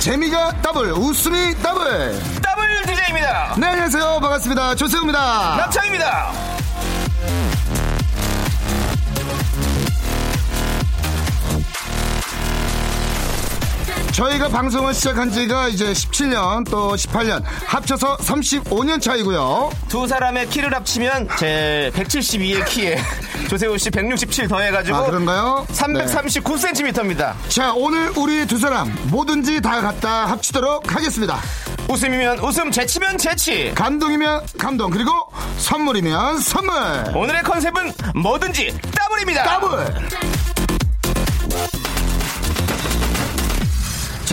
재미가 0.00 0.62
더블, 0.62 0.92
웃음이 0.92 1.54
더블. 1.62 2.18
더블 2.40 2.82
DJ입니다. 2.86 3.54
네, 3.58 3.66
안녕하세요. 3.66 4.18
반갑습니다. 4.18 4.74
조세호입니다. 4.74 5.56
남창희입니다. 5.58 6.32
저희가 14.12 14.48
방송을 14.48 14.92
시작한 14.92 15.30
지가 15.30 15.68
이제 15.68 15.92
17년 15.92 16.68
또 16.70 16.94
18년 16.94 17.42
합쳐서 17.66 18.16
35년 18.18 19.00
차이고요. 19.00 19.70
두 19.88 20.06
사람의 20.06 20.48
키를 20.48 20.74
합치면 20.74 21.28
제 21.38 21.90
172의 21.94 22.64
키에 22.66 22.96
조세호 23.50 23.78
씨 23.78 23.90
167 23.90 24.46
더해가지고 24.46 24.96
아, 24.96 25.06
그런가요? 25.06 25.66
네. 25.68 25.74
339cm입니다. 25.74 27.34
자, 27.48 27.72
오늘 27.74 28.12
우리 28.16 28.46
두 28.46 28.58
사람 28.58 28.96
뭐든지 29.06 29.60
다 29.60 29.80
갖다 29.80 30.26
합치도록 30.26 30.94
하겠습니다. 30.94 31.40
웃음이면 31.88 32.38
웃음, 32.38 32.70
재치면 32.70 33.18
재치. 33.18 33.72
감동이면 33.74 34.46
감동, 34.56 34.92
그리고 34.92 35.10
선물이면 35.58 36.38
선물. 36.38 36.76
오늘의 37.12 37.42
컨셉은 37.42 37.92
뭐든지 38.14 38.78
더블입니다. 38.96 39.58
더블! 39.58 40.39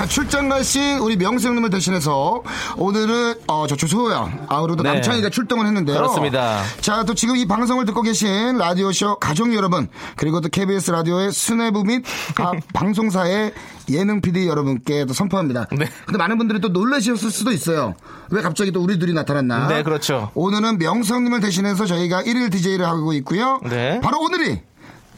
출장 0.07 0.49
가신 0.49 0.97
우리 0.99 1.15
명수 1.17 1.47
형님을 1.47 1.69
대신해서 1.69 2.43
오늘은 2.77 3.35
어, 3.47 3.65
저 3.67 3.75
조소호 3.75 4.11
형, 4.11 4.45
아, 4.49 4.61
그리고 4.61 4.77
또 4.77 4.83
네. 4.83 4.93
남창희가 4.93 5.29
출동을 5.29 5.65
했는데요. 5.67 5.97
그렇습니다. 5.97 6.61
자, 6.81 7.03
또 7.03 7.13
지금 7.13 7.35
이 7.35 7.45
방송을 7.45 7.85
듣고 7.85 8.01
계신 8.01 8.57
라디오쇼 8.57 9.19
가족 9.19 9.53
여러분, 9.53 9.87
그리고 10.15 10.41
또 10.41 10.49
KBS 10.49 10.91
라디오의 10.91 11.31
수뇌부 11.31 11.83
및각 11.83 12.55
방송사의 12.73 13.53
예능 13.89 14.21
PD 14.21 14.47
여러분께 14.47 15.05
또 15.05 15.13
선포합니다. 15.13 15.67
네. 15.71 15.85
근데 16.05 16.17
많은 16.17 16.37
분들이 16.37 16.59
또 16.59 16.69
놀라셨을 16.69 17.31
수도 17.31 17.51
있어요. 17.51 17.95
왜 18.31 18.41
갑자기 18.41 18.71
또 18.71 18.81
우리 18.81 18.99
둘이 18.99 19.13
나타났나? 19.13 19.67
네, 19.67 19.83
그렇죠. 19.83 20.31
오늘은 20.33 20.77
명수 20.79 21.13
형님을 21.13 21.39
대신해서 21.39 21.85
저희가 21.85 22.23
1일 22.23 22.51
DJ를 22.51 22.85
하고 22.85 23.13
있고요. 23.13 23.59
네. 23.69 23.99
바로 24.01 24.19
오늘이 24.19 24.61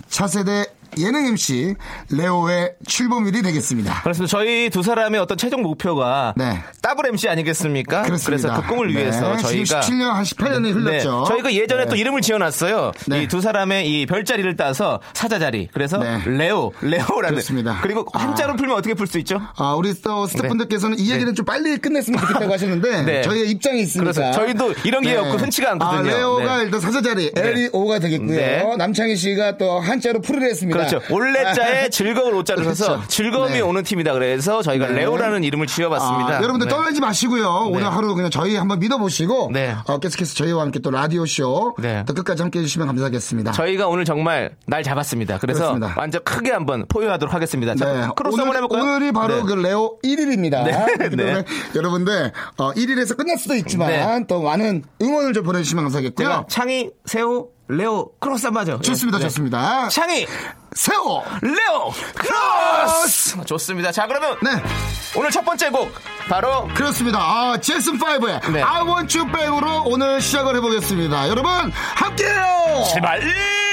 차세대 0.10 0.66
예능 0.98 1.28
MC 1.28 1.76
레오의 2.12 2.74
출범일이 2.88 3.42
되겠습니다. 3.42 4.02
그렇습니다. 4.02 4.30
저희 4.32 4.70
두 4.70 4.84
사람의 4.84 5.20
어떤 5.20 5.38
최종 5.38 5.62
목표가 5.62 6.34
네. 6.36 6.60
더블 6.82 7.08
MC 7.08 7.30
아니겠습니까? 7.30 8.02
그렇습니다. 8.04 8.48
그래서 8.50 8.62
그 8.62 8.68
꿈을 8.68 8.94
네, 8.94 9.00
위해서 9.02 9.38
저희가 9.38 9.80
17년 9.82 10.10
한 10.12 10.24
18년이 10.24 10.74
흘렀죠. 10.74 11.24
네, 11.28 11.28
저희가 11.28 11.54
예전에 11.54 11.84
네. 11.84 11.90
또 11.90 11.96
이름을 11.96 12.22
지어놨어요. 12.22 12.92
네. 13.08 13.24
이두 13.24 13.42
사람의 13.42 13.88
이 13.90 14.06
별자리를 14.06 14.56
따서 14.56 15.00
사자 15.14 15.40
자리. 15.40 15.68
그래서 15.74 15.98
네. 16.00 16.22
레오, 16.26 16.72
레오라는. 16.82 17.30
그렇습니다. 17.36 17.80
그리고 17.82 18.06
한자로 18.14 18.56
풀면 18.56 18.78
어떻게 18.78 18.94
풀 18.94 19.08
수 19.08 19.18
있죠? 19.20 19.42
아, 19.58 19.74
우리 19.74 19.94
또 20.02 20.28
스태프분들께서는 20.28 21.00
이 21.00 21.10
얘기는 21.12 21.26
네. 21.32 21.34
좀 21.34 21.46
빨리 21.46 21.78
끝냈으면 21.78 22.20
좋겠다고 22.20 22.52
하시는데 22.54 23.02
네. 23.04 23.22
저희의 23.24 23.50
입장이 23.52 23.82
있으니까. 23.82 24.12
그래서 24.12 24.32
저희도 24.32 24.74
이런 24.84 25.02
게 25.02 25.16
없고 25.16 25.38
흔치가 25.38 25.72
않거든요. 25.72 26.00
아, 26.12 26.18
레오가 26.18 26.58
네. 26.58 26.64
일단 26.66 26.80
사자 26.80 27.02
자리 27.02 27.32
네. 27.34 27.42
L-E-O가 27.42 28.00
되겠고요. 28.00 28.36
네. 28.36 28.76
남창희 28.78 29.16
씨가 29.16 29.58
또 29.58 29.80
한자로 29.80 30.22
풀을 30.22 30.44
했습니다. 30.44 30.79
그렇죠. 30.86 31.14
올 31.14 31.33
래 31.33 31.61
자에 31.61 31.90
즐거울 31.90 32.36
오자를 32.36 32.64
써서 32.66 32.98
그렇죠. 32.98 33.08
즐거움이 33.08 33.54
네. 33.54 33.62
오는 33.62 33.84
팀이다 33.84 34.14
그래서 34.14 34.62
저희가 34.62 34.88
네. 34.88 34.94
레오라는 35.02 35.44
이름을 35.44 35.68
지어봤습니다. 35.68 36.38
아, 36.38 36.42
여러분들 36.42 36.68
네. 36.68 36.74
떠나지 36.74 37.00
마시고요. 37.02 37.42
네. 37.44 37.78
오늘 37.78 37.94
하루 37.94 38.16
그냥 38.16 38.30
저희 38.30 38.56
한번 38.56 38.80
믿어보시고 38.80 39.52
네. 39.54 39.76
어, 39.86 40.00
계속해서 40.00 40.36
저희와 40.36 40.62
함께 40.64 40.80
또 40.80 40.92
라디오 40.92 41.26
쇼 41.26 41.76
네. 41.80 42.04
또 42.08 42.14
끝까지 42.14 42.42
함께 42.42 42.60
해주시면 42.60 42.88
감사하겠습니다. 42.88 43.52
저희가 43.52 43.88
오늘 43.88 44.06
정말 44.06 44.56
날 44.66 44.84
잡았습니다. 44.84 45.38
그래서 45.40 45.60
그렇습니다. 45.74 45.94
완전 45.98 46.24
크게 46.24 46.52
한번 46.52 46.86
포효하도록 46.88 47.34
하겠습니다. 47.34 47.76
자, 47.76 47.86
네. 47.86 48.08
크로스 48.16 48.38
한번 48.40 48.50
오늘, 48.50 48.64
해볼까요? 48.64 48.84
오늘이 48.84 49.12
바로 49.12 49.36
네. 49.36 49.42
그 49.44 49.54
레오 49.54 50.00
1일입니다. 50.04 50.64
네. 50.64 51.10
네. 51.16 51.44
여러분들 51.76 52.32
어, 52.58 52.72
1일에서 52.74 53.18
끝날 53.18 53.38
수도 53.38 53.56
있지만 53.56 53.90
네. 53.90 54.26
또 54.28 54.42
많은 54.42 54.84
응원을 55.02 55.34
좀 55.34 55.44
보내주시면 55.44 55.86
감사하겠고요. 55.86 56.46
창희, 56.50 56.92
세호, 57.06 57.50
레오, 57.70 58.12
크로스 58.20 58.48
한번 58.48 58.62
하죠. 58.62 58.82
좋습니다, 58.82 59.20
네. 59.20 59.26
좋습니다. 59.26 59.90
창희, 59.90 60.26
세호 60.74 61.24
레오, 61.42 61.92
크로스! 62.16 63.44
좋습니다. 63.46 63.92
자, 63.92 64.08
그러면 64.08 64.38
네. 64.42 64.50
오늘 65.16 65.30
첫 65.30 65.46
번째 65.46 65.70
곡 65.70 65.92
바로 66.28 66.68
그렇습니다. 66.74 67.20
아, 67.20 67.58
잭슨 67.62 68.00
5의 68.00 68.52
네. 68.52 68.62
I 68.64 68.82
Want 68.82 69.18
You 69.18 69.32
Back으로 69.32 69.84
오늘 69.86 70.20
시작을 70.20 70.56
해보겠습니다. 70.56 71.30
여러분 71.30 71.72
함께해요. 71.96 72.86
제발! 72.92 73.69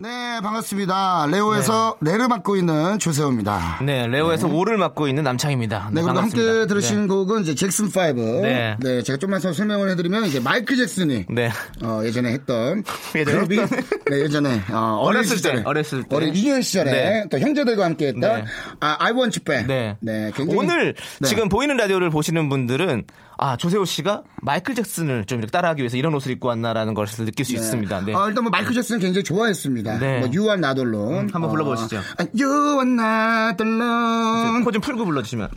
네, 0.00 0.40
반갑습니다. 0.42 1.26
레오에서 1.28 1.96
레를 2.00 2.28
맡고 2.28 2.54
있는 2.54 3.00
조세호입니다. 3.00 3.80
네, 3.82 4.06
레오에서 4.06 4.46
오를 4.46 4.76
맡고 4.78 5.08
있는 5.08 5.24
남창입니다. 5.24 5.88
네, 5.88 5.94
그리고 5.94 6.06
반갑습니다. 6.14 6.50
함께 6.50 6.66
들으신 6.68 7.02
네. 7.02 7.06
곡은 7.08 7.42
이제 7.42 7.56
잭슨 7.56 7.86
5. 7.86 8.42
네. 8.42 8.76
네. 8.78 9.02
제가 9.02 9.16
좀만 9.18 9.40
더 9.40 9.52
설명을 9.52 9.90
해드리면 9.90 10.26
이제 10.26 10.38
마이클 10.38 10.76
잭슨이 10.76 11.26
네. 11.28 11.50
어, 11.82 12.00
예전에 12.04 12.30
했던 12.30 12.84
예전에 13.16 13.36
그룹이 13.36 13.58
했던. 13.58 13.80
네, 14.08 14.20
예전에 14.20 14.62
어, 14.70 15.00
어렸을 15.02 15.36
시절에 15.36 15.56
때, 15.56 15.62
어렸을 15.64 16.04
때. 16.04 16.14
어린 16.14 16.32
유년 16.32 16.62
시절에 16.62 16.92
네. 16.92 17.24
또 17.28 17.40
형제들과 17.40 17.84
함께 17.84 18.08
했던 18.08 18.20
네. 18.20 18.44
아, 18.78 18.96
I 19.00 19.10
Want 19.10 19.40
You 19.40 19.44
Back. 19.44 19.66
네. 19.66 19.96
네, 19.98 20.30
굉장히 20.36 20.60
오늘 20.60 20.94
네. 21.20 21.28
지금 21.28 21.48
보이는 21.48 21.76
라디오를 21.76 22.10
보시는 22.10 22.48
분들은 22.48 23.02
아 23.40 23.56
조세호 23.56 23.84
씨가 23.84 24.22
마이클 24.42 24.74
잭슨을 24.74 25.24
좀 25.24 25.38
이렇게 25.38 25.50
따라하기 25.50 25.80
위해서 25.80 25.96
이런 25.96 26.12
옷을 26.14 26.32
입고 26.32 26.48
왔나라는 26.48 26.92
것을 26.94 27.24
느낄 27.24 27.46
수 27.46 27.54
있습니다. 27.54 28.00
네. 28.04 28.12
어, 28.12 28.28
일단 28.28 28.42
뭐 28.44 28.50
마이클 28.50 28.74
잭슨 28.74 28.98
굉장히 28.98 29.22
좋아했습니다. 29.24 29.98
네. 29.98 30.18
뭐 30.18 30.28
You 30.28 30.42
Are 30.50 30.54
Not 30.58 30.80
Alone. 30.80 31.18
음, 31.20 31.28
한번 31.32 31.50
불러보시죠. 31.50 31.98
아, 32.18 32.24
You 32.38 32.80
Are 32.80 32.90
Not 32.90 33.62
Alone. 33.62 34.64
코좀 34.64 34.80
풀고 34.82 35.04
불러주시면. 35.04 35.48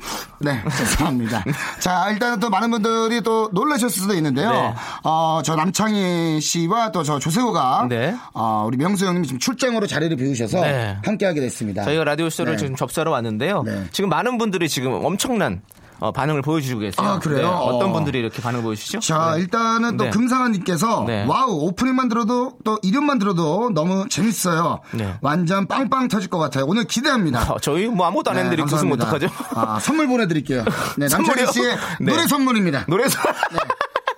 네, 0.42 0.62
죄송합니다. 0.78 1.44
자, 1.80 2.10
일단은 2.12 2.40
또 2.40 2.50
많은 2.50 2.70
분들이 2.72 3.22
또 3.22 3.50
놀라셨을 3.52 3.90
수도 3.90 4.14
있는데요. 4.14 4.52
네. 4.52 4.74
어, 5.04 5.42
저 5.44 5.56
남창희 5.56 6.40
씨와 6.40 6.92
또 6.92 7.02
저 7.04 7.18
조세호가 7.18 7.88
네. 7.90 8.16
어, 8.34 8.64
우리 8.68 8.78
명수 8.78 9.08
형님이 9.08 9.26
지금 9.26 9.40
출장으로 9.40 9.88
자리를 9.88 10.16
비우셔서 10.18 10.62
네. 10.62 10.98
함께하게 11.04 11.42
됐습니다. 11.42 11.84
저희가 11.84 12.04
라디오 12.04 12.30
쇼를 12.30 12.54
네. 12.54 12.58
지금 12.58 12.76
접수하러 12.76 13.10
왔는데요. 13.10 13.64
네. 13.64 13.86
지금 13.92 14.10
많은 14.12 14.38
분들이 14.38 14.70
지금 14.70 14.94
엄청난 14.94 15.64
어, 16.02 16.12
반응을 16.12 16.42
보여주고 16.42 16.80
계세요. 16.82 17.08
아, 17.08 17.20
그래요? 17.20 17.42
네, 17.42 17.46
어떤 17.48 17.92
어. 17.92 17.94
분들이 17.94 18.20
이렇게 18.20 18.42
반응을 18.42 18.64
보여주시죠? 18.64 19.00
자, 19.00 19.34
네. 19.36 19.42
일단은 19.42 19.98
또 19.98 20.06
네. 20.06 20.10
금상아님께서 20.10 21.04
네. 21.08 21.26
와우 21.28 21.52
오프닝만 21.68 22.10
들어도 22.10 22.54
또 22.66 22.80
이름만 22.82 23.20
들어도 23.20 23.70
너무 23.74 24.10
재밌어요. 24.10 24.80
네. 24.92 25.16
완전 25.22 25.68
빵빵 25.68 26.08
터질 26.08 26.30
것 26.30 26.40
같아요. 26.40 26.66
오늘 26.68 26.86
기대합니다. 26.86 27.54
어, 27.54 27.60
저희 27.60 27.88
뭐 27.88 28.08
아무것도 28.08 28.32
안 28.32 28.36
네, 28.38 28.42
했는데 28.44 28.64
웃으면 28.64 28.98
감사합니다. 28.98 29.28
어떡하죠? 29.30 29.60
아, 29.76 29.80
선물 29.80 30.08
보내드릴게요. 30.08 30.66
네, 30.98 31.08
선물이요? 31.10 31.46
씨의 31.52 31.78
네. 32.02 32.12
노래 32.12 32.28
선물입니다. 32.28 32.86
노래에서 32.88 33.20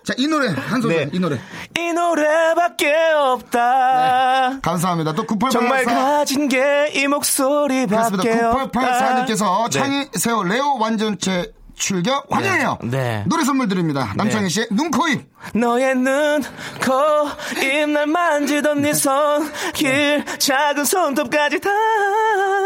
자, 0.06 0.14
이 0.18 0.28
노래 0.28 0.50
한 0.50 0.82
소절, 0.82 0.98
네. 0.98 1.10
이 1.14 1.20
노래. 1.20 1.40
이 1.80 1.94
노래밖에 1.94 2.94
없다. 3.24 4.60
감사합니다. 4.62 5.14
또 5.14 5.24
9884. 5.26 5.50
정말 5.60 5.86
가진 5.86 6.50
게 6.50 6.92
이 6.96 7.08
목소리밖에. 7.08 8.42
없다. 8.42 8.80
9884님께서 9.26 9.64
네. 9.64 9.70
창희 9.70 10.08
세호 10.14 10.44
레오 10.44 10.78
완전체 10.80 11.52
출격 11.76 12.28
환영해요. 12.30 12.78
네. 12.84 13.24
노래 13.28 13.44
선물 13.44 13.68
드립니다. 13.68 14.14
남창희 14.16 14.50
씨의 14.50 14.68
눈, 14.72 14.92
코, 14.92 15.08
입. 15.08 15.28
너의 15.54 15.96
눈, 15.96 16.42
코, 16.82 17.62
입, 17.62 17.90
날 17.90 18.08
만지던 18.08 18.82
네 18.82 18.94
손, 18.94 19.52
길, 19.74 20.24
작은 20.40 20.86
손톱까지 20.86 21.60
다. 21.60 21.70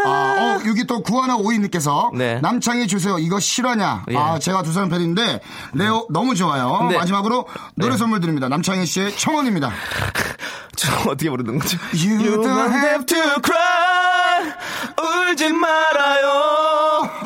아, 0.04 0.56
어, 0.58 0.68
여기 0.68 0.86
또 0.86 1.02
구하나 1.02 1.36
오이님께서 1.36 2.12
네. 2.14 2.40
남창희 2.40 2.86
주세요. 2.86 3.18
이거 3.18 3.40
실화냐? 3.40 4.04
예. 4.10 4.16
아, 4.16 4.38
제가 4.38 4.62
두 4.62 4.72
사람 4.72 4.88
팬인데 4.88 5.40
레오 5.74 6.06
너무 6.10 6.34
좋아요. 6.34 6.86
네. 6.90 6.96
마지막으로 6.96 7.46
노래 7.74 7.92
네. 7.92 7.98
선물 7.98 8.20
드립니다. 8.20 8.48
남창희 8.48 8.86
씨의 8.86 9.16
청원입니다. 9.16 9.72
저 10.76 10.92
어떻게 11.10 11.28
부르는 11.28 11.58
거죠? 11.58 11.76
You 11.92 12.40
don't 12.40 12.72
have 12.72 13.04
to 13.06 13.18
cry. 13.42 14.52
울지 15.32 15.52
말아요. 15.52 16.37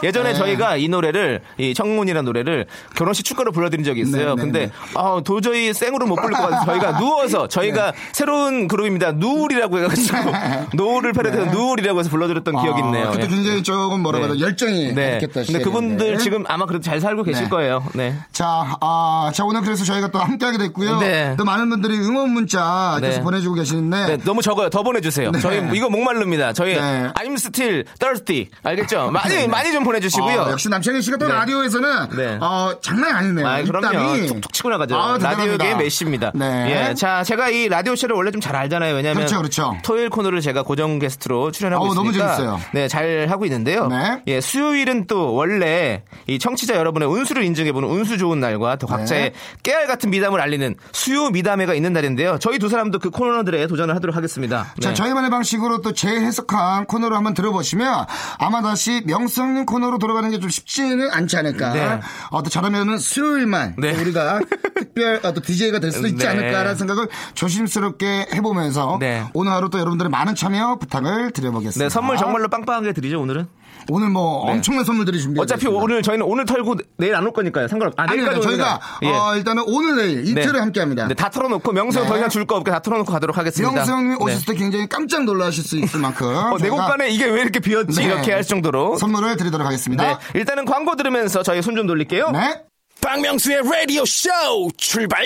예전에 0.03 0.33
네. 0.33 0.39
저희가 0.39 0.77
이 0.77 0.89
노래를 0.89 1.41
이 1.59 1.75
청문이라는 1.75 2.25
노래를 2.25 2.67
결혼식 2.97 3.25
축가로 3.25 3.53
불러드린 3.53 3.85
적이 3.85 4.03
있어요. 4.03 4.35
네, 4.35 4.35
네, 4.35 4.43
근데 4.43 4.67
네. 4.67 4.73
아, 4.95 5.21
도저히 5.25 5.73
생으로 5.73 6.07
못 6.07 6.17
부를 6.17 6.37
것 6.37 6.43
같아서 6.43 6.67
저희가 6.67 6.99
누워서 7.01 7.49
저희가 7.49 7.93
새로운 8.13 8.69
그룹입니다. 8.69 9.13
누울이라고 9.13 9.79
해가지고 9.79 10.19
노을을 10.75 11.13
패러디해서 11.13 11.51
누울이라고 11.51 12.01
해서 12.01 12.11
불러드렸던 12.11 12.61
기억이 12.61 12.81
있네요. 12.83 13.09
아, 13.09 13.11
그때 13.11 13.25
예. 13.25 13.29
굉장히 13.29 13.63
조금 13.63 14.01
뭐라 14.01 14.21
네. 14.21 14.29
그래 14.29 14.41
열정이 14.41 14.95
네. 14.95 15.15
있겠다. 15.15 15.43
근데 15.45 15.61
그분들 15.61 16.19
지금 16.19 16.45
아마 16.49 16.67
그래도 16.67 16.83
잘 16.83 17.01
살고 17.01 17.23
계실 17.23 17.45
네. 17.45 17.51
거예요. 17.51 17.85
네. 17.95 18.15
자, 18.33 18.77
아, 18.81 19.31
자 19.35 19.45
오늘 19.45 19.63
그래서 19.63 19.85
저희가 19.85 20.09
또 20.11 20.19
함께하게 20.19 20.59
됐고요. 20.59 20.99
네. 21.01 21.35
또 21.37 21.45
많은 21.45 21.69
분들이 21.69 21.97
응원 21.99 22.31
문자 22.31 22.99
계속 23.01 23.19
네. 23.19 23.23
보내주고 23.23 23.55
계시는데 23.55 24.07
네, 24.07 24.17
너무 24.25 24.43
적어요. 24.43 24.71
더 24.71 24.83
보내주세요. 24.83 25.31
네. 25.31 25.41
저희 25.41 25.63
이거 25.75 25.89
목마릅니다. 25.89 26.53
저희 26.53 26.75
네. 26.75 27.09
I'm 27.15 27.35
still 27.35 27.85
thirsty. 27.99 28.49
알겠죠? 28.63 29.11
많이 29.11 29.47
많이 29.47 29.73
좀 29.73 29.85
보내 29.85 29.92
주시고요. 30.01 30.41
어, 30.43 30.51
역시 30.51 30.69
남창희 30.69 31.03
씨가 31.03 31.17
또 31.17 31.27
네. 31.27 31.35
라디오에서는 31.35 32.09
네. 32.17 32.39
어, 32.41 32.73
장난이 32.81 33.13
아니네요. 33.13 33.47
아, 33.47 33.63
그럼요. 33.63 34.27
툭툭 34.27 34.53
치고 34.53 34.71
나가죠. 34.71 34.97
아, 34.97 35.19
라디오계 35.21 35.53
대단합니다. 35.53 35.77
메시입니다. 35.79 36.33
네. 36.35 36.89
예, 36.91 36.95
자, 36.95 37.23
제가 37.25 37.49
이 37.51 37.69
라디오 37.69 37.97
쇼를 37.97 38.15
원래 38.17 38.31
좀 38.31 38.43
잘 38.43 38.57
알잖아요. 38.57 38.95
왜냐하면 38.97 39.19
그렇죠, 39.19 39.39
그렇죠. 39.39 39.77
토요일 39.85 40.11
코너를 40.11 40.41
제가 40.41 40.63
고정 40.65 40.99
게스트로 40.99 41.53
출연하고 41.53 41.95
너무 41.95 42.11
있으니까 42.11 42.35
재밌어요. 42.37 42.61
네, 42.73 42.89
잘 42.89 43.27
하고 43.31 43.45
있는데요. 43.47 43.87
네. 43.87 44.21
예, 44.27 44.41
수요일은 44.41 45.07
또 45.07 45.35
원래 45.35 46.03
이 46.27 46.39
청취자 46.41 46.75
여러분의 46.75 47.09
운수를 47.09 47.45
인증해보는 47.45 47.89
운수 47.89 48.19
좋은 48.19 48.41
날과 48.41 48.77
또 48.77 48.87
각자의 48.87 49.31
네. 49.31 49.33
깨알 49.63 49.87
같은 49.87 50.11
미담을 50.11 50.41
알리는 50.41 50.75
수요 50.93 51.31
미담회가 51.31 51.75
있는 51.75 51.93
날인데요. 51.93 52.39
저희 52.41 52.59
두 52.59 52.69
사람도 52.69 52.99
그 52.99 53.11
코너들에 53.11 53.67
도전을 53.69 53.95
하도록 53.97 54.17
하겠습니다. 54.17 54.75
자, 54.81 54.89
네. 54.89 54.95
저희만의 54.95 55.31
방식으로 55.31 55.81
또 55.83 55.93
재해석한 55.93 56.87
코너로 56.87 57.15
한번 57.17 57.35
들어보시면 57.35 58.07
아마 58.39 58.63
다시 58.63 59.03
명성님 59.07 59.67
코너 59.67 59.82
로 59.91 59.99
돌아가는 59.99 60.31
게 60.31 60.43
좀 60.43 60.51
쉽지는 60.51 61.11
않지 61.13 61.37
않을까. 61.37 61.73
네. 61.73 62.01
어, 62.31 62.43
또 62.43 62.51
잘하면은 62.51 62.99
수요일만 62.99 63.77
네. 63.79 63.93
우리가 63.95 64.41
특별 64.77 65.21
어, 65.23 65.33
또 65.33 65.41
DJ가 65.41 65.79
될 65.79 65.93
수도 65.93 66.09
있지 66.09 66.25
네. 66.25 66.29
않을까라는 66.29 66.75
생각을 66.77 67.09
조심스럽게 67.35 68.29
해보면서 68.35 68.97
네. 69.01 69.25
오늘 69.35 69.53
하루 69.53 69.71
또 69.71 69.79
여러분들의 69.79 70.11
많은 70.11 70.35
참여 70.35 70.77
부탁을 70.81 71.31
드려보겠습니다. 71.31 71.85
네, 71.85 71.89
선물 71.89 72.17
정말로 72.17 72.49
빵빵하게 72.49 72.93
드리죠, 72.93 73.21
오늘은. 73.21 73.47
오늘 73.91 74.09
뭐 74.11 74.45
네. 74.47 74.53
엄청난 74.53 74.85
선물들이 74.85 75.21
준비되어 75.21 75.43
어차피 75.43 75.63
있습니다. 75.63 75.83
오늘 75.83 76.03
저희는 76.03 76.25
오늘 76.27 76.45
털고 76.45 76.77
내일 76.99 77.15
안 77.17 77.25
올 77.27 77.33
거니까요. 77.33 77.69
상관없. 77.69 77.99
아, 77.99 78.05
아니요, 78.09 78.25
저희가 78.27 78.41
옵니다. 78.49 78.81
예. 79.03 79.09
어, 79.11 79.37
일단은 79.37 79.65
오늘 79.67 79.97
내일 79.97 80.29
이틀을 80.29 80.61
함께합니다. 80.61 81.09
네, 81.09 81.15
다 81.15 81.29
털어놓고 81.31 81.73
명수 81.73 82.01
네. 82.01 82.07
더 82.07 82.17
이상 82.17 82.29
줄 82.29 82.47
거 82.47 82.57
없게 82.57 82.71
다 82.71 82.81
털어놓고 82.81 83.11
가도록 83.13 83.37
하겠습니다. 83.37 83.73
명수 83.75 83.93
형님 83.93 84.19
네. 84.19 84.25
오셨을 84.25 84.47
때 84.47 84.55
굉장히 84.55 84.89
깜짝 84.89 85.25
놀라실 85.25 85.65
수 85.65 85.79
있을 85.79 86.01
만큼 86.01 86.27
어, 86.53 86.57
내 86.59 86.69
곳간에 86.71 87.11
이게 87.11 87.27
왜 87.27 87.41
이렇게 87.43 87.61
비었지 87.61 88.01
네. 88.01 88.07
이렇게 88.07 88.33
할 88.33 88.43
정도로. 88.45 88.97
선물을 88.97 89.37
드리도록 89.37 89.67
하겠습니다. 89.67 90.05
네, 90.05 90.17
일단은 90.39 90.65
광고 90.65 90.95
들으면서 90.97 91.43
저희 91.43 91.61
손 91.63 91.73
좀 91.77 91.87
돌릴게요. 91.87 92.31
네. 92.31 92.63
박명수의 93.01 93.63
라디오 93.65 94.05
쇼 94.05 94.29
출발! 94.77 95.25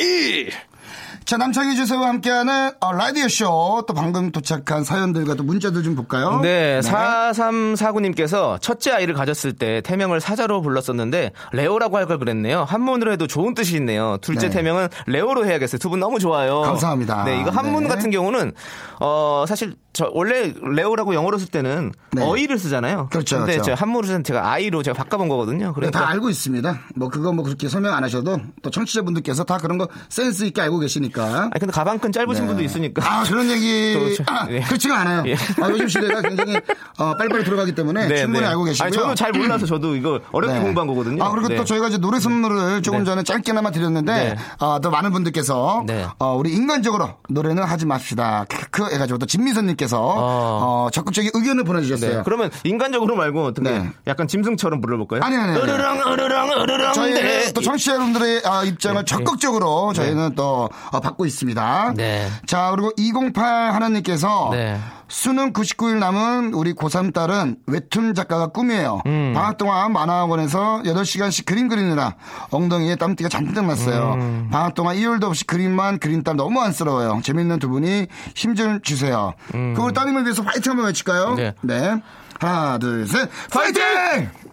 자, 1.27 1.37
남창희 1.39 1.75
주세와 1.75 2.07
함께하는 2.07 2.71
어, 2.79 2.93
라디오쇼 2.93 3.87
또 3.89 3.95
방금 3.95 4.31
도착한 4.31 4.85
사연들과 4.85 5.35
또 5.35 5.43
문자들 5.43 5.83
좀 5.83 5.97
볼까요? 5.97 6.39
네, 6.41 6.79
4349님께서 6.85 8.61
첫째 8.61 8.93
아이를 8.93 9.13
가졌을 9.13 9.53
때 9.53 9.81
태명을 9.81 10.21
사자로 10.21 10.63
불렀었는데 10.63 11.33
레오라고 11.53 11.97
할 11.97 12.07
걸 12.07 12.21
그랬네요. 12.21 12.63
한문으로 12.63 13.11
해도 13.11 13.27
좋은 13.27 13.55
뜻이 13.55 13.75
있네요. 13.79 14.19
둘째 14.21 14.47
네. 14.49 14.55
태명은 14.55 14.87
레오로 15.09 15.45
해야겠어요. 15.47 15.79
두 15.81 15.89
분 15.91 15.99
너무 15.99 16.21
좋아요. 16.21 16.61
감사합니다. 16.61 17.25
네, 17.25 17.41
이거 17.41 17.51
한문 17.51 17.83
네. 17.85 17.89
같은 17.89 18.13
경우는 18.13 18.53
어 19.01 19.45
사실 19.49 19.75
저 19.93 20.09
원래 20.13 20.53
레오라고 20.63 21.15
영어로 21.15 21.39
쓸 21.39 21.49
때는 21.49 21.91
네. 22.13 22.23
어이를 22.23 22.59
쓰잖아요. 22.59 23.09
그렇죠, 23.11 23.39
근데 23.39 23.55
그렇죠. 23.55 23.75
한문으로 23.75 24.07
쓰는 24.07 24.23
제가 24.23 24.49
아이로 24.53 24.85
제가 24.85 24.97
바꿔본 24.97 25.29
거거든요. 25.29 25.67
네, 25.69 25.73
그러니까 25.75 25.99
다 25.99 26.09
알고 26.11 26.31
있습니다. 26.31 26.79
뭐 26.95 27.09
그거 27.09 27.33
뭐 27.33 27.45
그렇게 27.45 27.69
설명 27.69 27.95
안 27.95 28.05
하셔도 28.05 28.39
또 28.63 28.71
청취자분들께서 28.71 29.43
다 29.43 29.59
그런 29.59 29.77
거 29.79 29.89
센스 30.09 30.45
있게 30.45 30.61
알고 30.61 30.79
계시니까. 30.79 31.16
아니 31.25 31.51
근데 31.61 31.73
가방끈 31.73 32.13
짧으신 32.13 32.43
네. 32.45 32.47
분도 32.49 32.63
있으니까. 32.63 33.03
아, 33.05 33.25
그런 33.25 33.49
얘기. 33.51 33.95
또 33.95 34.15
저- 34.15 34.25
아, 34.33 34.47
예. 34.51 34.61
그렇지가 34.61 34.99
않아요. 35.01 35.25
예. 35.27 35.35
아, 35.35 35.69
요즘 35.71 35.89
시대가 35.89 36.21
굉장히 36.23 36.57
어, 36.99 37.15
빨리빨리 37.17 37.45
들어가기 37.45 37.75
때문에 37.75 38.07
네, 38.09 38.17
충분히 38.23 38.41
네. 38.45 38.49
알고 38.51 38.65
계시고요. 38.65 38.87
아니, 38.87 38.97
저도 38.97 39.15
잘 39.15 39.33
몰라서 39.33 39.67
저도 39.67 39.97
이거 39.97 40.21
어렵게 40.33 40.55
네. 40.59 40.61
공부한 40.63 40.87
거거든요. 40.87 41.23
아, 41.25 41.31
그리고 41.31 41.49
네. 41.49 41.57
또 41.57 41.65
저희가 41.65 41.89
이제 41.89 41.99
노래 41.99 42.19
선물을 42.21 42.83
조금 42.83 43.01
네. 43.01 43.05
전에 43.05 43.23
짧게나마 43.23 43.71
드렸는데, 43.71 44.13
네. 44.13 44.37
아, 44.59 44.79
또 44.83 44.91
많은 44.91 45.13
분들께서, 45.13 45.85
네. 45.87 46.07
어, 46.19 46.35
우리 46.37 46.53
인간적으로 46.53 47.11
노래는 47.29 47.63
하지 47.65 47.87
맙시다. 47.87 48.45
크크 48.49 48.93
해가지고 48.95 49.19
또 49.19 49.27
진미선님께서, 49.27 49.99
어, 50.01 50.89
적극적인 50.93 51.31
의견을 51.35 51.65
보내주셨어요. 51.65 52.17
네. 52.19 52.23
그러면 52.25 52.51
인간적으로 52.65 53.17
말고 53.17 53.45
어떻게 53.45 53.71
네. 53.71 53.91
약간 54.07 54.27
짐승처럼 54.29 54.81
불러볼까요? 54.81 55.21
아니, 55.23 55.37
아니. 55.37 55.57
으르렁 55.59 56.01
으르렁 56.13 56.51
으르렁 56.63 56.93
저희는 56.93 57.23
네. 57.23 57.53
또 57.53 57.61
청취자 57.61 57.95
여러분들의 57.95 58.43
아, 58.45 58.65
입장을 58.65 59.05
적극적으로 59.05 59.93
저희는 59.93 60.35
또 60.35 60.69
어, 60.93 61.01
받고 61.07 61.25
있습니다. 61.27 61.93
네. 61.97 62.29
자, 62.47 62.71
그리고 62.73 62.91
208 62.97 63.73
하나님께서 63.75 64.49
네. 64.53 64.79
수능 65.09 65.53
99일 65.53 65.99
남은 65.99 66.53
우리 66.55 66.75
고3 66.75 67.15
딸은 67.15 67.59
웹툰 67.69 68.15
작가가 68.15 68.49
꿈이에요. 68.49 69.03
음. 69.07 69.33
방학 69.35 69.57
동안 69.57 69.93
만화학원에서 69.93 70.83
8시간씩 70.85 71.47
그림 71.47 71.69
그리느라 71.69 72.17
엉덩이에 72.51 72.97
땀띠가 72.97 73.29
잔뜩 73.29 73.65
났어요. 73.67 74.15
음. 74.15 74.49
방학 74.51 74.75
동안 74.75 74.97
이율도 74.97 75.27
없이 75.29 75.45
그림만 75.47 75.99
그린 76.01 76.25
딸 76.25 76.35
너무 76.37 76.61
안쓰러워요. 76.61 77.21
재밌는 77.23 77.61
두 77.61 77.69
분이 77.69 78.09
힘 78.35 78.57
좀 78.57 78.81
주세요. 78.81 79.35
그걸 79.53 79.93
따님을 79.93 80.25
위해서 80.25 80.43
파이팅 80.43 80.71
한번 80.73 80.87
외칠까요? 80.87 81.35
음. 81.39 81.53
네. 81.61 82.01
하나, 82.41 82.79
둘, 82.79 83.07
셋. 83.07 83.29
파이팅! 83.53 83.83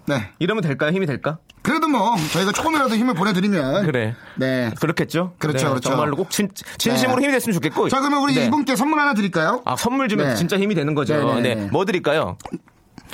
네. 0.08 0.30
이러면 0.40 0.62
될까요? 0.62 0.92
힘이 0.92 1.06
될까? 1.06 1.38
그래도 1.64 1.88
뭐 1.88 2.16
저희가 2.34 2.52
조금이라도 2.52 2.96
힘을 2.96 3.14
보내드리면 3.14 3.86
그래. 3.86 4.16
네. 4.36 4.72
그렇겠죠? 4.80 5.34
그렇죠, 5.40 5.58
네, 5.60 5.70
그렇죠. 5.70 5.90
정말로 5.90 6.16
꼭 6.18 6.30
진, 6.30 6.50
진심으로 6.78 7.20
네. 7.20 7.24
힘이 7.24 7.34
됐으면 7.34 7.54
좋겠고. 7.54 7.90
자 7.90 8.00
그러면 8.00 8.22
우리 8.22 8.36
네. 8.36 8.46
이분께 8.46 8.76
선물 8.76 9.00
하나 9.00 9.14
드릴까요? 9.14 9.62
아, 9.66 9.76
선물 9.78 10.10
주면 10.10 10.28
네. 10.28 10.36
진짜 10.36 10.58
힘이 10.60 10.76
되는 10.76 10.94
거죠. 10.94 11.16
네, 11.16 11.42
네, 11.42 11.42
네, 11.42 11.56
네. 11.56 11.70
뭐 11.72 11.86
드릴까요? 11.86 12.38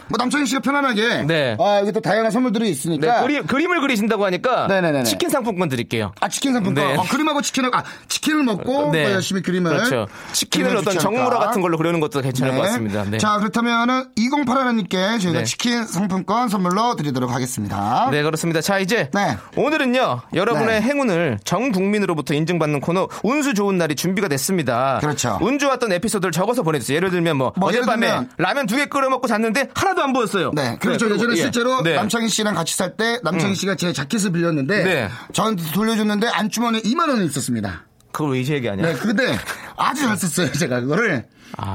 뭐 0.07 0.18
남창희 0.18 0.46
씨가 0.46 0.62
편안하게 0.62 1.24
네. 1.24 1.57
아 1.60 1.80
여기 1.80 1.92
또 1.92 2.00
다양한 2.00 2.31
선물들이 2.31 2.66
네, 2.66 2.72
있으니까 2.72 3.22
그리, 3.22 3.42
그림 3.42 3.72
을 3.72 3.81
그리신다고 3.81 4.25
하니까 4.25 4.68
네네네네. 4.68 5.04
치킨 5.04 5.30
상품권 5.30 5.69
드릴게요. 5.69 6.12
아 6.19 6.28
치킨 6.30 6.54
상품권 6.54 6.84
네. 6.88 6.96
어, 6.96 7.04
그림하고 7.10 7.42
치킨을 7.42 7.69
아 7.74 7.84
치킨을 8.07 8.44
먹고 8.44 8.92
네. 8.92 9.06
또 9.06 9.12
열심히 9.12 9.42
그림을 9.42 9.72
그렇죠. 9.72 10.07
치킨을 10.34 10.75
어떤. 10.78 10.98
정무라 10.98 11.38
같은 11.40 11.62
걸로 11.62 11.78
그리는 11.78 12.00
것도 12.00 12.22
괜찮을 12.22 12.56
것 12.56 12.62
같습니다. 12.63 13.04
네. 13.04 13.18
자 13.19 13.38
그렇다면은 13.38 14.06
2081님께 14.18 15.19
저희가 15.22 15.40
네. 15.40 15.44
치킨 15.44 15.86
상품권 15.86 16.50
선물로 16.50 16.95
드리도록 16.95 17.31
하겠습니다. 17.31 18.10
네, 18.12 18.24
그렇습니다. 18.24 18.62
자, 18.62 18.80
이제 18.80 19.10
네. 19.13 19.38
오늘은요, 19.56 20.22
여러분의 20.34 20.81
네. 20.81 20.81
행운을 20.81 21.40
전 21.44 21.72
국민으로부터 21.72 22.34
인증받는 22.34 22.80
코너 22.81 23.07
운수 23.24 23.54
좋은 23.54 23.78
날이 23.78 23.95
준비가 23.95 24.28
됐습니다. 24.28 24.97
그렇죠. 25.02 25.38
운 25.42 25.59
좋았던 25.59 25.92
에피소드를 25.94 26.31
적어서 26.31 26.64
보내주세요. 26.64 26.95
예를 26.97 27.09
들면 27.12 27.38
뭐, 27.38 27.54
뭐 27.56 27.69
어젯밤에 27.69 28.07
들면- 28.07 28.28
라면 28.38 28.66
두 28.66 28.80
개 28.80 28.85
끓여 28.85 29.09
먹고 29.09 29.28
잤는데 29.28 29.69
하나 29.76 29.89
도 29.96 30.02
안 30.02 30.14
보였어요. 30.14 30.52
네, 30.56 30.78
그렇죠. 30.80 31.08
네, 31.08 31.16
예전에 31.16 31.34
예. 31.34 31.42
실제로 31.42 31.81
네. 31.81 31.96
남창희 31.96 32.30
씨랑 32.30 32.54
같이 32.56 32.76
살 32.76 32.96
때 32.98 33.19
남창희 33.24 33.56
씨가 33.56 33.76
제 33.76 33.94
자켓을 33.94 34.31
빌렸는데 34.31 34.84
네. 34.84 35.10
저한테 35.34 35.64
돌려줬는데 35.74 36.28
안주머니에 36.28 36.81
2만 36.81 37.10
원이 37.10 37.26
있었습니다. 37.26 37.86
그걸 38.12 38.34
왜 38.34 38.40
이제 38.40 38.56
얘기하냐? 38.56 38.81
네, 38.81 38.94
근데 38.96 39.38
아주 39.78 40.02
잘 40.02 40.18
썼어요, 40.18 40.52
제가 40.54 40.81
그거를. 40.81 41.26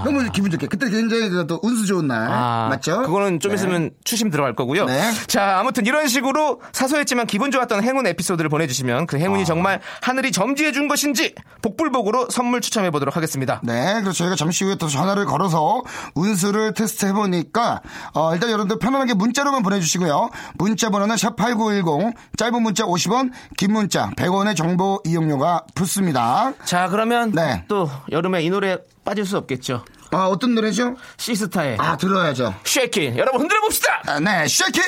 너무 0.04 0.30
기분 0.30 0.50
좋게. 0.50 0.66
그때 0.66 0.88
굉장히 0.90 1.28
그또 1.28 1.60
운수 1.62 1.86
좋은 1.86 2.06
날. 2.06 2.30
아, 2.30 2.68
맞죠? 2.70 3.02
그거는 3.02 3.40
좀 3.40 3.50
네. 3.50 3.54
있으면 3.56 3.90
추심 4.04 4.30
들어갈 4.30 4.54
거고요. 4.54 4.86
네. 4.86 5.10
자, 5.26 5.58
아무튼 5.58 5.86
이런 5.86 6.06
식으로 6.08 6.60
사소했지만 6.72 7.26
기분 7.26 7.50
좋았던 7.50 7.82
행운 7.82 8.06
에피소드를 8.06 8.48
보내주시면 8.50 9.06
그 9.06 9.18
행운이 9.18 9.42
아. 9.42 9.44
정말 9.44 9.80
하늘이 10.02 10.32
점지해 10.32 10.72
준 10.72 10.88
것인지 10.88 11.34
복불복으로 11.62 12.28
선물 12.30 12.60
추첨해 12.60 12.90
보도록 12.90 13.16
하겠습니다. 13.16 13.60
네, 13.62 13.94
그래서 14.00 14.12
저희가 14.12 14.36
잠시 14.36 14.64
후에 14.64 14.76
또 14.76 14.88
전화를 14.88 15.24
걸어서 15.24 15.82
운수를 16.14 16.74
테스트 16.74 17.06
해보니까, 17.06 17.80
어, 18.14 18.34
일단 18.34 18.50
여러분들 18.50 18.78
편안하게 18.78 19.14
문자로만 19.14 19.62
보내주시고요. 19.62 20.30
문자 20.54 20.90
번호는 20.90 21.16
샵8910, 21.16 22.14
짧은 22.36 22.62
문자 22.62 22.84
50원, 22.84 23.30
긴 23.56 23.72
문자 23.72 24.10
100원의 24.16 24.56
정보 24.56 25.00
이용료가 25.04 25.64
붙습니다. 25.74 26.52
자, 26.64 26.88
그러면 26.88 27.32
네. 27.32 27.64
또 27.68 27.90
여름에 28.10 28.42
이 28.42 28.50
노래 28.50 28.78
빠질 29.04 29.26
수 29.26 29.36
없겠죠. 29.38 29.84
아, 30.10 30.26
어떤 30.26 30.54
노래죠? 30.54 30.96
시스타의 31.16 31.76
아, 31.78 31.96
들어야죠. 31.96 32.54
Shake 32.64 33.00
It 33.00 33.14
여러분 33.16 33.42
흔들어 33.42 33.60
봅시다. 33.60 34.02
아, 34.06 34.20
네, 34.20 34.46
Shake 34.46 34.67
It! 34.68 34.80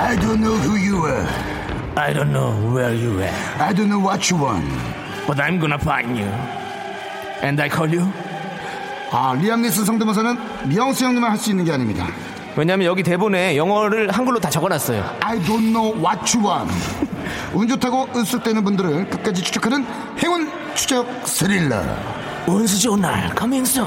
I 0.00 0.16
don't 0.16 0.40
know 0.40 0.56
who 0.56 0.76
you 0.76 1.04
are. 1.04 1.28
I 1.96 2.12
don't 2.14 2.32
know 2.32 2.52
where 2.72 2.94
you 2.94 3.20
at, 3.20 3.60
I 3.60 3.74
don't 3.74 3.88
know 3.88 3.98
what 3.98 4.30
you 4.30 4.38
want. 4.38 4.64
but 5.28 5.38
I'm 5.38 5.58
gonna 5.60 5.78
find 5.78 6.16
you. 6.16 6.24
And 7.42 7.60
I 7.62 7.68
call 7.70 7.94
you. 7.96 8.10
아, 9.10 9.34
리암 9.38 9.62
니슨 9.62 9.84
성대모사는 9.84 10.36
미영수 10.68 11.04
형님만 11.04 11.30
할 11.30 11.38
수 11.38 11.50
있는 11.50 11.64
게 11.64 11.72
아닙니다. 11.72 12.06
왜냐하면 12.56 12.86
여기 12.86 13.02
대본에 13.02 13.56
영어를 13.56 14.10
한글로 14.10 14.40
다 14.40 14.50
적어놨어요. 14.50 15.18
I 15.20 15.38
don't 15.40 15.72
know 15.72 15.94
what 15.96 16.36
you 16.36 16.46
want. 16.46 16.72
운 17.54 17.68
좋다고 17.68 18.08
으쓱대는 18.08 18.64
분들을 18.64 19.08
끝까지 19.10 19.42
추적하는 19.42 19.86
행운 20.22 20.50
추적 20.74 21.06
스릴러. 21.26 21.80
운수 22.46 22.80
좋은 22.80 23.00
날 23.00 23.32
커밍슨. 23.34 23.84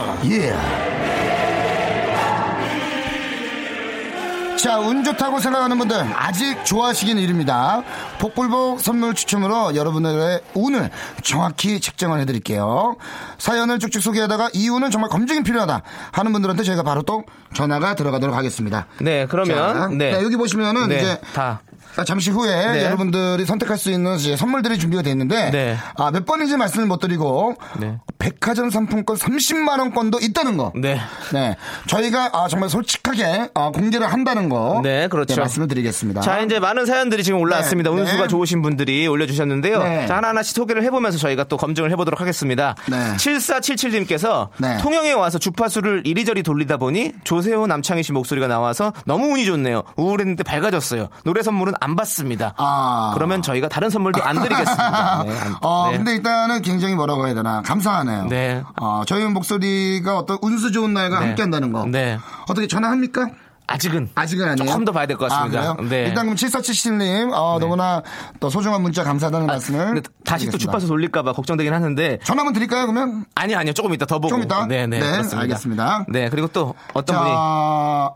자, 4.62 4.78
운 4.78 5.04
좋다고 5.04 5.40
생각하는 5.40 5.80
분들 5.80 5.96
아직 6.16 6.64
좋아하시긴 6.64 7.18
일입니다. 7.18 7.82
복불복 8.20 8.80
선물 8.80 9.16
추첨으로 9.16 9.76
여러분들의 9.76 10.42
운을 10.54 10.92
정확히 11.24 11.80
책정을 11.80 12.20
해드릴게요. 12.20 12.96
사연을 13.40 13.80
쭉쭉 13.80 14.04
소개하다가 14.04 14.52
이 14.54 14.70
운은 14.70 14.92
정말 14.92 15.10
검증이 15.10 15.42
필요하다 15.42 15.82
하는 16.12 16.32
분들한테 16.32 16.62
저희가 16.62 16.84
바로 16.84 17.02
또 17.02 17.24
전화가 17.56 17.96
들어가도록 17.96 18.36
하겠습니다. 18.36 18.86
네, 19.00 19.26
그러면 19.26 19.58
자, 19.58 19.88
네. 19.88 20.12
네, 20.12 20.24
여기 20.24 20.36
보시면은 20.36 20.90
네, 20.90 20.98
이제 20.98 21.22
다 21.34 21.62
아, 21.64 21.72
잠시 22.06 22.32
후에 22.32 22.72
네. 22.74 22.84
여러분들이 22.86 23.46
선택할 23.46 23.78
수 23.78 23.92
있는 23.92 24.18
선물들이 24.18 24.78
준비가 24.78 25.02
되어 25.04 25.12
있는데 25.12 25.52
네. 25.52 25.78
아, 25.98 26.12
몇 26.12 26.26
번인지 26.26 26.58
말씀을 26.58 26.86
못 26.86 27.00
드리고 27.00 27.56
네. 27.80 28.00
백화점 28.20 28.70
상품권 28.70 29.18
30만 29.18 29.80
원권도 29.80 30.20
있다는 30.22 30.58
거. 30.58 30.72
네. 30.76 31.00
네. 31.34 31.58
저희가 31.88 32.30
아, 32.34 32.48
정말 32.48 32.70
솔직하게 32.70 33.50
아, 33.54 33.72
공개를 33.72 34.12
한다는 34.12 34.50
거. 34.50 34.80
네, 34.84 35.08
그렇죠. 35.08 35.36
말씀을 35.40 35.68
드리겠습니다. 35.68 36.22
자, 36.22 36.40
이제 36.40 36.60
많은 36.60 36.86
사연들이 36.86 37.24
지금 37.24 37.40
올라왔습니다. 37.40 37.90
네, 37.90 38.00
운수가 38.00 38.22
네. 38.24 38.28
좋으신 38.28 38.62
분들이 38.62 39.08
올려주셨는데요. 39.08 39.84
네. 39.84 40.08
자, 40.08 40.18
하나하나씩 40.18 40.56
소개를 40.56 40.84
해보면서 40.84 41.18
저희가 41.18 41.46
또 41.46 41.58
검증을 41.58 41.92
해보도록 41.92 42.22
하겠습니다. 42.22 42.76
네. 42.90 42.98
7477님께서 43.18 44.50
네. 44.60 44.78
통영에 44.78 45.14
와서 45.14 45.40
주파수를 45.40 46.04
이리저리 46.06 46.44
돌리다 46.44 46.78
보니 46.78 47.14
조세호 47.24 47.68
남창희 47.68 48.04
씨 48.04 48.12
목소리가 48.12 48.48
나와서 48.48 48.94
너무 49.06 49.34
운이 49.34 49.46
좋네요. 49.46 49.84
우울했는데 49.96 50.44
밝아졌어요. 50.44 51.10
노래 51.24 51.42
선물은 51.42 51.74
안 51.82 51.96
받습니다. 51.96 52.54
아. 52.58 53.12
그러면 53.16 53.42
저희가 53.42 53.68
다른 53.68 53.90
선물도 53.90 54.24
안 54.24 54.36
드리겠습니다. 54.42 55.24
네, 55.28 55.38
안- 55.40 55.56
어, 55.62 55.90
네. 55.92 55.98
근데 55.98 56.14
일단은 56.14 56.62
굉장히 56.62 56.94
뭐라고 56.96 57.26
해야 57.26 57.34
되나. 57.34 57.62
감사하네요. 57.64 58.28
네. 58.28 58.64
어, 58.80 59.02
저희 59.08 59.26
목소리가 59.26 60.18
어떤 60.18 60.38
운수 60.44 60.72
좋은 60.72 60.94
날과 60.94 61.20
네. 61.20 61.26
함께 61.28 61.42
한다는 61.42 61.74
거. 61.74 61.86
네. 61.88 62.20
어떻게 62.48 62.68
전화합니까? 62.68 63.28
아직은 63.68 64.10
아직은 64.16 64.48
아니에요. 64.50 64.68
조금 64.70 64.84
더 64.86 64.92
봐야 64.92 65.06
될 65.06 65.16
것 65.18 65.30
같습니다. 65.30 65.62
아? 65.72 65.76
네. 65.90 66.04
일단 66.08 66.26
그럼 66.26 66.36
7477님, 66.36 67.32
어, 67.34 67.58
너무나 67.60 68.02
또 68.42 68.50
소중한 68.50 68.82
문자 68.82 69.04
감사하다는 69.04 69.48
말씀을. 69.48 69.80
아, 69.80 69.86
근데 69.86 70.02
다시 70.26 70.46
또 70.48 70.52
드리겠습니다. 70.52 70.58
주파수 70.58 70.88
돌릴까봐 70.88 71.32
걱정되긴 71.34 71.74
하는데 71.74 72.20
전화 72.24 72.42
한번 72.42 72.54
드릴까요, 72.54 72.86
그러면? 72.86 73.26
아니 73.34 73.56
아니요 73.56 73.72
조금 73.74 73.94
이따 73.94 74.06
더 74.06 74.20
보고 74.20 74.28
좀 74.30 74.44
이따? 74.44 74.66
네, 74.66 74.88
네, 74.88 75.00
네, 75.00 75.12
그렇습니다. 75.12 75.40
알겠습니다. 75.40 76.06
네 76.10 76.30
그리고 76.30 76.48
또 76.50 76.76
어떤 76.94 77.18
분이 77.18 77.30
자, 77.32 78.10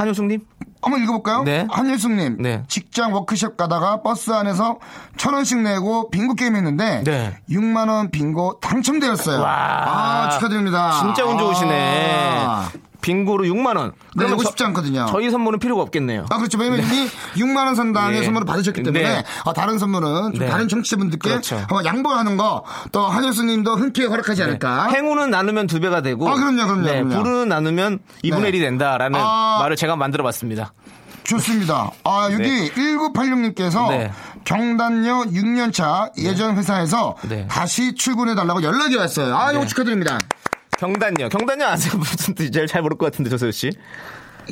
한효숙님 0.00 0.40
한번 0.82 1.02
읽어볼까요? 1.02 1.42
네. 1.42 1.66
한일숙님. 1.70 2.38
네. 2.40 2.62
직장 2.68 3.12
워크숍 3.12 3.58
가다가 3.58 4.00
버스 4.00 4.30
안에서 4.30 4.78
천 5.18 5.34
원씩 5.34 5.58
내고 5.60 6.08
빙고 6.10 6.34
게임 6.34 6.56
했는데 6.56 7.02
네. 7.04 7.36
6만 7.50 7.90
원 7.90 8.10
빙고 8.10 8.60
당첨되었어요. 8.60 9.40
와. 9.42 9.50
아, 10.24 10.28
축하드립니다. 10.30 11.00
진짜 11.00 11.24
운 11.26 11.36
좋으시네. 11.36 12.44
아. 12.46 12.70
빙고로 13.00 13.44
6만 13.44 13.76
원. 13.76 13.90
네, 13.90 13.96
그러면 14.18 14.38
저- 14.38 14.48
쉽지 14.50 14.64
않거든요. 14.64 15.06
저희 15.10 15.30
선물은 15.30 15.58
필요가 15.58 15.82
없겠네요. 15.82 16.26
아, 16.30 16.36
그렇죠. 16.38 16.58
왜냐면 16.58 16.80
이미 16.84 17.08
6만 17.36 17.56
원 17.66 17.74
상당의 17.74 18.20
네. 18.20 18.24
선물을 18.24 18.46
받으셨기 18.46 18.82
때문에 18.82 19.02
네. 19.04 19.24
아, 19.44 19.52
다른 19.52 19.78
선물은 19.78 20.34
좀 20.34 20.38
네. 20.38 20.48
다른 20.48 20.68
청취자분들께 20.68 21.28
그렇죠. 21.28 21.56
한번 21.56 21.84
양보하는 21.84 22.36
거 22.36 22.64
또 22.92 23.06
한효수님도 23.06 23.76
흔쾌히 23.76 24.06
허락하지 24.06 24.42
않을까. 24.42 24.88
네. 24.88 24.98
행운은 24.98 25.30
나누면 25.30 25.66
두 25.66 25.80
배가 25.80 26.02
되고, 26.02 26.28
아, 26.28 26.34
그럼요, 26.34 26.64
그럼요, 26.66 26.82
네, 26.82 27.02
그럼요. 27.02 27.22
불은 27.22 27.48
나누면 27.48 27.98
2분의 28.24 28.40
네. 28.42 28.50
1이 28.52 28.60
된다라는 28.60 29.18
아. 29.22 29.58
말을 29.60 29.76
제가 29.76 29.96
만들어봤습니다. 29.96 30.72
좋습니다. 31.24 31.90
아, 32.04 32.28
여기 32.32 32.70
1986님께서 32.72 33.88
네. 33.90 34.10
경단녀 34.44 35.24
6년차 35.24 36.10
예전 36.18 36.56
회사에서 36.56 37.16
네. 37.28 37.46
다시 37.48 37.94
출근해달라고 37.94 38.62
연락이 38.62 38.96
왔어요. 38.96 39.36
아, 39.36 39.52
이거 39.52 39.60
네. 39.62 39.66
축하드립니다. 39.66 40.18
경단요. 40.80 41.28
경단요 41.28 41.66
아세요? 41.66 41.92
무슨 41.98 42.34
뜻인지 42.34 42.50
제일 42.52 42.66
잘 42.66 42.80
모를 42.80 42.96
것 42.96 43.06
같은데 43.06 43.28
조세호 43.30 43.50
씨. 43.50 43.70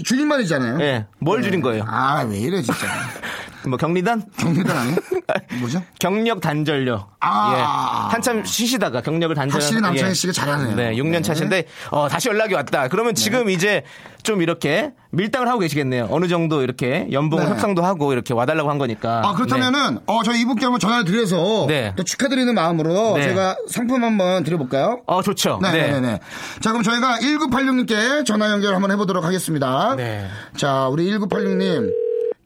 줄임말이잖아요. 0.04 0.76
네, 0.76 1.06
뭘 1.18 1.42
줄인 1.42 1.62
거예요? 1.62 1.85
아, 1.88 2.23
왜 2.28 2.38
이래, 2.38 2.61
진짜. 2.61 2.87
뭐 3.69 3.79
경리단? 3.79 4.23
경리단 4.39 4.77
아니에요? 4.77 4.97
뭐죠? 5.61 5.83
경력 5.99 6.41
단절료. 6.41 7.07
아. 7.21 7.55
예. 8.09 8.13
한참 8.13 8.45
쉬시다가 8.45 9.01
경력을 9.01 9.35
단절. 9.35 9.61
확실히 9.61 9.81
남창희 9.81 10.11
예. 10.11 10.15
씨가 10.15 10.33
잘하네요. 10.33 10.77
네, 10.77 10.95
6년 10.95 11.23
차신데 11.23 11.65
어, 11.91 12.09
다시 12.09 12.29
연락이 12.29 12.55
왔다. 12.55 12.89
그러면 12.89 13.15
지금 13.15 13.51
이제 13.51 13.83
좀 14.23 14.43
이렇게 14.43 14.93
밀당을 15.11 15.49
하고 15.49 15.61
계시겠네요. 15.61 16.09
어느 16.11 16.27
정도 16.29 16.63
이렇게 16.63 17.07
연봉 17.13 17.41
네. 17.41 17.47
협상도 17.47 17.83
하고 17.85 18.13
이렇게 18.13 18.35
와달라고 18.35 18.69
한 18.69 18.77
거니까. 18.79 19.23
아, 19.25 19.33
그렇다면은, 19.35 20.01
어, 20.07 20.23
저희 20.23 20.41
이분께 20.43 20.65
한번 20.67 20.81
전화를 20.81 21.05
드려서, 21.05 21.65
네. 21.67 21.95
또 21.97 22.05
축하드리는 22.05 22.53
마음으로 22.55 23.15
네. 23.17 23.23
제가 23.23 23.57
상품 23.69 24.05
한번 24.05 24.45
드려볼까요? 24.45 25.01
어, 25.07 25.23
좋죠. 25.23 25.61
네 25.63 25.73
네 25.73 26.01
네. 26.01 26.19
자, 26.61 26.73
그럼 26.73 26.83
저희가 26.83 27.19
1986님께 27.21 28.27
전화 28.27 28.51
연결 28.51 28.75
한번 28.75 28.91
해보도록 28.91 29.25
하겠습니다. 29.25 29.95
네. 29.97 30.27
자, 30.57 30.89
우리 30.89 31.11
1986님. 31.11 31.91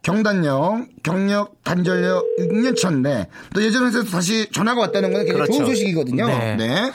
경단령, 0.02 0.88
경력 1.02 1.62
단절료 1.62 2.22
6년 2.38 2.76
차인데, 2.76 3.28
또 3.54 3.62
예전 3.62 3.86
회사에서 3.86 4.10
다시 4.10 4.50
전화가 4.50 4.80
왔다는 4.80 5.12
건 5.12 5.24
굉장히 5.24 5.46
그렇죠. 5.46 5.52
좋은 5.52 5.66
소식이거든요. 5.66 6.26
네. 6.26 6.56
네. 6.56 6.92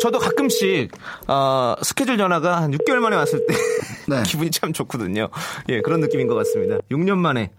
저도 0.00 0.18
가끔씩 0.18 0.92
어, 1.26 1.74
스케줄 1.82 2.18
전화가 2.18 2.60
한 2.60 2.70
6개월 2.70 2.96
만에 2.98 3.16
왔을 3.16 3.46
때 3.46 3.54
네. 4.08 4.22
기분이 4.24 4.50
참 4.50 4.74
좋거든요. 4.74 5.28
예, 5.70 5.80
그런 5.80 6.00
느낌인 6.00 6.26
것 6.26 6.34
같습니다. 6.34 6.76
6년 6.90 7.16
만에 7.16 7.50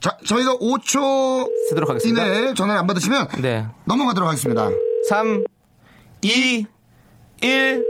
자, 0.00 0.18
저희가 0.26 0.56
5초 0.56 1.48
쓰도록 1.68 1.88
하겠습니다. 1.88 2.26
이내에 2.26 2.54
전화를 2.54 2.80
안 2.80 2.88
받으시면 2.88 3.28
네. 3.40 3.66
넘어가도록 3.84 4.28
하겠습니다. 4.28 4.68
3, 5.08 5.44
2, 6.22 6.66
1 7.42 7.86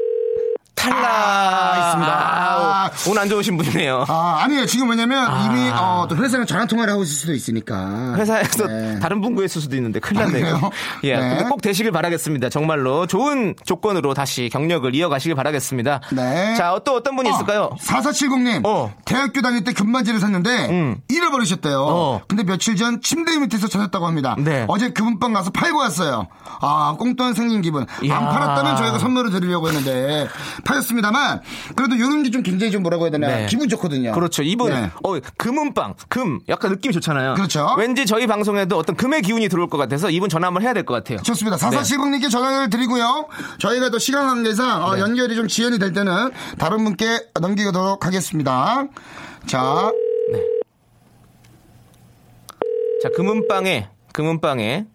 탈락 0.83 1.05
아, 1.05 1.87
있습니다. 1.87 2.13
아, 2.13 2.91
운 3.09 3.19
안 3.19 3.29
좋으신 3.29 3.57
분이네요. 3.57 4.05
아, 4.09 4.41
아니에요. 4.43 4.67
지금 4.67 4.91
왜냐면 4.91 5.31
이미 5.47 5.71
어, 5.71 6.07
또 6.09 6.17
회사랑 6.17 6.45
전화 6.47 6.67
통화를 6.67 6.93
하고 6.93 7.03
있을 7.05 7.15
수도 7.15 7.33
있으니까. 7.35 8.15
회사에서 8.17 8.67
네. 8.67 8.99
다른 9.01 9.21
분 9.21 9.35
구했을 9.35 9.61
수도 9.61 9.77
있는데 9.77 10.01
큰일 10.01 10.23
아, 10.23 10.25
났네요. 10.27 10.43
그래요? 10.45 10.71
예, 11.05 11.17
네. 11.17 11.45
꼭 11.49 11.63
되시길 11.63 11.93
바라겠습니다. 11.93 12.49
정말로 12.49 13.07
좋은 13.07 13.55
조건으로 13.65 14.15
다시 14.15 14.49
경력을 14.53 14.93
이어가시길 14.95 15.35
바라겠습니다. 15.37 16.01
네. 16.13 16.55
자, 16.57 16.79
또 16.85 16.97
어떤 16.97 17.15
분이 17.17 17.31
있을까요? 17.31 17.71
4470님. 17.81 18.67
어. 18.67 18.93
대학교 19.05 19.41
다닐 19.41 19.63
때 19.65 19.73
금바지를 19.73 20.19
샀는데 20.21 20.69
음. 20.71 20.97
잃어버리셨대요. 21.09 21.81
어. 21.81 22.21
근데 22.27 22.43
며칠 22.43 22.75
전 22.77 23.01
침대 23.01 23.39
밑에서 23.39 23.69
찾았다고 23.69 24.07
합니다. 24.07 24.35
네. 24.39 24.65
어제 24.69 24.91
금방 24.91 25.33
가서 25.33 25.51
팔고 25.51 25.79
왔어요. 25.79 26.27
아, 26.61 26.97
꽁돈 26.99 27.35
생긴 27.35 27.63
기분. 27.63 27.87
이야. 28.03 28.17
안 28.17 28.29
팔았다면 28.29 28.77
저희가 28.77 28.99
선물을 28.99 29.31
드리려고 29.31 29.69
했는데 29.69 30.29
팔았습니다만 30.73 31.41
그래도 31.77 31.95
이런 31.95 32.23
게 32.23 32.31
좀 32.33 32.43
굉장히 32.43 32.71
좀 32.73 32.83
뭐라고 32.83 33.05
해야 33.05 33.11
되나 33.11 33.27
네. 33.29 33.47
기분 33.47 33.69
좋거든요. 33.69 34.13
그렇죠. 34.13 34.43
이분, 34.43 34.71
네. 34.71 34.91
어, 35.05 35.19
금은빵, 35.37 35.95
금. 36.09 36.41
약간 36.49 36.71
느낌이 36.71 36.93
좋잖아요. 36.95 37.35
그렇죠. 37.35 37.75
왠지 37.77 38.07
저희 38.07 38.27
방송에도 38.27 38.79
어떤 38.79 38.97
금의 38.97 39.21
기운이 39.23 39.49
들어올 39.51 39.69
것 39.69 39.77
같아서 39.77 40.09
이분 40.09 40.29
전화 40.31 40.47
한번 40.47 40.63
해야 40.63 40.73
될 40.73 40.85
것 40.87 40.95
같아요. 40.95 41.19
좋습니다. 41.19 41.57
네. 41.59 41.77
4470님께 41.77 42.31
전화를 42.31 42.71
드리고요. 42.71 43.27
저희가 43.59 43.91
또 43.91 43.99
시간 43.99 44.27
관계상 44.29 44.83
어, 44.85 44.99
연결이 44.99 45.35
좀 45.37 45.47
지연이 45.47 45.79
될 45.79 45.93
때는 45.93 46.31
다른 46.59 46.85
분께 46.85 47.21
넘기도록 47.41 48.07
하겠습니다. 48.07 48.85
자, 49.47 49.91
자, 53.03 53.09
금은빵에, 53.15 53.91
금은빵에 54.13 54.87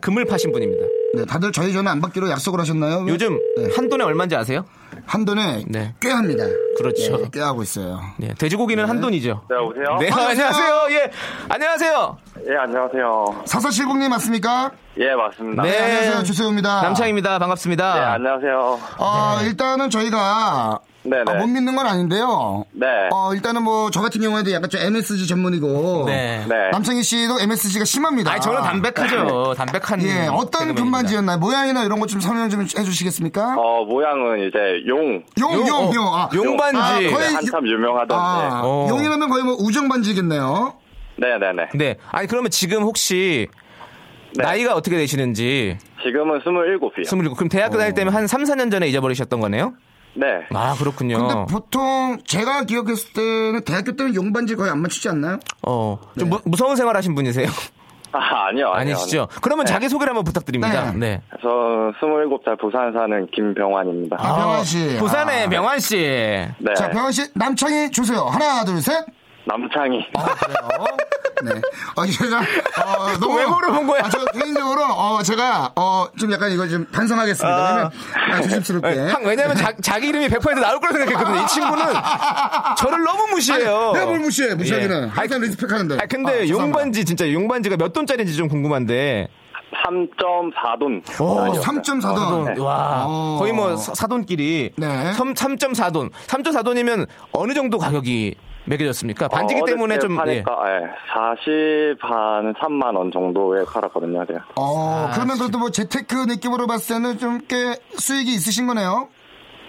금을 0.00 0.26
파신 0.26 0.52
분입니다. 0.52 0.84
네, 1.14 1.24
다들 1.24 1.50
저희 1.52 1.72
전화 1.72 1.90
안 1.90 2.00
받기로 2.00 2.28
약속을 2.30 2.60
하셨나요? 2.60 3.06
요즘 3.08 3.38
네. 3.56 3.68
한 3.74 3.88
돈에 3.88 4.04
얼마인지 4.04 4.36
아세요? 4.36 4.64
한돈에 5.06 5.64
네. 5.68 5.94
꽤 6.00 6.10
합니다. 6.10 6.44
그렇죠. 6.78 7.18
네, 7.18 7.24
꽤 7.32 7.40
하고 7.40 7.62
있어요. 7.62 8.00
네, 8.18 8.34
돼지고기는 8.34 8.88
한 8.88 9.00
돈이죠. 9.00 9.42
네, 9.48 9.56
여보세요? 9.56 9.96
네, 10.00 10.10
아, 10.10 10.28
안녕하세요. 10.28 10.86
예, 10.90 11.10
안녕하세요. 11.48 12.18
예, 12.50 12.56
안녕하세요. 12.56 13.42
사사실공님 13.44 14.10
맞습니까? 14.10 14.70
예, 14.98 15.14
맞습니다. 15.14 15.62
네. 15.62 15.78
안녕하세요. 15.78 16.22
주세호입니다. 16.24 16.82
남창입니다. 16.82 17.38
반갑습니다. 17.38 17.94
네, 17.94 18.00
안녕하세요. 18.00 18.80
어, 18.98 19.38
일단은 19.44 19.90
저희가 19.90 20.80
네네. 21.06 21.24
아, 21.28 21.34
못 21.34 21.46
믿는 21.46 21.76
건 21.76 21.86
아닌데요. 21.86 22.64
네. 22.72 22.86
어, 23.12 23.34
일단은 23.34 23.62
뭐 23.62 23.90
저 23.90 24.00
같은 24.00 24.20
경우에도 24.22 24.50
약간 24.52 24.70
좀 24.70 24.80
MSG 24.80 25.26
전문이고 25.26 26.04
네. 26.06 26.44
네. 26.48 26.70
남창희 26.72 27.02
씨도 27.02 27.40
MSG가 27.40 27.84
심합니다. 27.84 28.32
아니, 28.32 28.40
저는 28.40 28.62
담백하죠. 28.62 29.54
담백한. 29.56 30.02
예, 30.02 30.26
어떤. 30.32 30.74
금반지였나요? 30.74 31.38
모양이나 31.38 31.84
이런 31.84 32.00
것 32.00 32.06
좀 32.06 32.20
설명 32.20 32.48
좀 32.48 32.62
해주시겠습니까? 32.62 33.56
어, 33.58 33.84
모양은 33.84 34.48
이제 34.48 34.58
용. 34.88 35.22
용, 35.40 35.52
용, 35.52 35.68
용, 35.68 35.88
어, 35.88 35.92
용. 35.94 36.14
아, 36.14 36.28
용반지. 36.34 36.78
아, 36.80 36.98
네, 36.98 37.10
거의 37.10 37.34
한참 37.34 37.66
유명하던데. 37.66 38.14
아, 38.14 38.62
어. 38.64 38.86
용이라면 38.88 39.28
거의 39.28 39.44
뭐 39.44 39.54
우정반지겠네요. 39.58 40.74
네네네. 41.16 41.68
네. 41.74 41.96
아니, 42.10 42.26
그러면 42.28 42.50
지금 42.50 42.82
혹시 42.82 43.48
네. 44.36 44.42
나이가 44.42 44.74
어떻게 44.74 44.96
되시는지. 44.96 45.78
지금은 46.02 46.40
27이요. 46.40 47.00
27. 47.02 47.34
그럼 47.36 47.48
대학교 47.48 47.76
다닐 47.78 47.94
때면 47.94 48.14
한 48.14 48.26
3, 48.26 48.42
4년 48.44 48.70
전에 48.70 48.88
잊어버리셨던 48.88 49.38
거네요? 49.40 49.74
네. 50.14 50.26
아, 50.54 50.74
그렇군요. 50.78 51.18
근데 51.18 51.34
보통 51.52 52.18
제가 52.24 52.64
기억했을 52.64 53.12
때는 53.12 53.64
대학교 53.64 53.96
때는 53.96 54.14
용반지 54.14 54.54
거의 54.56 54.70
안 54.70 54.80
맞추지 54.80 55.08
않나요? 55.08 55.38
어, 55.66 55.98
좀 56.18 56.30
네. 56.30 56.36
무, 56.36 56.40
무서운 56.44 56.76
생활 56.76 56.96
하신 56.96 57.14
분이세요? 57.14 57.48
아, 58.12 58.46
아니요, 58.46 58.68
아니요. 58.70 58.94
아니시죠? 58.94 59.28
그러면 59.42 59.66
자기 59.66 59.88
소개를 59.88 60.10
한번 60.12 60.22
부탁드립니다. 60.24 60.92
네. 60.92 60.98
네. 60.98 61.22
저 61.42 61.48
27살 62.00 62.60
부산 62.60 62.92
사는 62.92 63.26
김병환입니다. 63.34 64.16
아, 64.20 64.36
병환 64.36 64.64
씨. 64.64 64.96
부산의 64.98 65.44
아. 65.44 65.48
명환 65.48 65.80
씨. 65.80 65.96
네. 65.96 66.74
자, 66.76 66.88
병원 66.90 67.10
씨 67.10 67.28
남창희 67.34 67.90
주세요. 67.90 68.20
하나, 68.20 68.64
둘, 68.64 68.80
셋. 68.80 69.04
남창희. 69.46 70.06
네. 71.42 71.50
어, 71.96 72.06
제가, 72.06 72.38
어, 72.40 73.18
너무. 73.18 73.36
왜 73.38 73.46
물어본 73.46 73.86
거야? 73.86 74.02
아, 74.04 74.08
저 74.08 74.24
개인적으로, 74.26 74.84
어, 74.84 75.22
제가, 75.22 75.72
어, 75.76 76.06
좀 76.18 76.32
약간 76.32 76.50
이거 76.52 76.66
좀 76.68 76.86
반성하겠습니다. 76.92 77.56
아. 77.56 77.68
왜냐면, 77.72 77.90
아, 78.32 78.42
조심스럽게. 78.42 78.90
네, 78.94 79.10
항- 79.10 79.24
왜냐면 79.24 79.56
자, 79.56 79.72
자기 79.82 80.08
이름이 80.08 80.28
100% 80.28 80.60
나올 80.60 80.80
거라 80.80 80.92
생각했거든요. 80.92 81.42
이 81.42 81.46
친구는 81.46 81.84
저를 82.78 83.02
너무 83.04 83.26
무시해요. 83.32 83.92
내가 83.92 84.06
뭘 84.06 84.20
무시해, 84.20 84.54
무시하기는. 84.54 85.04
예. 85.04 85.08
항상 85.08 85.40
respect 85.40 85.70
하는데. 85.72 85.96
아, 86.00 86.06
근데 86.08 86.42
아. 86.42 86.48
용반지 86.48 87.04
진짜 87.04 87.30
용반지가 87.30 87.76
몇 87.76 87.92
돈짜리인지 87.92 88.36
좀 88.36 88.48
궁금한데. 88.48 89.28
3.4돈. 89.86 91.02
어, 91.20 91.52
3.4돈. 91.60 92.58
와, 92.60 93.04
어. 93.06 93.36
거의 93.40 93.52
뭐 93.52 93.76
사- 93.76 93.92
사돈끼리 93.94 94.70
네. 94.76 95.12
3, 95.14 95.34
3.4돈. 95.34 96.10
3.4돈이면 96.28 97.06
어느 97.32 97.52
정도 97.54 97.78
가격이 97.78 98.36
매겨졌습니까? 98.66 99.28
반지기 99.28 99.60
어, 99.62 99.64
때문에 99.64 99.98
좀 99.98 100.12
예. 100.12 100.16
파니까, 100.16 100.58
예. 100.68 100.80
40, 101.12 101.98
한 102.00 102.54
3만 102.54 102.96
원 102.96 103.10
정도에 103.12 103.64
팔았거든요, 103.64 104.24
제가. 104.26 104.44
어, 104.56 105.10
그러면 105.14 105.38
그래도 105.38 105.58
뭐 105.58 105.70
재테크 105.70 106.14
느낌으로 106.28 106.66
봤을 106.66 106.96
때는 106.96 107.18
좀 107.18 107.40
꽤 107.48 107.76
수익이 107.98 108.32
있으신 108.32 108.66
거네요. 108.66 109.08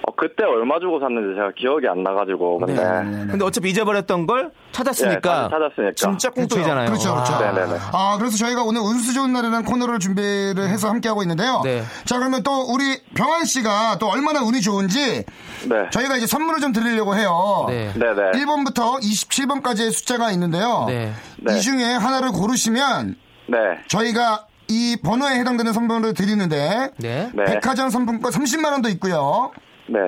어, 0.07 0.13
그때 0.15 0.43
얼마 0.43 0.79
주고 0.79 1.00
샀는지 1.00 1.35
제가 1.35 1.51
기억이 1.57 1.88
안 1.88 2.03
나가지고, 2.03 2.59
근데. 2.59 2.74
네. 2.75 3.25
근데 3.31 3.43
어차피 3.43 3.69
잊어버렸던 3.71 4.27
걸 4.27 4.51
찾았으니까 4.71 5.45
예, 5.45 5.50
찾았으니까. 5.50 5.93
진짜 5.95 6.29
꽁돈이잖아요. 6.29 6.85
그렇죠, 6.88 7.13
그렇죠. 7.13 7.33
와. 7.33 7.39
네네네. 7.39 7.77
아, 7.91 8.17
그래서 8.19 8.38
저희가 8.38 8.63
오늘 8.63 8.81
운수 8.81 9.13
좋은 9.13 9.33
날이라는 9.33 9.63
코너를 9.65 10.00
준비를 10.00 10.69
해서 10.69 10.89
함께 10.89 11.09
하고 11.09 11.24
있는데요. 11.24 11.62
네. 11.63 11.83
자, 12.05 12.19
그러면 12.19 12.43
또 12.43 12.51
우리 12.71 13.01
병환 13.15 13.45
씨가 13.45 13.97
또 14.00 14.07
얼마나 14.09 14.41
운이 14.41 14.62
좋은지 14.62 15.24
네. 15.67 15.89
저희가 15.89 16.17
이제 16.17 16.27
선물을 16.27 16.59
좀 16.62 16.71
드리려고 16.71 17.15
해요. 17.15 17.65
네. 17.67 17.91
네네. 17.93 18.31
1번부터 18.31 19.00
27번까지의 19.01 19.91
숫자가 19.91 20.31
있는데요. 20.31 20.85
네. 20.88 21.13
네. 21.38 21.57
이 21.57 21.62
중에 21.62 21.83
하나를 21.83 22.31
고르시면 22.31 23.15
네. 23.47 23.57
저희가 23.88 24.45
이 24.67 24.97
번호에 25.03 25.39
해당되는 25.39 25.74
선물을 25.74 26.13
드리는데 26.15 26.89
네. 26.97 27.31
네. 27.33 27.43
백화점 27.45 27.89
상품권 27.89 28.31
30만 28.31 28.71
원도 28.71 28.89
있고요. 28.89 29.51
네. 29.88 30.00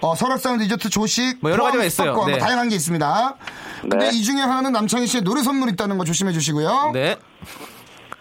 어, 0.00 0.14
설악산 0.14 0.58
디저트 0.58 0.90
조식 0.90 1.38
뭐 1.40 1.50
여러 1.50 1.64
가지가 1.64 1.84
있어요. 1.84 2.10
수박권, 2.12 2.30
뭐 2.30 2.38
네. 2.38 2.38
다양한 2.38 2.68
게 2.68 2.76
있습니다. 2.76 3.36
근데 3.82 3.96
네. 3.96 4.10
이 4.12 4.22
중에 4.22 4.40
하나는 4.40 4.72
남창희 4.72 5.06
씨의 5.06 5.22
노래 5.22 5.42
선물 5.42 5.70
있다는 5.70 5.98
거 5.98 6.04
조심해 6.04 6.32
주시고요. 6.32 6.90
네. 6.92 7.16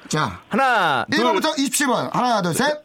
자, 0.07 0.41
하나, 0.49 1.05
둘, 1.09 1.23
1번부터 1.23 1.55
27번. 1.57 2.11
하나, 2.11 2.41
둘, 2.41 2.53
셋. 2.53 2.83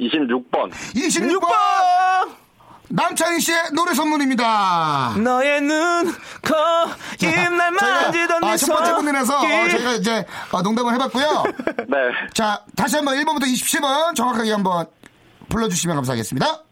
26번. 0.00 0.70
26번. 0.94 1.40
6번! 1.40 2.46
남창희 2.88 3.40
씨의 3.40 3.58
노래 3.74 3.94
선물입니다. 3.94 5.16
너의 5.18 5.60
눈, 5.60 6.06
코, 6.06 7.26
입날 7.26 7.72
만지던 7.72 8.44
아, 8.44 8.50
네첫 8.50 8.68
번째 8.68 8.94
분이라서 8.94 9.38
어. 9.38 9.40
저희가 9.40 9.92
이제 9.94 10.24
어, 10.52 10.62
농담을 10.62 10.94
해봤고요. 10.94 11.44
네. 11.88 11.96
자, 12.32 12.62
다시 12.76 12.96
한번 12.96 13.16
1번부터 13.16 13.42
27번 13.42 14.14
정확하게 14.14 14.52
한번 14.52 14.86
불러주시면 15.48 15.96
감사하겠습니다. 15.96 16.62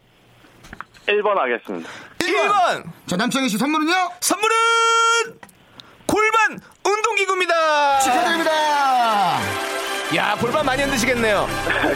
1번 1.07 1.35
하겠습니다. 1.35 1.89
1번! 2.19 2.83
자, 3.07 3.15
남창희 3.15 3.49
씨 3.49 3.57
선물은요? 3.57 3.93
선물은 4.19 4.55
골반 6.07 6.59
운동기구입니다. 6.83 7.99
축하드립니다. 7.99 9.39
야, 10.13 10.35
골반 10.39 10.65
많이 10.65 10.83
흔드시겠네요. 10.83 11.47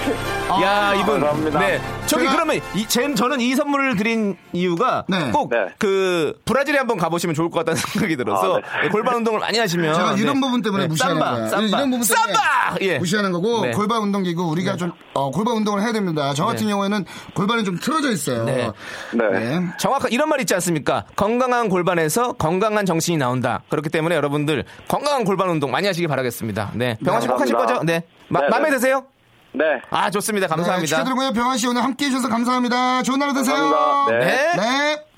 야, 0.64 0.94
이분. 0.96 1.20
감사합니다. 1.22 1.60
네. 1.60 1.80
저기 2.08 2.26
제가- 2.26 2.32
그러면 2.32 2.60
이, 2.74 2.86
제, 2.88 3.14
저는 3.14 3.40
이 3.40 3.54
선물을 3.56 3.96
드린 3.98 4.36
이유가 4.52 5.06
네. 5.08 5.30
꼭 5.32 5.50
네. 5.52 5.68
그 5.78 6.34
브라질에 6.44 6.80
한번 6.80 6.98
가보시면 6.98 7.36
좋을 7.36 7.52
것 7.52 7.60
같다는 7.60 7.78
생각이 7.94 8.18
들어서 8.18 8.58
아, 8.58 8.82
네. 8.82 8.90
골반 8.90 9.16
운동을 9.18 9.40
많이 9.40 9.60
하시면 9.60 9.94
제가 9.94 10.14
이런 10.14 10.36
네. 10.36 10.42
부분 10.42 10.62
때문에 10.64 10.84
네, 10.86 10.88
무시하는 10.88 11.18
삼바, 11.20 11.32
거예요. 11.32 11.48
삼바. 11.50 11.66
이런 11.68 11.92
부분 11.92 12.08
때문에 12.08 12.34
삼바! 12.34 12.76
예. 12.82 12.98
무시하는 12.98 13.32
거고 13.32 13.62
네. 13.62 13.72
골반 13.72 14.02
운동기구 14.02 14.44
우리가 14.50 14.76
좀 14.76 14.92
어, 15.14 15.30
골반 15.30 15.58
운동을 15.58 15.82
해야 15.84 15.92
됩니다. 15.94 16.34
저 16.34 16.46
같은 16.46 16.66
네. 16.66 16.72
경우에는 16.72 17.06
골반이 17.36 17.64
좀 17.64 17.78
틀어져 17.80 18.10
있어요. 18.12 18.44
네. 18.46 18.72
네. 19.14 19.62
정확한 19.78 20.12
이런 20.12 20.30
말 20.30 20.42
있지 20.42 20.54
않습니까? 20.56 21.06
건강한 21.16 21.70
골반에서 21.70 22.34
건강한 22.34 22.88
정신이 22.88 23.18
나온다. 23.20 23.62
그렇기 23.70 23.90
때문에 23.90 24.16
여러분들 24.16 24.66
건강한 24.88 25.24
골반 25.26 25.50
운동 25.50 25.70
많이 25.70 25.86
하시기 25.86 26.08
바라겠습니다. 26.08 26.72
네. 26.74 26.98
병원 27.06 27.22
씨 27.22 27.28
꼭 27.28 27.40
하실 27.40 27.54
거죠? 27.56 27.76
감사합니다. 27.76 27.86
네. 27.94 27.99
마, 27.99 27.99
네, 27.99 27.99
네. 28.30 28.48
마음에 28.50 28.70
드세요? 28.70 29.06
네. 29.52 29.82
아, 29.90 30.10
좋습니다. 30.12 30.48
네, 30.48 30.56
감사합니다. 30.56 30.88
축하드리고요. 30.88 31.32
병환 31.34 31.58
씨 31.58 31.68
오늘 31.68 31.84
함께 31.84 32.06
해주셔서 32.06 32.30
감사합니다. 32.30 33.04
좋은 33.04 33.22
하루 33.22 33.34
되세요. 33.34 33.56
감사합니다. 33.56 34.20
네. 34.20 34.56
네. 34.56 35.09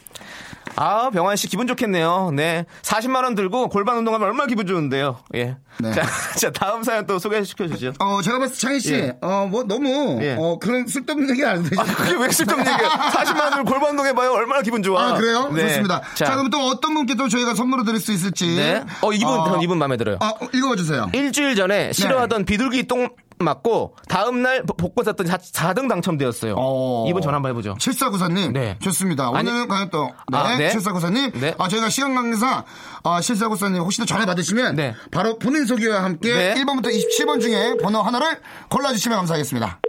네. 0.71 0.75
아, 0.77 1.09
병환 1.11 1.35
씨 1.35 1.47
기분 1.47 1.67
좋겠네요. 1.67 2.31
네. 2.35 2.65
40만 2.81 3.23
원 3.23 3.35
들고 3.35 3.69
골반 3.69 3.97
운동하면 3.97 4.27
얼마나 4.27 4.47
기분 4.47 4.65
좋은데요. 4.67 5.19
예. 5.35 5.57
네. 5.79 5.91
자, 5.93 6.03
자, 6.39 6.51
다음 6.51 6.83
사연 6.83 7.05
또 7.05 7.19
소개시켜 7.19 7.67
주시죠. 7.67 7.93
어, 7.99 8.21
제가 8.21 8.39
봤을 8.39 8.55
때 8.55 8.59
창희 8.59 8.79
씨, 8.79 8.93
예. 8.93 9.17
어, 9.21 9.47
뭐, 9.49 9.63
너무, 9.63 10.19
예. 10.21 10.35
어, 10.37 10.57
그런 10.59 10.87
쓸데없는 10.87 11.29
얘기 11.31 11.45
안 11.45 11.63
되죠. 11.63 11.79
아, 11.79 11.83
그게 11.83 12.15
왜 12.15 12.29
쓸데없는 12.29 12.71
얘기야? 12.71 12.89
40만 12.89 13.39
원 13.39 13.51
들고 13.51 13.65
골반 13.65 13.89
운동 13.91 14.05
해 14.05 14.13
봐요. 14.13 14.31
얼마나 14.33 14.61
기분 14.61 14.83
좋아. 14.83 15.09
아, 15.09 15.13
그래요? 15.13 15.49
네. 15.53 15.67
좋습니다. 15.67 16.01
자, 16.15 16.25
자, 16.25 16.35
그럼 16.35 16.49
또 16.49 16.59
어떤 16.67 16.93
분께 16.93 17.15
또 17.15 17.27
저희가 17.27 17.55
선물을 17.55 17.85
드릴 17.85 17.99
수 17.99 18.11
있을지. 18.11 18.55
네. 18.55 18.83
어, 19.01 19.11
이분, 19.13 19.27
어, 19.29 19.59
이분 19.61 19.77
마음에 19.77 19.97
들어요. 19.97 20.17
아, 20.19 20.33
읽어 20.53 20.69
봐 20.69 20.75
주세요. 20.75 21.09
일주일 21.13 21.55
전에 21.55 21.93
싫어하던 21.93 22.45
비둘기 22.45 22.87
똥 22.87 23.09
맞고 23.43 23.95
다음 24.07 24.41
날 24.41 24.63
복권 24.63 25.05
샀더니 25.05 25.29
4 25.29 25.73
등 25.73 25.87
당첨되었어요. 25.87 26.55
어. 26.57 27.05
이분 27.07 27.21
전화 27.21 27.35
한번 27.35 27.51
해보죠. 27.51 27.75
7494님. 27.75 28.51
네. 28.51 28.77
좋습니다. 28.79 29.29
오늘은 29.29 29.67
과연 29.67 29.89
또, 29.89 30.05
네. 30.29 30.37
아, 30.37 30.57
네. 30.57 30.69
7494님. 30.69 31.39
네. 31.39 31.55
아, 31.57 31.67
저희가 31.67 31.89
시간 31.89 32.13
관계상, 32.13 32.63
아, 33.03 33.19
7494님 33.19 33.79
혹시 33.79 33.99
또 33.99 34.05
전화 34.05 34.25
받으시면. 34.25 34.75
네. 34.75 34.93
바로 35.11 35.37
본인 35.39 35.65
소개와 35.65 36.03
함께 36.03 36.33
네. 36.33 36.53
1번부터 36.55 36.87
27번 36.87 37.39
중에 37.41 37.77
번호 37.81 38.01
하나를 38.01 38.39
골라주시면 38.69 39.17
감사하겠습니다. 39.19 39.79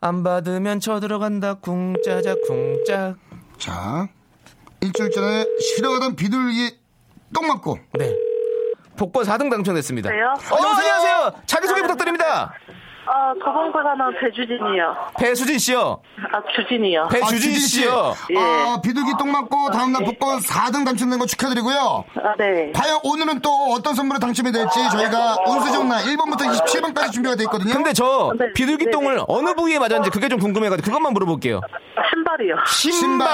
안 0.00 0.22
받으면 0.24 0.80
쳐들어간다 0.80 1.54
쿵짜자 1.54 2.34
쿵짝. 2.46 3.16
자, 3.58 4.08
일주일 4.80 5.10
전에 5.12 5.46
싫어하던 5.60 6.16
비둘기 6.16 6.76
똥 7.32 7.46
맞고. 7.46 7.78
네. 7.98 8.12
복권 9.02 9.24
4등 9.24 9.50
당첨됐습니다. 9.50 10.10
여보세요? 10.16 10.28
어, 10.52 10.56
안녕하세요. 10.56 10.94
안녕하세요. 10.94 11.42
자기소개 11.46 11.82
부탁드립니다. 11.82 12.52
아, 13.04 13.34
저번고 13.44 13.82
사는 13.82 14.14
배주진이요. 14.20 14.96
배수진 15.18 15.58
씨요. 15.58 16.00
아, 16.32 16.40
주진이요. 16.54 17.08
배주진 17.08 17.24
아, 17.24 17.40
주진 17.40 17.52
씨. 17.54 17.80
씨요. 17.80 18.14
예. 18.30 18.38
아, 18.38 18.80
비둘기 18.82 19.12
똥 19.18 19.32
맞고 19.32 19.70
다음날 19.70 20.04
복권 20.04 20.38
4등 20.38 20.84
당첨된 20.84 21.18
거 21.18 21.26
축하드리고요. 21.26 22.04
아, 22.22 22.34
네. 22.38 22.70
과연 22.72 23.00
오늘은 23.02 23.40
또 23.40 23.50
어떤 23.72 23.94
선물이 23.94 24.20
당첨이 24.20 24.52
될지 24.52 24.78
저희가 24.90 25.36
운수 25.46 25.72
좋은 25.72 25.88
날 25.88 26.02
1번부터 26.04 26.48
27번까지 26.48 27.12
준비가 27.12 27.34
되어 27.34 27.44
있거든요. 27.44 27.72
근데 27.74 27.92
저 27.92 28.32
네, 28.38 28.52
비둘기 28.54 28.86
네, 28.86 28.90
똥을 28.92 29.16
네. 29.16 29.22
어느 29.26 29.52
부위에 29.54 29.78
맞았는지 29.78 30.10
그게 30.10 30.28
좀 30.28 30.38
궁금해가지고 30.38 30.86
그것만 30.86 31.12
물어볼게요. 31.12 31.60
신발이요. 32.10 32.56
신발. 32.68 33.28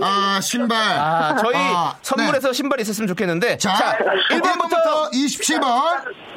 아, 0.00 0.40
신발. 0.42 0.78
아, 0.78 1.36
저희 1.36 1.56
아, 1.56 1.94
선물에서 2.02 2.52
신발이 2.52 2.82
있었으면 2.82 3.08
좋겠는데. 3.08 3.56
자, 3.56 3.74
자, 3.74 3.98
1번부터 4.30 5.10
27번 5.12 6.28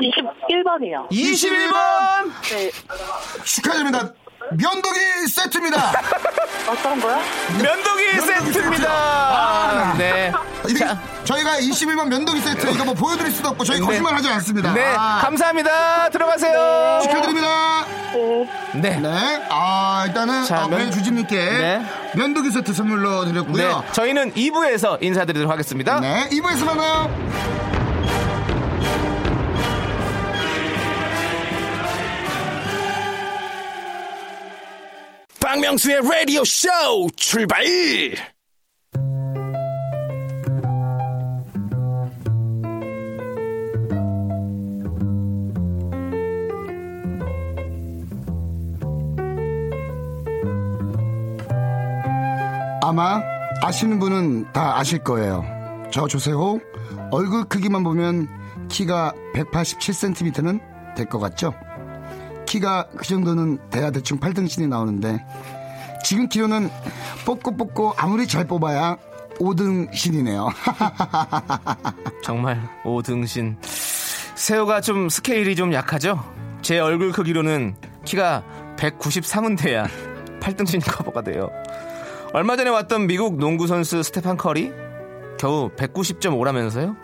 21번 0.00 0.65
이요. 0.82 1.06
21번. 1.10 2.32
네. 2.50 2.70
축하드립니다. 3.44 4.12
면도기 4.50 4.98
세트입니다. 5.28 5.92
어떤 6.68 7.00
거요? 7.00 7.18
면도기 7.62 8.04
면도기 8.16 8.52
세트입니다. 8.52 8.88
아, 8.90 9.94
네. 9.98 10.32
이게 10.68 10.78
자, 10.80 10.98
저희가 11.24 11.58
21번 11.58 12.08
면도기 12.08 12.40
세트 12.40 12.68
이거 12.70 12.84
뭐 12.84 12.94
보여드릴 12.94 13.32
수도 13.32 13.48
없고 13.50 13.64
저희 13.64 13.80
네. 13.80 13.86
거짓말 13.86 14.14
하지 14.14 14.28
않습니다. 14.28 14.72
네. 14.72 14.94
아, 14.96 15.18
감사합니다. 15.22 16.10
들어가세요. 16.10 17.00
축하드립니다. 17.02 17.84
네. 18.74 18.80
네. 18.80 19.00
네. 19.00 19.46
아, 19.50 20.04
일단은 20.06 20.44
자, 20.44 20.62
아, 20.64 20.68
면- 20.68 20.78
배주진님께 20.78 21.36
네. 21.36 21.82
면도기 22.14 22.50
세트 22.50 22.72
선물로 22.72 23.24
네. 23.24 23.32
드렸고요. 23.32 23.84
저희는 23.92 24.32
2부에서 24.34 25.02
인사드리도록 25.02 25.50
하겠습니다. 25.50 25.98
네. 26.00 26.28
2부에서 26.30 26.64
만나요. 26.66 27.75
박명수의 35.56 36.02
라디오 36.02 36.44
쇼 36.44 36.68
출발! 37.16 37.64
아마 52.82 53.22
아시는 53.62 53.98
분은 53.98 54.52
다 54.52 54.78
아실 54.78 55.02
거예요. 55.02 55.44
저 55.90 56.06
조세호 56.06 56.60
얼굴 57.10 57.44
크기만 57.44 57.82
보면 57.82 58.28
키가 58.68 59.12
187cm는 59.34 60.60
될 60.94 61.06
것 61.06 61.18
같죠? 61.18 61.54
키가 62.46 62.88
그 62.96 63.04
정도는 63.04 63.58
돼야 63.70 63.90
대충 63.90 64.18
8등신이 64.18 64.68
나오는데 64.68 65.24
지금 66.04 66.28
키로는 66.28 66.70
뽑고 67.24 67.56
뽑고 67.56 67.94
아무리 67.96 68.26
잘 68.26 68.46
뽑아야 68.46 68.96
5등신이네요. 69.38 70.48
정말 72.22 72.60
오등신. 72.84 73.58
세호가 73.60 74.80
좀 74.80 75.08
스케일이 75.08 75.56
좀 75.56 75.72
약하죠? 75.72 76.22
제 76.62 76.78
얼굴 76.78 77.12
크기로는 77.12 77.74
키가 78.04 78.44
193은 78.76 79.58
돼야 79.58 79.86
8등신 80.40 80.80
커버가 80.84 81.22
돼요. 81.22 81.50
얼마 82.32 82.56
전에 82.56 82.70
왔던 82.70 83.06
미국 83.06 83.36
농구 83.38 83.66
선수 83.66 84.02
스테판 84.02 84.36
커리 84.36 84.70
겨우 85.38 85.70
190.5라면서요? 85.70 86.96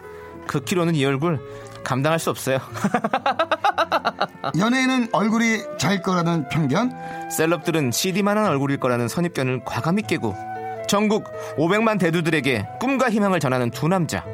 그 0.46 0.62
키로는 0.62 0.94
이 0.94 1.04
얼굴 1.04 1.40
감당할 1.84 2.18
수 2.18 2.30
없어요. 2.30 2.58
연예인은 4.58 5.08
얼굴이 5.12 5.62
잘 5.78 6.02
거라는 6.02 6.48
편견, 6.48 7.30
셀럽들은 7.30 7.92
CD만한 7.92 8.46
얼굴일 8.46 8.78
거라는 8.78 9.08
선입견을 9.08 9.64
과감히 9.64 10.02
깨고 10.02 10.34
전국 10.88 11.24
500만 11.56 11.98
대두들에게 11.98 12.66
꿈과 12.80 13.10
희망을 13.10 13.40
전하는 13.40 13.70
두 13.70 13.88
남자. 13.88 14.24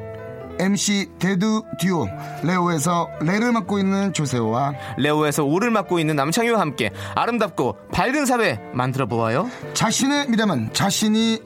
MC 0.60 1.06
대두 1.20 1.62
듀오 1.78 2.08
레오에서 2.42 3.08
레를 3.20 3.52
맡고 3.52 3.78
있는 3.78 4.12
조세호와 4.12 4.74
레오에서 4.96 5.44
오를 5.44 5.70
맡고 5.70 6.00
있는 6.00 6.16
남창희와 6.16 6.58
함께 6.58 6.90
아름답고 7.14 7.76
밝은 7.92 8.26
사회 8.26 8.58
만들어 8.72 9.06
보아요. 9.06 9.48
자신의 9.74 10.28
미담은 10.30 10.72
자신이 10.72 11.40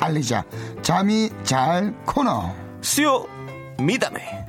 알리자 0.00 0.44
잠이 0.82 1.30
잘 1.44 1.94
코너 2.04 2.52
수요 2.80 3.26
미담회. 3.78 4.47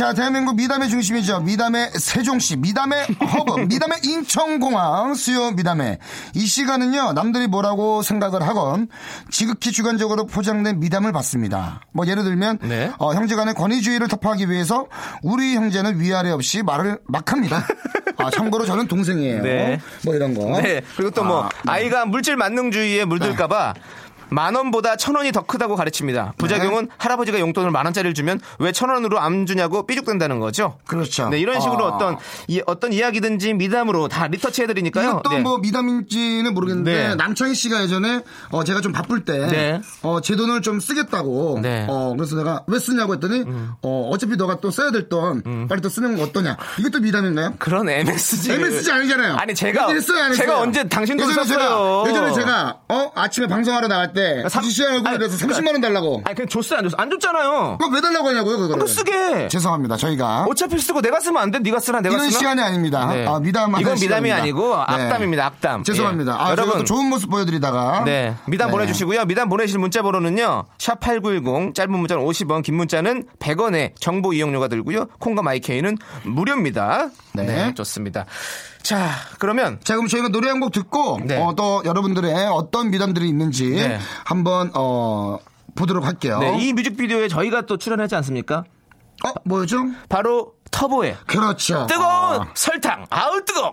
자 0.00 0.14
대한민국 0.14 0.56
미담의 0.56 0.88
중심이죠. 0.88 1.40
미담의 1.40 1.90
세종시 1.90 2.56
미담의 2.56 3.06
허브 3.20 3.60
미담의 3.68 3.98
인천공항 4.02 5.12
수요 5.12 5.50
미담회 5.50 5.98
이 6.32 6.46
시간은요 6.46 7.12
남들이 7.12 7.46
뭐라고 7.46 8.00
생각을 8.00 8.40
하건 8.40 8.88
지극히 9.30 9.72
주관적으로 9.72 10.24
포장된 10.24 10.80
미담을 10.80 11.12
받습니다. 11.12 11.82
뭐 11.92 12.06
예를 12.06 12.22
들면 12.24 12.60
네. 12.62 12.90
어, 12.98 13.12
형제 13.12 13.36
간의 13.36 13.52
권위주의를 13.52 14.08
타파하기 14.08 14.48
위해서 14.48 14.86
우리 15.22 15.54
형제는 15.54 16.00
위아래 16.00 16.30
없이 16.30 16.62
말을 16.62 17.00
막 17.06 17.30
합니다. 17.30 17.62
아 18.16 18.30
참고로 18.30 18.64
저는 18.64 18.86
동생이에요. 18.88 19.42
네. 19.42 19.80
뭐 20.06 20.14
이런 20.14 20.32
거. 20.32 20.62
네. 20.62 20.80
그리고 20.96 21.10
또 21.10 21.24
뭐 21.24 21.42
아, 21.42 21.50
아, 21.66 21.78
이가 21.78 22.06
물질 22.06 22.36
만능주의에 22.36 23.04
물들까봐 23.04 23.74
만 24.30 24.54
원보다 24.54 24.96
천 24.96 25.14
원이 25.16 25.32
더 25.32 25.42
크다고 25.42 25.76
가르칩니다. 25.76 26.34
부작용은 26.38 26.88
할아버지가 26.98 27.38
용돈을 27.40 27.70
만 27.70 27.84
원짜리를 27.86 28.14
주면 28.14 28.40
왜 28.58 28.70
천 28.72 28.88
원으로 28.88 29.18
안 29.20 29.44
주냐고 29.46 29.84
삐죽된다는 29.86 30.38
거죠. 30.40 30.78
그렇죠. 30.86 31.28
네, 31.28 31.38
이런 31.38 31.60
식으로 31.60 31.84
아. 31.84 31.88
어떤 31.88 32.16
이, 32.48 32.62
어떤 32.66 32.92
이야기든지 32.92 33.52
미담으로 33.54 34.08
다 34.08 34.26
리터치 34.28 34.62
해드리니까요. 34.62 35.10
이것도 35.10 35.30
네. 35.30 35.40
뭐 35.40 35.58
미담인지는 35.58 36.54
모르겠는데 36.54 37.08
네. 37.08 37.14
남창희 37.16 37.54
씨가 37.54 37.82
예전에 37.82 38.22
어 38.50 38.64
제가 38.64 38.80
좀 38.80 38.92
바쁠 38.92 39.24
때 39.24 39.46
네. 39.48 39.80
어, 40.02 40.20
제 40.22 40.36
돈을 40.36 40.62
좀 40.62 40.80
쓰겠다고 40.80 41.58
네. 41.62 41.82
음. 41.82 41.86
어 41.90 42.14
그래서 42.16 42.36
내가 42.36 42.62
왜 42.68 42.78
쓰냐고 42.78 43.12
했더니 43.14 43.44
어 43.82 44.08
어차피 44.12 44.36
너가 44.36 44.60
또 44.60 44.70
써야 44.70 44.90
될돈 44.92 45.66
빨리 45.68 45.80
또 45.82 45.88
쓰는 45.88 46.16
거 46.16 46.22
어떠냐 46.22 46.56
이것도 46.78 47.00
미담인가요? 47.00 47.54
그런 47.58 47.88
MSG. 47.88 48.52
MSG 48.52 48.92
아니잖아요. 48.92 49.34
아니 49.36 49.54
제가 49.54 49.88
했어요? 49.88 50.32
제가 50.34 50.60
언제 50.60 50.84
당신 50.88 51.16
돈 51.16 51.32
썼어요? 51.32 52.04
예전에 52.08 52.32
제가 52.32 52.78
어 52.88 53.12
아침에 53.14 53.46
방송하러 53.46 53.88
나갈 53.88 54.12
때 54.12 54.19
삼- 54.48 54.62
주시 54.62 54.76
씨 54.76 54.84
얼굴에 54.84 55.18
대해서 55.18 55.36
그러니까- 55.36 55.60
30만 55.60 55.72
원 55.72 55.80
달라고. 55.80 56.22
아니 56.24 56.34
그냥 56.34 56.48
줬어요 56.48 56.78
안 56.78 56.84
줬어? 56.84 56.96
안 56.98 57.10
줬잖아요. 57.10 57.78
그거 57.80 57.94
왜 57.94 58.00
달라고 58.00 58.28
하냐고요 58.28 58.56
그거를. 58.58 58.74
그거 58.84 58.86
쓰게. 58.86 59.48
죄송합니다. 59.48 59.96
저희가 59.96 60.46
어차피 60.48 60.78
쓰고 60.78 61.00
내가 61.02 61.20
쓰면 61.20 61.42
안 61.42 61.50
돼? 61.50 61.58
네가 61.60 61.80
쓰나 61.80 62.00
내가 62.00 62.14
이런 62.14 62.28
쓰나? 62.28 62.38
시간이 62.38 62.60
아닙니다. 62.62 63.06
네. 63.12 63.26
아, 63.26 63.38
미담 63.40 63.70
이건 63.70 63.80
미담이 63.94 63.98
시간입니다. 63.98 64.36
아니고 64.36 64.76
네. 64.76 64.82
악담입니다. 64.86 65.46
악담. 65.46 65.84
죄송합니다. 65.84 66.32
예. 66.32 66.36
아, 66.38 66.50
여러분 66.50 66.84
좋은 66.84 67.06
모습 67.06 67.30
보여드리다가 67.30 68.04
네. 68.04 68.34
미담 68.46 68.68
네. 68.68 68.72
보내주시고요. 68.72 69.24
미담 69.26 69.48
보내실 69.48 69.78
문자 69.78 70.02
번호는요. 70.02 70.64
샵 70.78 71.00
8910 71.00 71.74
짧은 71.74 71.90
문자는 71.92 72.24
50원 72.24 72.62
긴 72.62 72.76
문자는 72.76 73.24
100원의 73.38 73.92
정보 74.00 74.32
이용료가 74.32 74.68
들고요. 74.68 75.06
콩과 75.18 75.42
마이케이는 75.42 75.96
무료입니다. 76.24 77.08
네. 77.34 77.72
좋습니다. 77.74 78.26
자 78.82 79.10
그러면 79.38 79.78
자, 79.84 79.94
그럼 79.94 80.08
저희가 80.08 80.28
노래 80.28 80.48
한 80.48 80.60
곡 80.60 80.72
듣고 80.72 81.20
네. 81.24 81.36
어, 81.42 81.54
또 81.56 81.82
여러분들의 81.84 82.34
어떤 82.52 82.90
미담들이 82.90 83.28
있는지 83.28 83.70
네. 83.70 83.98
한번 84.24 84.70
어, 84.74 85.38
보도록 85.74 86.04
할게요. 86.04 86.38
네, 86.40 86.58
이 86.62 86.72
뮤직비디오에 86.72 87.28
저희가 87.28 87.62
또 87.66 87.76
출연하지 87.76 88.14
않습니까? 88.16 88.64
어, 89.24 89.32
뭐였죠? 89.44 89.76
바로 90.08 90.54
터보의 90.70 91.16
그렇죠. 91.26 91.86
뜨거운 91.86 92.40
어. 92.40 92.46
설탕 92.54 93.06
아우 93.10 93.44
뜨거 93.44 93.72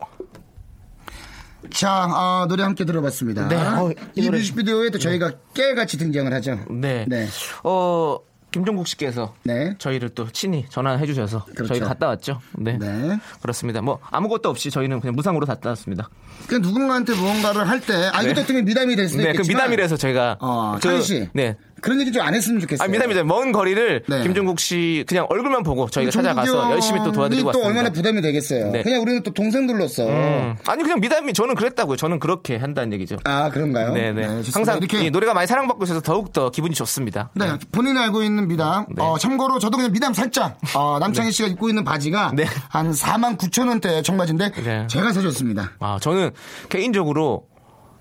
자, 1.73 2.05
어, 2.05 2.45
노래 2.47 2.63
함께 2.63 2.85
들어봤습니다. 2.85 3.47
네. 3.49 3.55
어, 3.57 3.91
이 4.15 4.21
이. 4.25 4.29
뮤직비디오에 4.29 4.89
또 4.89 4.99
저희가 4.99 5.31
깨같이 5.53 5.97
등장을 5.97 6.31
하죠. 6.33 6.59
네. 6.69 7.05
네. 7.07 7.27
어, 7.63 8.17
김종국 8.51 8.87
씨께서 8.87 9.33
네. 9.43 9.75
저희를 9.77 10.09
또 10.09 10.29
친히 10.31 10.65
전화해 10.69 11.05
주셔서 11.05 11.45
그렇죠. 11.45 11.67
저희가 11.67 11.87
갔다 11.87 12.07
왔죠. 12.07 12.39
네. 12.57 12.77
네. 12.79 13.17
그렇습니다. 13.41 13.81
뭐 13.81 13.99
아무것도 14.09 14.49
없이 14.49 14.71
저희는 14.71 15.01
그냥 15.01 15.15
무상으로 15.15 15.45
갔다 15.45 15.69
왔습니다. 15.69 16.09
그 16.47 16.55
누군가한테 16.55 17.13
무언가를 17.13 17.67
할 17.67 17.81
때, 17.81 17.93
아, 18.13 18.21
이것도 18.21 18.41
어떻게 18.41 18.61
미담이 18.61 18.95
될 18.95 19.09
수도 19.09 19.21
네, 19.21 19.29
그 19.29 19.31
있겠지만. 19.41 19.63
미담이라서 19.63 19.97
저희가 19.97 20.37
어, 20.39 20.77
그- 20.81 21.01
씨. 21.01 21.27
네. 21.33 21.57
그런 21.81 21.99
얘기 22.01 22.11
좀 22.11 22.21
안 22.27 22.33
했으면 22.33 22.59
좋겠어요. 22.61 22.83
아, 22.85 22.87
미담이죠. 22.89 23.23
먼 23.23 23.51
거리를 23.51 24.03
네. 24.07 24.23
김종국 24.23 24.59
씨 24.59 25.05
그냥 25.07 25.25
얼굴만 25.29 25.63
보고 25.63 25.87
저희가 25.89 26.11
찾아가서 26.11 26.71
열심히 26.71 26.99
또 27.03 27.11
도와드리고 27.11 27.51
또 27.51 27.59
왔습니다. 27.59 27.67
얼마나 27.67 27.89
부담이 27.93 28.21
되겠어요. 28.21 28.71
네. 28.71 28.83
그냥 28.83 29.01
우리는 29.01 29.23
또 29.23 29.31
동생들로서. 29.33 30.07
음. 30.07 30.55
아니 30.67 30.83
그냥 30.83 30.99
미담이 30.99 31.33
저는 31.33 31.55
그랬다고요. 31.55 31.95
저는 31.95 32.19
그렇게 32.19 32.57
한다는 32.57 32.91
얘기죠. 32.93 33.17
아, 33.23 33.49
그런가요? 33.49 33.93
네네. 33.93 34.27
좋습니다. 34.27 34.59
항상 34.59 34.77
이렇게. 34.79 35.05
이 35.05 35.11
노래가 35.11 35.33
많이 35.33 35.47
사랑받고 35.47 35.83
있어서 35.85 36.01
더욱 36.01 36.33
더 36.33 36.49
기분이 36.49 36.73
좋습니다. 36.75 37.29
네, 37.35 37.45
본인이 37.71 37.97
알고 37.99 38.23
있는 38.23 38.47
미담. 38.47 38.85
네. 38.89 39.01
어, 39.03 39.17
참고로 39.17 39.59
저도 39.59 39.77
그냥 39.77 39.91
미담 39.91 40.13
살짝. 40.13 40.57
어, 40.75 40.97
남창희 40.99 41.31
씨가 41.31 41.47
입고 41.49 41.69
있는 41.69 41.83
바지가 41.83 42.31
네. 42.35 42.45
한 42.69 42.91
4만 42.91 43.37
9천 43.37 43.67
원대 43.69 44.01
청바지인데 44.01 44.51
네. 44.63 44.87
제가 44.87 45.13
사줬습니다. 45.13 45.71
아, 45.79 45.97
저는 46.01 46.31
개인적으로 46.69 47.45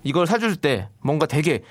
이걸 0.03 0.27
사줄 0.27 0.55
때 0.55 0.89
뭔가 1.01 1.25
되게 1.25 1.61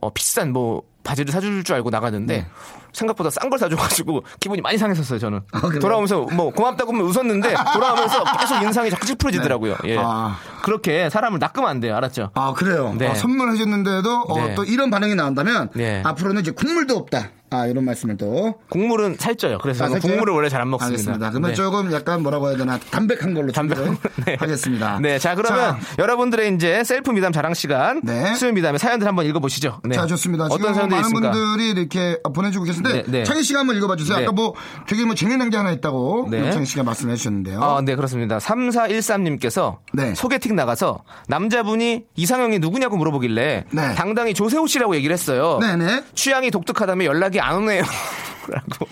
어, 0.00 0.10
비싼 0.12 0.52
뭐 0.52 0.82
바지를 1.02 1.32
사줄 1.32 1.64
줄 1.64 1.74
알고 1.76 1.90
나갔는데 1.90 2.36
네. 2.36 2.46
생각보다 2.92 3.30
싼 3.30 3.50
걸 3.50 3.58
사줘가지고 3.58 4.24
기분이 4.40 4.60
많이 4.60 4.78
상했었어요 4.78 5.18
저는 5.18 5.40
아? 5.52 5.60
돌아오면서 5.80 6.20
뭐 6.32 6.50
고맙다고 6.50 6.92
하면 6.92 7.06
웃었는데 7.06 7.54
돌아오면서 7.74 8.24
계속 8.38 8.62
인상이 8.62 8.90
자꾸 8.90 9.06
찌푸려지더라고요 9.06 9.76
예. 9.84 9.98
아. 9.98 10.36
그렇게 10.62 11.10
사람을 11.10 11.38
낚으면 11.38 11.68
안 11.68 11.80
돼요 11.80 11.96
알았죠 11.96 12.30
아, 12.34 12.52
그래요. 12.52 12.94
네. 12.96 13.08
어, 13.08 13.14
선물해줬는데도 13.14 14.20
어, 14.22 14.36
네. 14.38 14.54
또 14.54 14.64
이런 14.64 14.90
반응이 14.90 15.14
나온다면 15.14 15.70
네. 15.74 16.02
앞으로는 16.04 16.42
이제 16.42 16.50
국물도 16.50 16.96
없다. 16.96 17.30
아, 17.52 17.66
이런 17.66 17.84
말씀을 17.84 18.16
또. 18.16 18.54
국물은 18.68 19.16
살쪄요 19.18 19.58
그래서 19.58 19.84
아? 19.84 19.88
국물을 19.88 20.32
원래 20.32 20.48
잘 20.48 20.62
안 20.62 20.70
먹습니다 20.70 20.92
알겠습니다. 20.92 21.30
그러면 21.30 21.50
네. 21.50 21.54
조금 21.56 21.92
약간 21.92 22.22
뭐라고 22.22 22.48
해야 22.48 22.56
되나 22.56 22.78
담백한 22.78 23.34
걸로 23.34 23.50
준비를 23.50 23.96
네. 24.24 24.36
하겠습니다. 24.38 25.00
네, 25.00 25.18
자 25.18 25.34
그러면 25.34 25.76
여러분들의 25.98 26.54
이제 26.54 26.84
셀프 26.84 27.10
미담 27.10 27.32
자랑 27.32 27.52
시간, 27.54 28.00
네. 28.04 28.34
수요 28.34 28.52
미담의 28.52 28.78
사연들 28.78 29.08
한번 29.08 29.26
읽어보시죠. 29.26 29.80
네. 29.84 29.96
자, 29.96 30.06
좋습니다. 30.06 30.44
어떤 30.44 30.58
지금 30.58 30.74
사연들이 30.74 31.00
많은 31.00 31.08
있습니까? 31.08 31.30
분들이 31.32 31.70
이렇게 31.70 32.18
보내주고 32.32 32.64
계신데 32.64 32.92
네, 32.92 33.04
네. 33.08 33.24
창희 33.24 33.42
씨가 33.42 33.60
한번 33.60 33.76
읽어봐 33.76 33.96
주세요. 33.96 34.18
네. 34.18 34.22
아까 34.22 34.32
뭐 34.32 34.54
되게 34.86 35.04
뭐 35.04 35.14
재미난 35.16 35.50
게 35.50 35.56
하나 35.56 35.72
있다고 35.72 36.28
네. 36.30 36.52
창희 36.52 36.64
씨가 36.64 36.84
말씀해 36.84 37.16
주셨는데요. 37.16 37.60
아, 37.60 37.82
네, 37.82 37.96
그렇습니다. 37.96 38.38
3413님께서 38.38 39.78
네. 39.92 40.14
소개팅 40.14 40.54
나가서 40.54 41.02
남자분이 41.28 42.04
이상형이 42.14 42.60
누구냐고 42.60 42.96
물어보길래 42.96 43.64
네. 43.70 43.94
당당히 43.94 44.34
조세호 44.34 44.66
씨라고 44.66 44.94
얘기를 44.96 45.12
했어요. 45.12 45.58
네네. 45.60 46.04
취향이 46.14 46.50
독특하다며 46.50 47.04
연락이 47.04 47.40
안 47.42 47.56
오네요. 47.56 47.82
라고. 48.48 48.86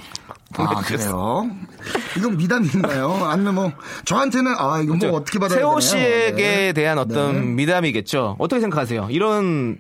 아, 0.55 0.83
그래요? 0.83 1.49
이건 2.19 2.37
미담인가요? 2.37 3.25
아니면 3.25 3.55
뭐, 3.55 3.73
저한테는, 4.05 4.55
아, 4.59 4.81
이건 4.81 4.99
뭐 4.99 5.13
어떻게 5.13 5.39
받아야 5.39 5.59
되나요? 5.61 5.79
세호 5.79 5.81
씨에게 5.81 6.35
네. 6.35 6.73
대한 6.73 6.99
어떤 6.99 7.35
네. 7.35 7.41
미담이겠죠. 7.41 8.37
어떻게 8.39 8.61
생각하세요? 8.61 9.09
이런 9.11 9.79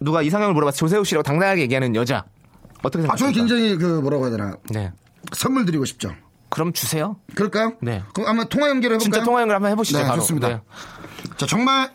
누가 0.00 0.22
이상형을 0.22 0.54
물어봐서 0.54 0.78
조세호 0.78 1.04
씨라고 1.04 1.22
당당하게 1.22 1.62
얘기하는 1.62 1.94
여자. 1.94 2.24
어떻게 2.82 3.06
아, 3.06 3.14
저는 3.14 3.32
생각하세요? 3.32 3.32
굉장히 3.32 3.76
그, 3.76 4.00
뭐라고 4.00 4.24
해야 4.24 4.36
되나. 4.36 4.56
네. 4.70 4.92
선물 5.32 5.66
드리고 5.66 5.84
싶죠. 5.84 6.14
그럼 6.48 6.72
주세요. 6.72 7.16
그럴까요? 7.34 7.74
네. 7.82 8.02
그럼 8.14 8.30
한번 8.30 8.48
통화 8.48 8.68
연결해볼까요? 8.70 8.98
진짜 8.98 9.22
통화 9.22 9.42
연결 9.42 9.56
한번 9.56 9.70
해보시죠. 9.72 9.98
네, 9.98 10.04
바로. 10.04 10.20
좋습니다. 10.20 10.48
네. 10.48 10.60
자, 11.36 11.44
정말 11.46 11.90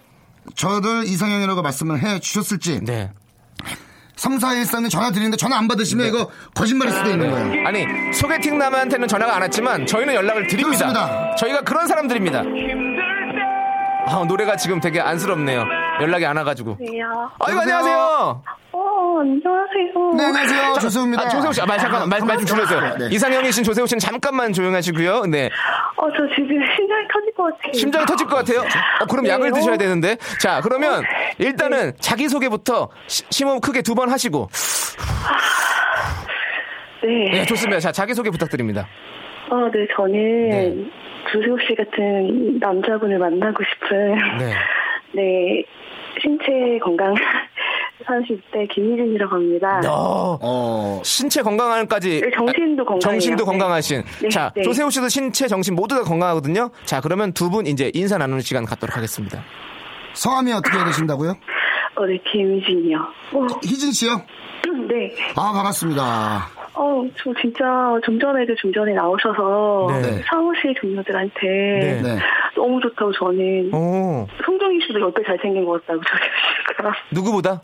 저들 0.56 1.06
이상형이라고 1.06 1.62
말씀을 1.62 2.04
해 2.04 2.20
주셨을지. 2.20 2.82
네. 2.82 3.12
3414는 4.22 4.90
전화 4.90 5.12
드리는데 5.12 5.38
전화 5.38 5.58
안 5.58 5.68
받으시면 5.68 6.08
이거 6.08 6.30
거짓말일 6.54 6.94
수도 6.94 7.10
있는 7.10 7.32
거예요. 7.32 7.68
아니 7.68 7.86
소개팅 8.14 8.58
남한테는 8.58 9.08
전화가 9.08 9.36
안 9.36 9.42
왔지만 9.42 9.86
저희는 9.86 10.14
연락을 10.14 10.48
드립니다. 10.48 10.88
그렇습니다. 10.88 11.36
저희가 11.36 11.62
그런 11.62 11.88
사람들입니다. 11.88 12.44
아, 14.08 14.26
노래가 14.28 14.56
지금 14.56 14.80
되게 14.80 15.00
안쓰럽네요. 15.00 15.64
연락이 16.02 16.26
안 16.26 16.38
와가지고. 16.38 16.78
안녕하세요. 16.80 17.32
아이고? 17.40 17.60
안녕하세요. 17.62 18.44
어, 18.74 19.20
안녕하세요. 19.20 20.14
네, 20.18 20.24
안녕하세요. 20.26 20.74
조세호입니다. 20.82 21.24
아, 21.24 21.30
조세호 21.30 21.52
씨, 21.52 21.62
아, 21.62 21.66
말, 21.66 21.78
잠깐, 21.78 22.08
말, 22.10 22.22
말좀 22.22 22.46
줄여주세요. 22.46 22.98
네. 22.98 23.08
이상형이신 23.12 23.64
조세호 23.64 23.86
씨는 23.86 24.00
잠깐만 24.00 24.54
조용하시고요. 24.54 25.26
네. 25.26 25.50
어, 25.98 26.08
저 26.12 26.18
지금 26.34 26.48
심장이 26.76 27.06
터질 27.14 27.34
것 27.36 27.44
같아요. 27.44 27.74
심장이 27.74 28.06
터질 28.06 28.28
것 28.28 28.36
같아요. 28.38 28.62
어, 29.02 29.06
그럼 29.10 29.24
네, 29.26 29.30
약을 29.32 29.52
드셔야 29.52 29.76
어. 29.76 29.78
되는데. 29.78 30.16
자, 30.40 30.62
그러면 30.62 31.04
일단은 31.38 31.94
자기소개부터 32.00 32.90
시- 33.08 33.24
심호흡 33.30 33.62
크게 33.62 33.82
두 33.82 33.94
번 33.94 34.10
하시고. 34.10 34.50
네. 37.04 37.30
네, 37.32 37.46
좋습니다. 37.46 37.80
자, 37.80 37.92
자기소개 37.92 38.30
부탁드립니다. 38.30 38.88
어, 39.50 39.56
네, 39.74 39.86
저는 39.96 40.50
네. 40.50 40.76
조세호 41.32 41.58
씨 41.68 41.76
같은 41.76 42.58
남자분을 42.60 43.18
만나고 43.20 43.64
싶은 43.64 44.38
네. 44.38 44.54
네, 45.14 45.64
신체 46.22 46.80
건강 46.84 47.14
30대 48.06 48.68
김희진이라고 48.74 49.36
합니다. 49.36 49.80
어, 49.88 50.38
어, 50.42 51.02
신체 51.04 51.42
건강까지. 51.44 52.22
네, 52.22 52.32
정신도 52.36 52.84
건강해요. 52.84 53.00
정신도 53.00 53.44
네. 53.44 53.46
건강하신. 53.46 54.04
네, 54.24 54.30
자, 54.30 54.52
네. 54.56 54.64
조세호 54.64 54.90
씨도 54.90 55.08
신체, 55.08 55.48
정신 55.48 55.76
모두 55.76 55.96
다 55.96 56.02
건강하거든요. 56.04 56.72
자, 56.84 57.00
그러면 57.00 57.32
두 57.34 57.50
분 57.52 57.68
이제 57.68 57.92
인사 57.94 58.18
나누는 58.18 58.42
시간 58.42 58.66
갖도록 58.66 58.96
하겠습니다. 58.98 59.44
성함이 60.14 60.52
어떻게 60.54 60.78
되신다고요? 60.84 61.36
어, 61.96 62.06
네, 62.06 62.18
김희진이요. 62.32 62.98
어, 63.34 63.48
희진 63.64 63.92
씨요? 63.92 64.22
네. 64.90 65.14
아, 65.36 65.52
반갑습니다. 65.54 66.48
어, 66.74 67.04
저 67.18 67.32
진짜 67.40 67.64
좀 68.04 68.20
전에도 68.20 68.56
좀 68.56 68.72
전에 68.74 68.94
나오셔서 68.94 69.88
네. 70.02 70.24
사무실 70.26 70.74
동료들한테 70.82 72.02
네. 72.02 72.18
네. 72.56 72.62
너무 72.62 72.80
좋다고 72.82 73.12
저는 73.14 73.74
오, 73.74 74.28
송중기 74.46 74.86
씨도 74.88 75.00
옆에 75.02 75.22
잘생긴 75.26 75.66
것 75.66 75.82
같다고 75.86 76.02
저기가 76.04 76.94
누구보다? 77.12 77.62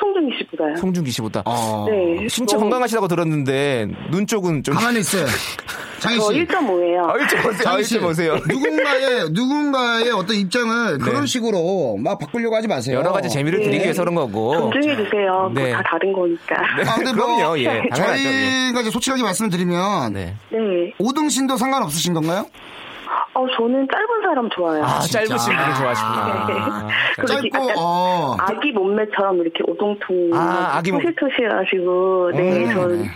송중기 0.00 0.36
씨보다요. 0.38 0.76
송중기 0.76 1.10
씨보다. 1.10 1.42
어, 1.46 1.86
네. 1.88 2.28
신체 2.28 2.56
너무- 2.56 2.64
건강하시다고 2.68 3.08
들었는데, 3.08 3.86
눈 4.10 4.26
쪽은 4.26 4.62
좀. 4.62 4.74
가만히 4.74 5.00
있어요. 5.00 5.24
장희 5.98 6.18
저 6.18 6.32
씨. 6.32 6.44
1.5예요. 6.44 7.08
아, 7.08 7.16
일찍 7.18 7.36
보세요. 7.42 7.60
아, 7.60 7.62
장희 7.62 7.78
일찍 7.78 8.00
보세요. 8.00 8.34
누군가의 8.46 9.30
누군가의 9.32 10.10
어떤 10.12 10.36
입장을 10.36 10.98
그런 10.98 11.26
식으로 11.26 11.96
막 11.98 12.18
바꾸려고 12.18 12.54
하지 12.54 12.68
마세요. 12.68 12.98
여러 12.98 13.12
가지 13.12 13.30
재미를 13.30 13.60
드리기 13.60 13.78
네. 13.78 13.84
위해서 13.84 14.02
그런 14.02 14.14
거고. 14.14 14.54
존중해 14.70 14.96
주세요. 14.96 15.50
네. 15.54 15.72
다 15.72 15.82
다른 15.82 16.12
거니까. 16.12 16.54
네, 16.76 16.82
아, 16.88 16.94
근데 16.96 17.12
뭐 17.14 17.24
그럼요, 17.36 17.58
예. 17.58 17.62
예. 17.64 17.88
저희가 17.94 18.80
이제 18.82 18.90
솔직하게 18.90 19.22
말씀드리면 19.22 20.12
네. 20.12 20.34
네. 20.52 20.58
오등신도 20.98 21.56
상관없으신 21.56 22.12
건가요? 22.12 22.44
어, 23.36 23.46
저는 23.54 23.86
짧은 23.92 24.22
사람 24.24 24.48
좋아해요. 24.48 24.82
아. 24.84 25.00
짧으신 25.00 25.54
분을 25.56 25.74
좋아하시구나. 25.74 26.46
네. 26.46 26.54
아, 26.58 26.88
그리고 27.16 27.26
짧고 27.26 27.46
약간 27.70 27.76
어. 27.78 28.36
아기 28.40 28.72
몸매처럼 28.72 29.36
이렇게 29.40 29.62
오동통, 29.66 30.30
아, 30.32 30.76
아기 30.78 30.90
몸- 30.90 31.02
토실토실 31.02 31.52
하시고, 31.52 32.30
네, 32.34 32.64
음, 32.64 32.74
저는 32.74 33.02
네. 33.02 33.08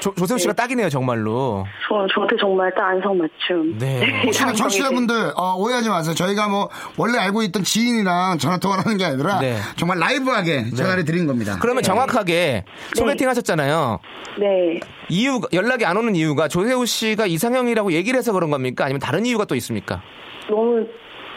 조, 0.00 0.14
조세호 0.14 0.38
씨가 0.38 0.52
딱이네요, 0.52 0.88
정말로. 0.88 1.66
저, 1.88 2.06
저한테 2.14 2.36
정말 2.40 2.72
딱 2.74 2.88
안성맞춤. 2.88 3.78
네. 3.78 4.22
혹시나 4.26 4.52
청취자분들 4.52 5.32
어, 5.36 5.54
오해하지 5.56 5.88
마세요. 5.88 6.14
저희가 6.14 6.48
뭐 6.48 6.68
원래 6.96 7.18
알고 7.18 7.42
있던 7.42 7.62
지인이랑 7.64 8.38
전화 8.38 8.58
통화를 8.58 8.84
하는 8.84 8.98
게 8.98 9.04
아니라 9.04 9.40
네. 9.40 9.56
정말 9.76 9.98
라이브하게 9.98 10.70
전화를 10.70 11.04
드린 11.04 11.26
겁니다. 11.26 11.58
그러면 11.60 11.82
정확하게 11.82 12.64
소개팅 12.94 13.28
하셨잖아요. 13.28 13.98
네. 14.38 14.80
이유 15.08 15.40
연락이 15.52 15.84
안 15.84 15.96
오는 15.96 16.14
이유가 16.14 16.48
조세호 16.48 16.84
씨가 16.84 17.26
이상형이라고 17.26 17.92
얘기를 17.92 18.18
해서 18.18 18.32
그런 18.32 18.50
겁니까? 18.50 18.84
아니면 18.84 19.00
다른 19.00 19.26
이유가 19.26 19.44
또 19.44 19.54
있습니까? 19.56 20.02
너무, 20.48 20.86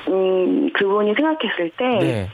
음, 0.07 0.69
그분이 0.73 1.13
생각했을 1.15 1.71
때, 1.77 1.85
네. 1.99 2.29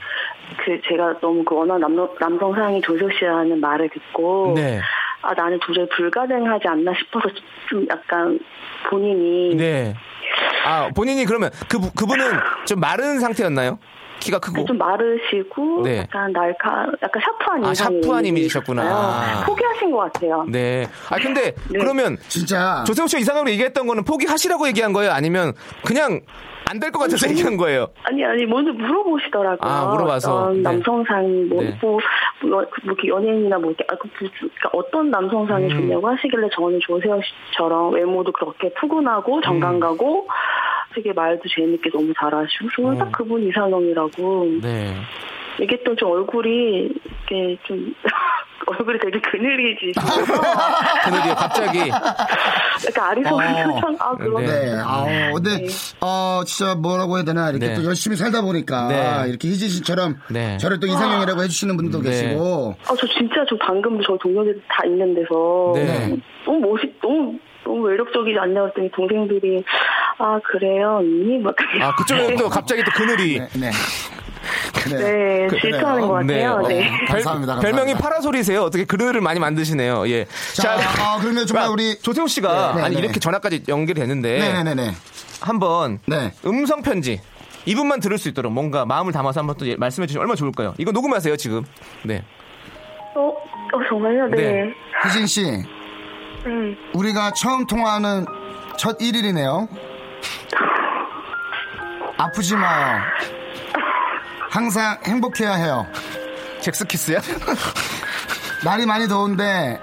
그, 0.64 0.80
제가 0.88 1.18
너무 1.20 1.44
그 1.44 1.54
워낙 1.54 1.78
남, 1.78 1.94
남성상이 2.18 2.80
조세호 2.82 3.10
씨라는 3.18 3.60
말을 3.60 3.88
듣고, 3.90 4.52
네. 4.56 4.80
아, 5.22 5.34
나는 5.34 5.58
도저히 5.60 5.86
불가능하지 5.96 6.68
않나 6.68 6.92
싶어서 6.98 7.28
좀 7.68 7.86
약간 7.90 8.38
본인이. 8.88 9.54
네. 9.56 9.94
아, 10.64 10.88
본인이 10.94 11.24
그러면 11.24 11.50
그 11.68 11.78
그분은 11.94 12.24
좀 12.66 12.80
마른 12.80 13.18
상태였나요? 13.18 13.78
키가 14.20 14.38
크고. 14.40 14.64
좀 14.64 14.78
마르시고 14.78 15.82
네. 15.84 15.98
약간 15.98 16.32
날카 16.32 16.86
약간 17.02 17.22
샤프한 17.22 17.64
아, 17.64 17.74
샤프한 17.74 18.26
이미지셨구나. 18.26 18.82
분이셨어요. 18.82 19.46
포기하신 19.46 19.90
것 19.92 19.98
같아요. 19.98 20.44
네. 20.48 20.86
아 21.08 21.16
근데 21.18 21.52
네. 21.52 21.78
그러면 21.78 22.16
진짜 22.28 22.82
조세호 22.86 23.06
씨가 23.06 23.20
이상형으로 23.20 23.50
얘기했던 23.52 23.86
거는 23.86 24.02
포기하시라고 24.04 24.66
얘기한 24.68 24.92
거예요? 24.92 25.12
아니면 25.12 25.52
그냥 25.84 26.20
안 26.70 26.78
될 26.80 26.90
것 26.92 26.98
같아서 27.00 27.28
얘기한 27.30 27.56
거예요? 27.56 27.88
아니 28.04 28.24
아니 28.24 28.44
먼저 28.46 28.72
물어보시더라고요. 28.72 29.58
아, 29.70 29.86
물어봐서. 29.90 30.52
네. 30.52 30.60
남성상 30.62 31.48
뭐, 31.48 31.62
네. 31.62 31.76
뭐, 31.80 31.98
뭐, 32.42 32.50
뭐 32.50 32.64
이렇게 32.84 33.08
연예인이나 33.08 33.58
뭐 33.58 33.70
이렇게 33.70 33.84
아, 33.88 33.96
그, 33.96 34.08
그, 34.18 34.28
그러니까 34.38 34.70
어떤 34.72 35.10
남성상이 35.10 35.64
음. 35.64 35.70
좋냐고 35.70 36.08
하시길래 36.08 36.48
저는 36.54 36.78
조세호 36.82 37.20
씨처럼 37.50 37.94
외모도 37.94 38.32
그렇게 38.32 38.72
푸근하고 38.74 39.40
정감 39.40 39.80
가고 39.80 40.28
되게 40.94 41.12
말도 41.12 41.42
재밌게 41.54 41.90
너무 41.90 42.12
잘하시고 42.18 42.68
저는 42.76 42.90
어. 43.00 43.04
딱 43.04 43.12
그분 43.12 43.42
이상형이라고 43.48 44.44
네. 44.62 44.94
얘기했던 45.60 45.96
좀 45.96 46.10
얼굴이 46.10 46.90
이렇게 47.28 47.56
좀 47.66 47.94
얼굴이 48.66 48.98
되게 48.98 49.18
그늘이지셔서 49.20 50.24
그늘이 51.04 51.34
갑자기 51.34 51.78
약간 51.88 53.10
아리송한 53.10 53.64
표정 53.64 53.96
아 53.98 54.14
그런 54.14 54.44
네. 54.44 54.66
네. 54.66 54.72
아, 54.84 55.04
근데 55.32 55.66
어 56.00 56.42
진짜 56.44 56.74
뭐라고 56.74 57.16
해야 57.16 57.24
되나 57.24 57.48
이렇게 57.50 57.68
네. 57.68 57.74
또 57.74 57.84
열심히 57.84 58.16
살다 58.16 58.42
보니까 58.42 58.88
네. 58.88 59.28
이렇게 59.30 59.48
희진 59.48 59.68
씨처럼 59.68 60.16
네. 60.30 60.58
저를 60.58 60.80
또 60.80 60.86
이상형이라고 60.86 61.42
해주시는 61.44 61.76
분들도 61.76 62.02
네. 62.02 62.10
계시고 62.10 62.76
아, 62.84 62.94
저 62.98 63.06
진짜 63.06 63.44
저 63.48 63.56
방금 63.60 63.98
저 64.06 64.16
동료들 64.20 64.60
다 64.68 64.84
있는 64.84 65.14
데서 65.14 65.72
네. 65.74 66.16
너무 66.44 66.60
멋있, 66.60 67.00
너무 67.00 67.38
너무 67.64 67.88
매력적이지 67.88 68.38
않냐 68.38 68.60
그랬더니 68.60 68.90
동생들이 68.92 69.64
아 70.18 70.38
그래요 70.44 70.98
언니 71.00 71.38
막 71.38 71.54
아 71.80 71.94
그쪽에 71.96 72.36
또 72.36 72.48
갑자기 72.48 72.82
또 72.84 72.90
그늘이 72.92 73.40
네. 73.58 73.70
네. 74.90 74.96
네 74.96 75.46
그- 75.48 75.60
질투하는 75.60 76.00
것 76.02 76.08
같아요. 76.14 76.52
어, 76.52 76.68
네. 76.68 76.80
네. 76.80 76.90
감사합니다, 77.06 77.54
감사합니다. 77.54 77.60
별명이 77.60 77.94
파라솔이세요. 77.94 78.62
어떻게 78.62 78.84
그늘을 78.84 79.20
많이 79.20 79.40
만드시네요. 79.40 80.08
예. 80.08 80.26
자, 80.54 80.74
아, 80.74 81.18
그러면 81.20 81.46
정말 81.46 81.66
아, 81.66 81.70
우리 81.70 81.98
조세호 81.98 82.26
씨가 82.26 82.72
네, 82.74 82.80
네, 82.80 82.86
아니 82.86 82.94
네. 82.96 83.02
이렇게 83.02 83.20
전화까지 83.20 83.64
연결이 83.68 84.00
됐는데 84.00 84.38
네네네네. 84.38 84.92
한번 85.40 85.98
네. 86.06 86.32
음성 86.46 86.82
편지 86.82 87.20
이분만 87.66 88.00
들을 88.00 88.16
수 88.18 88.28
있도록 88.28 88.52
뭔가 88.52 88.84
마음을 88.86 89.12
담아서 89.12 89.40
한번 89.40 89.56
또 89.58 89.66
예- 89.68 89.76
말씀해 89.76 90.06
주시면 90.06 90.22
얼마나 90.22 90.36
좋을까요? 90.36 90.74
이거 90.78 90.90
녹음하세요 90.92 91.36
지금. 91.36 91.64
네. 92.02 92.24
어, 93.14 93.20
어 93.28 93.88
정말요? 93.88 94.28
네. 94.28 94.36
네. 94.36 94.64
희진 95.04 95.26
씨, 95.26 95.44
음. 96.46 96.76
우리가 96.94 97.32
처음 97.32 97.66
통화하는 97.66 98.24
첫 98.76 98.98
1일이네요. 98.98 99.68
아프지 102.16 102.56
마요. 102.56 103.00
항상 104.50 104.98
행복해야 105.04 105.54
해요. 105.54 105.86
잭스키스야? 106.60 107.20
날이 108.64 108.86
많이 108.86 109.06
더운데 109.06 109.80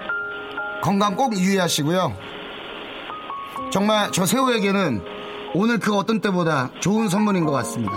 건강 0.81 1.15
꼭 1.15 1.35
유의하시고요. 1.37 2.13
정말 3.71 4.11
저 4.11 4.25
세호에게는 4.25 5.03
오늘 5.53 5.79
그 5.79 5.95
어떤 5.95 6.19
때보다 6.21 6.69
좋은 6.79 7.07
선물인 7.07 7.45
것 7.45 7.51
같습니다. 7.53 7.93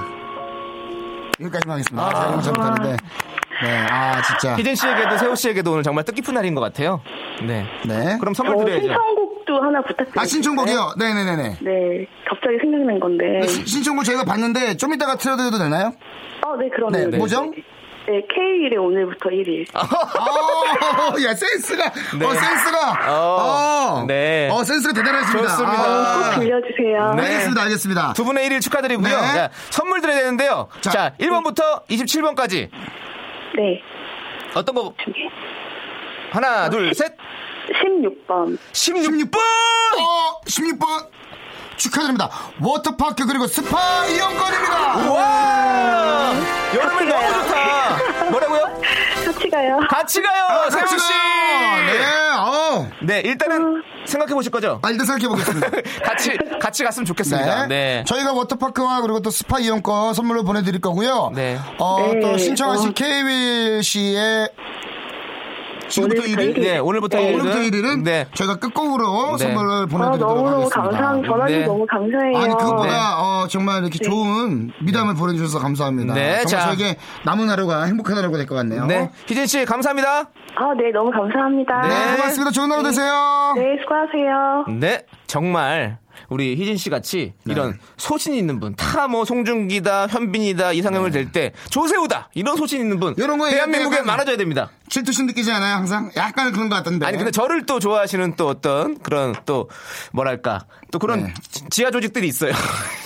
여기까지만 1.40 1.74
하겠습니다. 1.74 2.06
아, 2.06 2.30
너무 2.30 2.42
잘못했는데. 2.42 2.96
네, 3.60 3.76
아, 3.90 4.22
진짜. 4.22 4.56
희진 4.56 4.74
씨에게도 4.76 5.18
세호 5.18 5.34
씨에게도 5.34 5.72
오늘 5.72 5.82
정말 5.82 6.04
뜻깊은 6.04 6.32
날인 6.34 6.54
것 6.54 6.60
같아요. 6.60 7.00
네. 7.42 7.66
네. 7.86 8.16
그럼 8.20 8.32
선물 8.34 8.54
어, 8.54 8.58
드려야죠. 8.58 8.82
신청곡도 8.86 9.54
하나 9.62 9.80
부탁드립니다. 9.80 10.20
아, 10.20 10.24
신청곡이요? 10.24 10.92
네네네네. 10.96 11.42
네, 11.60 12.06
갑자기 12.28 12.56
생각난 12.60 13.00
건데. 13.00 13.24
네, 13.40 13.46
신- 13.48 13.66
신청곡 13.66 14.04
저희가 14.04 14.24
봤는데 14.24 14.76
좀 14.76 14.94
이따가 14.94 15.16
틀어드려도 15.16 15.58
되나요? 15.58 15.92
어, 16.46 16.56
네, 16.56 16.68
그럼. 16.70 16.92
네, 16.92 17.06
뭐죠? 17.16 17.52
네, 18.08 18.22
K.Will의 18.34 18.78
오늘부터 18.78 19.28
1일. 19.28 19.66
어, 19.74 19.80
야, 21.22 21.34
센스가, 21.34 21.84
어, 21.84 22.34
센스가, 22.34 23.12
어, 23.12 24.00
어, 24.00 24.04
네. 24.06 24.48
어, 24.50 24.64
센스가 24.64 24.94
대단하십니다. 24.94 25.48
좋습니다. 25.48 25.82
아, 25.82 26.30
꼭 26.34 26.40
들려주세요. 26.40 27.14
네, 27.16 27.22
알겠습니다, 27.22 27.62
알겠습니다. 27.62 28.12
두 28.14 28.24
분의 28.24 28.48
1일 28.48 28.62
축하드리고요. 28.62 29.08
네. 29.08 29.32
자, 29.34 29.50
선물 29.68 30.00
드려야 30.00 30.20
되는데요. 30.20 30.68
자. 30.80 30.90
자, 30.90 31.12
1번부터 31.20 31.86
27번까지 31.88 32.70
네. 33.56 33.82
어떤 34.54 34.74
거 34.74 34.94
하나, 36.30 36.70
둘, 36.70 36.94
셋. 36.94 37.14
16번. 37.68 38.56
16번! 38.72 39.36
어, 39.36 40.40
16번 40.46 41.08
축하드립니다. 41.78 42.28
워터파크 42.60 43.26
그리고 43.26 43.46
스파 43.46 44.04
이용권입니다. 44.06 45.12
와! 45.12 46.32
여름에 46.74 47.04
너무 47.04 47.32
좋다. 47.32 48.28
뭐라고요? 48.30 48.80
같이 49.24 49.50
가요. 49.50 49.78
같이 49.88 50.22
가요, 50.22 50.70
세호 50.70 50.86
씨. 50.86 51.12
네, 51.86 52.04
어. 52.38 52.90
네, 53.02 53.20
일단은 53.20 53.82
생각해 54.04 54.34
보실 54.34 54.50
거죠? 54.50 54.80
아, 54.82 54.90
일단 54.90 55.06
생각해 55.06 55.28
보겠습니다. 55.28 55.68
같이 56.04 56.36
같이 56.60 56.84
갔으면 56.84 57.06
좋겠습니다. 57.06 57.66
네. 57.66 58.04
저희가 58.06 58.32
워터파크와 58.32 59.00
그리고 59.02 59.20
또 59.20 59.30
스파 59.30 59.58
이용권 59.58 60.14
선물로 60.14 60.44
보내드릴 60.44 60.80
거고요. 60.80 61.32
네. 61.34 61.58
어, 61.78 62.10
네. 62.12 62.20
또 62.20 62.36
신청하신 62.38 62.90
어. 62.90 62.92
케이윌 62.92 63.82
씨의 63.82 64.50
지금부터 65.88 66.22
오늘부터 66.22 66.42
1일? 66.42 66.60
네, 66.60 66.78
오늘부터 66.78 67.18
어, 67.18 67.20
1일은 67.20 67.34
오늘부터 67.40 67.58
1일은 67.60 68.02
네. 68.04 68.26
저희가 68.34 68.56
끝곡으로 68.56 69.36
네. 69.38 69.44
선물을 69.44 69.70
아, 69.70 69.86
보내드리도록 69.86 70.18
너무너무 70.36 70.62
하겠습니다. 70.64 70.80
감사한, 70.82 71.22
전화주셔서 71.24 71.60
네. 71.60 71.66
너무 71.66 71.86
감사해요. 71.86 72.38
아니 72.38 72.54
그것보다 72.56 72.86
네. 72.92 72.96
어, 73.18 73.46
정말 73.48 73.82
이렇게 73.82 73.98
좋은 73.98 74.70
미담을 74.82 75.14
보내주셔서 75.14 75.58
감사합니다. 75.58 76.14
네, 76.14 76.44
정말 76.44 76.46
자. 76.46 76.60
저에게 76.76 76.96
남은 77.24 77.48
하루가 77.50 77.84
행복한 77.84 78.16
하루가 78.16 78.36
될 78.36 78.46
것 78.46 78.54
같네요. 78.54 78.86
네. 78.86 79.10
희진 79.26 79.46
씨 79.46 79.64
감사합니다. 79.64 80.08
아, 80.56 80.74
네, 80.76 80.90
너무 80.92 81.10
감사합니다. 81.10 81.80
네. 81.82 81.88
네, 81.88 82.16
고맙습니다. 82.16 82.50
좋은 82.50 82.70
하루 82.72 82.82
되세요. 82.82 83.54
네, 83.56 83.76
수고하세요. 83.82 84.64
네, 84.80 85.02
정말 85.26 85.98
우리 86.28 86.56
희진 86.56 86.76
씨 86.76 86.90
같이 86.90 87.32
네. 87.44 87.52
이런 87.54 87.78
소신 87.96 88.34
있는 88.34 88.60
분, 88.60 88.74
타 88.76 89.08
뭐 89.08 89.24
송중기다, 89.24 90.08
현빈이다 90.08 90.72
이상형을 90.72 91.10
될때 91.10 91.52
조세호다 91.70 92.28
이런 92.34 92.56
소신 92.56 92.80
있는 92.80 93.00
분, 93.00 93.14
네. 93.14 93.24
이런 93.24 93.38
거 93.38 93.48
대한민국에 93.48 94.02
많아져야 94.02 94.36
됩니다. 94.36 94.70
질투심 94.90 95.26
느끼지 95.26 95.50
않아요, 95.52 95.76
항상? 95.76 96.10
약간 96.16 96.52
그런 96.52 96.68
것 96.68 96.76
같던데. 96.76 97.06
아니 97.06 97.16
근데 97.16 97.30
저를 97.30 97.64
또 97.66 97.78
좋아하시는 97.78 98.36
또 98.36 98.48
어떤 98.48 98.98
그런 98.98 99.34
또 99.46 99.68
뭐랄까 100.12 100.60
또 100.90 100.98
그런 100.98 101.24
네. 101.24 101.34
지- 101.50 101.64
지하 101.70 101.90
조직들이 101.90 102.26
있어요. 102.28 102.52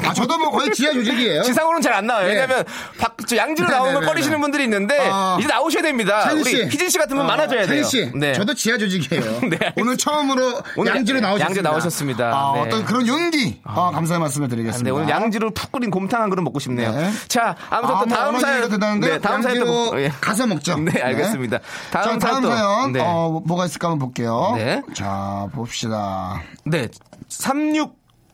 아, 0.05 0.13
저도 0.15 0.39
뭐 0.39 0.51
거의 0.51 0.73
지하 0.73 0.93
조직이에요. 0.93 1.43
지상으로는 1.45 1.83
잘 1.83 1.93
안 1.93 2.07
나와요. 2.07 2.27
네. 2.27 2.33
왜냐하면 2.35 2.65
밖, 2.99 3.17
저 3.27 3.37
양지로 3.37 3.69
네, 3.69 3.75
나오는 3.75 3.91
네, 3.91 3.95
걸 3.95 4.03
네, 4.03 4.07
꺼리시는 4.09 4.37
네. 4.39 4.41
분들이 4.41 4.65
있는데 4.65 4.99
어. 5.11 5.37
이제 5.39 5.47
나오셔야 5.49 5.83
됩니다. 5.83 6.31
우리 6.33 6.45
씨. 6.45 6.65
희진 6.67 6.89
씨 6.89 6.99
같은 6.99 7.17
분 7.17 7.27
많아져야 7.27 7.67
돼요. 7.67 7.83
씨. 7.85 8.11
네. 8.15 8.33
저도 8.33 8.55
지하 8.55 8.79
조직이에요. 8.79 9.41
네. 9.51 9.73
오늘 9.77 9.97
처음으로 9.97 10.63
오늘 10.77 10.95
양지로 10.97 11.19
양- 11.19 11.23
나오셨습니다. 11.25 11.45
양지 11.47 11.63
나오셨습니다. 11.63 12.27
아, 12.33 12.53
네. 12.55 12.61
어떤 12.63 12.85
그런 12.85 13.07
용기. 13.13 13.61
어, 13.65 13.91
감사의 13.93 14.21
말씀을 14.21 14.49
드리겠습니다. 14.49 14.85
네, 14.85 14.91
오늘 14.91 15.09
양지로 15.09 15.51
푹 15.53 15.71
끓인 15.73 15.91
곰탕 15.91 16.23
한 16.23 16.31
그릇 16.31 16.43
먹고 16.43 16.59
싶네요. 16.59 16.93
네. 16.93 17.11
자, 17.29 17.55
아무튼 17.71 17.95
아, 17.97 17.99
또뭐 18.05 18.07
다음 18.17 18.39
사연. 18.41 19.01
네, 19.01 19.19
다음 19.21 19.43
사연 19.43 19.59
또. 19.59 19.61
양지로 19.61 19.67
뭐- 19.67 20.01
예. 20.01 20.09
가서 20.21 20.47
먹죠. 20.47 20.77
네, 20.79 21.01
알겠습니다. 21.01 21.59
다음 21.91 22.19
자, 22.19 22.29
다음 22.29 22.43
사연 22.43 22.93
또. 22.93 22.99
네. 22.99 23.01
어, 23.05 23.43
뭐가 23.45 23.67
있을까 23.67 23.89
한번 23.91 24.07
볼게요. 24.09 24.53
네. 24.57 24.83
자, 24.95 25.49
봅시다. 25.53 26.43
네. 26.65 26.89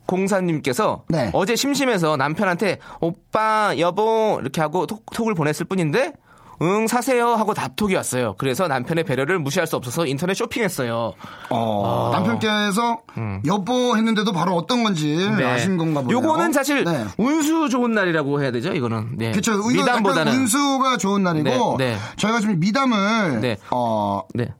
3604님께서 0.06 1.02
네. 1.08 1.30
어제 1.32 1.56
심심해서 1.56 2.16
남편한테 2.16 2.78
오빠, 3.00 3.74
여보 3.78 4.38
이렇게 4.40 4.60
하고 4.60 4.86
톡, 4.86 5.04
톡을 5.12 5.34
보냈을 5.34 5.66
뿐인데 5.66 6.12
응 6.60 6.86
사세요 6.86 7.34
하고 7.34 7.54
답톡이 7.54 7.94
왔어요. 7.94 8.34
그래서 8.38 8.66
남편의 8.68 9.04
배려를 9.04 9.38
무시할 9.38 9.66
수 9.66 9.76
없어서 9.76 10.06
인터넷 10.06 10.34
쇼핑했어요. 10.34 11.12
어, 11.50 12.10
남편께서 12.12 12.98
여보 13.46 13.96
했는데도 13.96 14.32
바로 14.32 14.54
어떤 14.56 14.82
건지 14.82 15.16
음. 15.16 15.36
네. 15.36 15.44
아신 15.44 15.76
건가 15.76 16.02
보네요. 16.02 16.18
요거는 16.18 16.52
사실 16.52 16.84
네. 16.84 17.04
운수 17.16 17.68
좋은 17.68 17.92
날이라고 17.92 18.42
해야 18.42 18.50
되죠. 18.50 18.72
이거는 18.72 19.16
네. 19.16 19.32
이거 19.36 19.68
미담보다는 19.68 20.32
운수가 20.32 20.96
좋은 20.98 21.22
날이고 21.22 21.76
네, 21.78 21.94
네. 21.94 21.96
저희가 22.16 22.40
지금 22.40 22.58
미담을 22.58 23.40
네. 23.40 23.56
어, 23.70 24.22
네. 24.34 24.52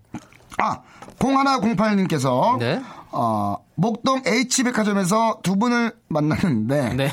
아, 0.58 0.80
0108님께서 1.18 2.58
네. 2.58 2.80
어, 3.10 3.56
목동 3.74 4.22
H백화점에서 4.26 5.38
두 5.42 5.56
분을 5.56 5.92
만났는데 6.08 6.94
네. 6.94 7.10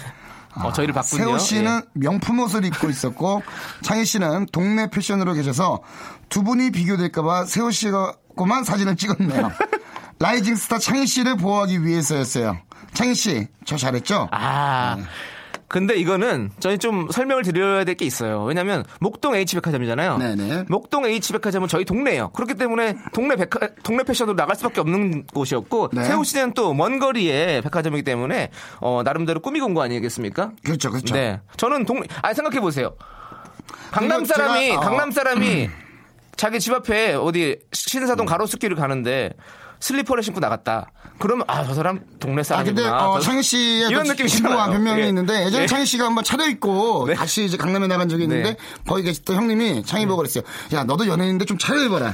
어, 0.63 0.71
저희를 0.71 0.93
봤군요. 0.93 1.23
세호 1.25 1.37
씨는 1.37 1.81
예. 1.83 1.99
명품 1.99 2.39
옷을 2.39 2.65
입고 2.65 2.89
있었고 2.89 3.43
창희 3.83 4.05
씨는 4.05 4.47
동네 4.51 4.89
패션으로 4.89 5.33
계셔서 5.33 5.81
두 6.29 6.43
분이 6.43 6.71
비교될까봐 6.71 7.45
세호 7.45 7.71
씨만 7.71 8.63
사진을 8.63 8.95
찍었네요. 8.95 9.51
rising 10.19 10.55
star 10.55 10.79
창희 10.79 11.07
씨를 11.07 11.35
보호하기 11.37 11.83
위해서였어요. 11.83 12.57
창희 12.93 13.15
씨, 13.15 13.47
저 13.65 13.75
잘했죠? 13.75 14.29
아. 14.31 14.97
근데 15.67 15.95
이거는 15.95 16.51
저희 16.59 16.77
좀 16.77 17.07
설명을 17.11 17.43
드려야 17.43 17.83
될 17.83 17.95
게 17.95 18.05
있어요. 18.05 18.43
왜냐면 18.43 18.83
목동 18.99 19.35
H백화점이잖아요. 19.35 20.17
네네. 20.17 20.65
목동 20.69 21.05
H백화점은 21.05 21.67
저희 21.67 21.85
동네예요. 21.85 22.29
그렇기 22.29 22.53
때문에 22.55 22.97
동네 23.13 23.35
백화, 23.35 23.69
동네 23.83 24.03
패션으로 24.03 24.35
나갈 24.35 24.55
수밖에 24.55 24.81
없는 24.81 25.25
곳이었고 25.27 25.89
네. 25.93 26.03
세호 26.03 26.23
씨는 26.23 26.53
또 26.53 26.73
먼 26.73 26.99
거리의 26.99 27.61
백화점이기 27.61 28.03
때문에 28.03 28.49
어, 28.81 29.01
나름대로 29.03 29.39
꾸미고 29.39 29.65
온 29.65 29.73
거 29.73 29.81
아니겠습니까? 29.81 30.51
그렇죠, 30.63 30.91
그렇죠. 30.91 31.13
네. 31.15 31.39
저는 31.57 31.85
동네 31.85 32.07
아 32.21 32.33
생각해 32.33 32.59
보세요. 32.59 32.95
강남 33.91 34.23
그리고 34.23 34.33
사람이 34.33 34.67
제가, 34.67 34.77
어, 34.77 34.79
강남 34.81 35.11
사람이 35.11 35.69
자기 36.35 36.59
집 36.59 36.73
앞에 36.73 37.13
어디 37.13 37.57
신사동 37.71 38.25
가로수길을 38.25 38.75
가는데 38.75 39.31
슬리퍼를 39.79 40.21
신고 40.21 40.39
나갔다. 40.39 40.91
그러면 41.17 41.45
아 41.47 41.63
저 41.65 41.73
사람 41.73 42.01
동네 42.19 42.41
아, 42.41 42.43
사람이구나. 42.43 42.81
근데, 42.81 42.89
어, 42.89 43.13
저- 43.15 43.21
창희 43.21 43.41
씨의 43.43 43.89
이런 43.89 44.03
그 44.03 44.09
느낌이잖아요. 44.11 44.27
친구와 44.27 44.69
변명이 44.69 45.01
예. 45.01 45.07
있는데 45.07 45.45
예전에 45.45 45.63
예. 45.63 45.67
창희 45.67 45.85
씨가 45.85 46.05
한번 46.05 46.23
차려입고 46.23 47.05
네. 47.07 47.13
다시 47.15 47.45
이제 47.45 47.57
강남에 47.57 47.87
나간 47.87 48.09
적이 48.09 48.23
있는데 48.23 48.51
네. 48.51 48.57
거기 48.87 49.03
계셨던 49.03 49.35
형님이 49.35 49.83
창희 49.85 50.05
보고 50.05 50.17
그랬어요. 50.17 50.43
야, 50.73 50.83
너도 50.83 51.07
연예인인데 51.07 51.45
좀 51.45 51.57
차려입어라. 51.57 52.13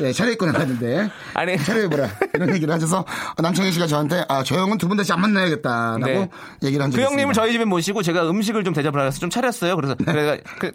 예, 0.00 0.12
차려입고 0.12 0.46
나갔는데. 0.46 1.10
아니. 1.34 1.56
차려입어라. 1.58 2.08
이런 2.34 2.54
얘기를 2.54 2.72
하셔서 2.74 3.04
남창희 3.38 3.72
씨가 3.72 3.86
저한테 3.86 4.24
아, 4.28 4.42
저 4.42 4.56
형은 4.56 4.78
두 4.78 4.86
분 4.86 4.96
다시 4.96 5.12
안 5.12 5.20
만나야겠다라고 5.20 6.04
네. 6.06 6.28
얘기를 6.62 6.84
한 6.84 6.90
적이 6.90 7.02
그 7.02 7.08
형님을 7.08 7.32
있습니다. 7.32 7.40
저희 7.42 7.52
집에 7.52 7.64
모시고 7.64 8.02
제가 8.02 8.28
음식을 8.30 8.62
좀 8.64 8.72
대접을 8.72 9.04
해서 9.06 9.18
좀 9.18 9.30
차렸어요. 9.30 9.74
그래서 9.76 9.94
그래가 9.96 10.36
그 10.58 10.70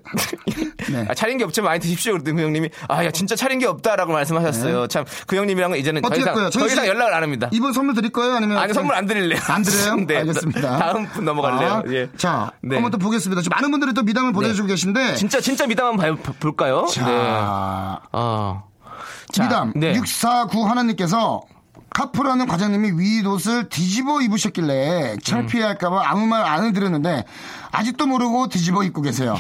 네. 0.92 1.06
아, 1.10 1.14
차린 1.14 1.38
게 1.38 1.44
없지만 1.44 1.70
많이 1.72 1.80
드십시오. 1.80 2.14
그랬더니 2.14 2.36
그 2.38 2.44
형님이 2.44 2.70
아 2.90 3.06
야 3.06 3.12
진짜 3.12 3.36
차린 3.36 3.60
게 3.60 3.66
없다라고 3.68 4.12
말씀하셨어요. 4.14 4.88
참그 4.88 5.36
형님이랑은 5.36 5.78
이제는 5.78 6.02
더 6.02 6.10
네. 6.10 6.16
어떻게 6.22 6.22
이상? 6.32 6.50
더 6.50 6.66
이상 6.68 6.84
씨, 6.84 6.90
연락을 6.90 7.14
안 7.14 7.24
합니다. 7.24 7.50
이번 7.52 7.74
선물 7.74 7.96
드릴 7.96 8.12
거예요? 8.12 8.34
아니면 8.36 8.58
아니 8.58 8.74
선물 8.74 8.96
안 8.96 9.06
드릴래요. 9.06 9.40
안 9.48 9.62
드려요? 9.64 9.96
네, 10.06 10.18
알겠습니다. 10.18 10.78
다음 10.78 11.06
분 11.08 11.26
넘어갈래요. 11.26 11.70
아, 11.72 11.84
예. 11.90 12.10
자, 12.18 12.52
네. 12.62 12.76
한번 12.76 12.92
또 12.92 12.98
보겠습니다. 12.98 13.42
지금 13.42 13.56
많은 13.56 13.72
분들이 13.72 13.94
또 13.94 14.04
미담을 14.04 14.34
보내주고 14.34 14.68
계신데. 14.68 15.16
진짜 15.16 15.40
진짜 15.40 15.66
미담 15.68 15.88
한번 15.88 16.18
봐- 16.22 16.34
볼까요? 16.40 16.86
자, 16.92 17.06
네. 17.06 18.08
어. 18.12 18.71
자, 19.32 19.44
미담 19.44 19.74
네. 19.76 19.94
649 19.96 20.66
하나님께서 20.66 21.42
카프라는 21.94 22.48
과장님이 22.48 22.92
위옷을 22.98 23.68
뒤집어 23.68 24.22
입으셨길래 24.22 25.18
창피할까봐 25.24 26.04
아무 26.10 26.26
말 26.26 26.46
안 26.46 26.64
해드렸는데 26.66 27.26
아직도 27.72 28.06
모르고 28.08 28.48
뒤집어 28.48 28.84
입고 28.84 29.02
계세요. 29.02 29.38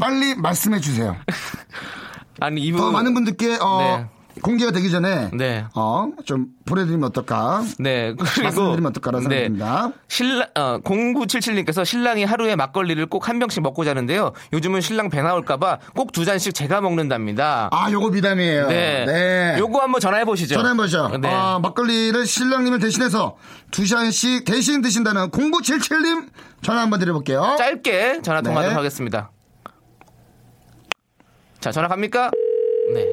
빨리 0.00 0.34
말씀해 0.34 0.80
주세요. 0.80 1.16
아니 2.40 2.62
이분 2.62 2.80
더 2.80 2.90
많은 2.90 3.12
분들께 3.14 3.56
어, 3.60 3.78
네. 3.80 4.06
공개가 4.42 4.70
되기 4.72 4.90
전에 4.90 5.30
네. 5.32 5.64
어, 5.74 6.08
좀 6.24 6.46
보내드리면 6.66 7.04
어떨까? 7.08 7.62
네. 7.78 8.14
그리고 8.14 8.42
말씀드리면 8.42 8.86
어떨까라는 8.86 9.22
생각이 9.24 9.44
듭니다. 9.44 9.92
신랑 10.08 10.48
어, 10.54 10.78
0977님께서 10.80 11.84
신랑이 11.84 12.24
하루에 12.24 12.56
막걸리를 12.56 13.04
꼭 13.06 13.28
한 13.28 13.38
병씩 13.38 13.62
먹고 13.62 13.84
자는데요. 13.84 14.32
요즘은 14.52 14.80
신랑 14.80 15.08
배 15.10 15.22
나올까봐 15.22 15.78
꼭 15.94 16.10
두 16.12 16.24
잔씩 16.24 16.54
제가 16.54 16.80
먹는답니다. 16.80 17.68
아, 17.72 17.90
요거 17.90 18.10
미담이에요. 18.10 18.68
네. 18.68 19.04
네. 19.06 19.56
요거 19.58 19.80
한번 19.80 20.00
전화해 20.00 20.24
보시죠. 20.24 20.54
전화해 20.56 20.74
보죠. 20.76 21.08
네. 21.20 21.28
아, 21.30 21.58
막걸리를 21.62 22.26
신랑님을 22.26 22.78
대신해서 22.80 23.36
두 23.70 23.86
잔씩 23.86 24.44
대신 24.44 24.82
드신다는 24.82 25.30
0977님 25.30 26.28
전화 26.62 26.80
한번 26.82 26.98
드려볼게요. 26.98 27.54
짧게 27.58 28.20
전화 28.22 28.40
통화하도록 28.42 28.72
네. 28.72 28.76
하겠습니다. 28.76 29.30
자, 31.60 31.70
전화 31.72 31.88
갑니까? 31.88 32.30
네. 32.94 33.06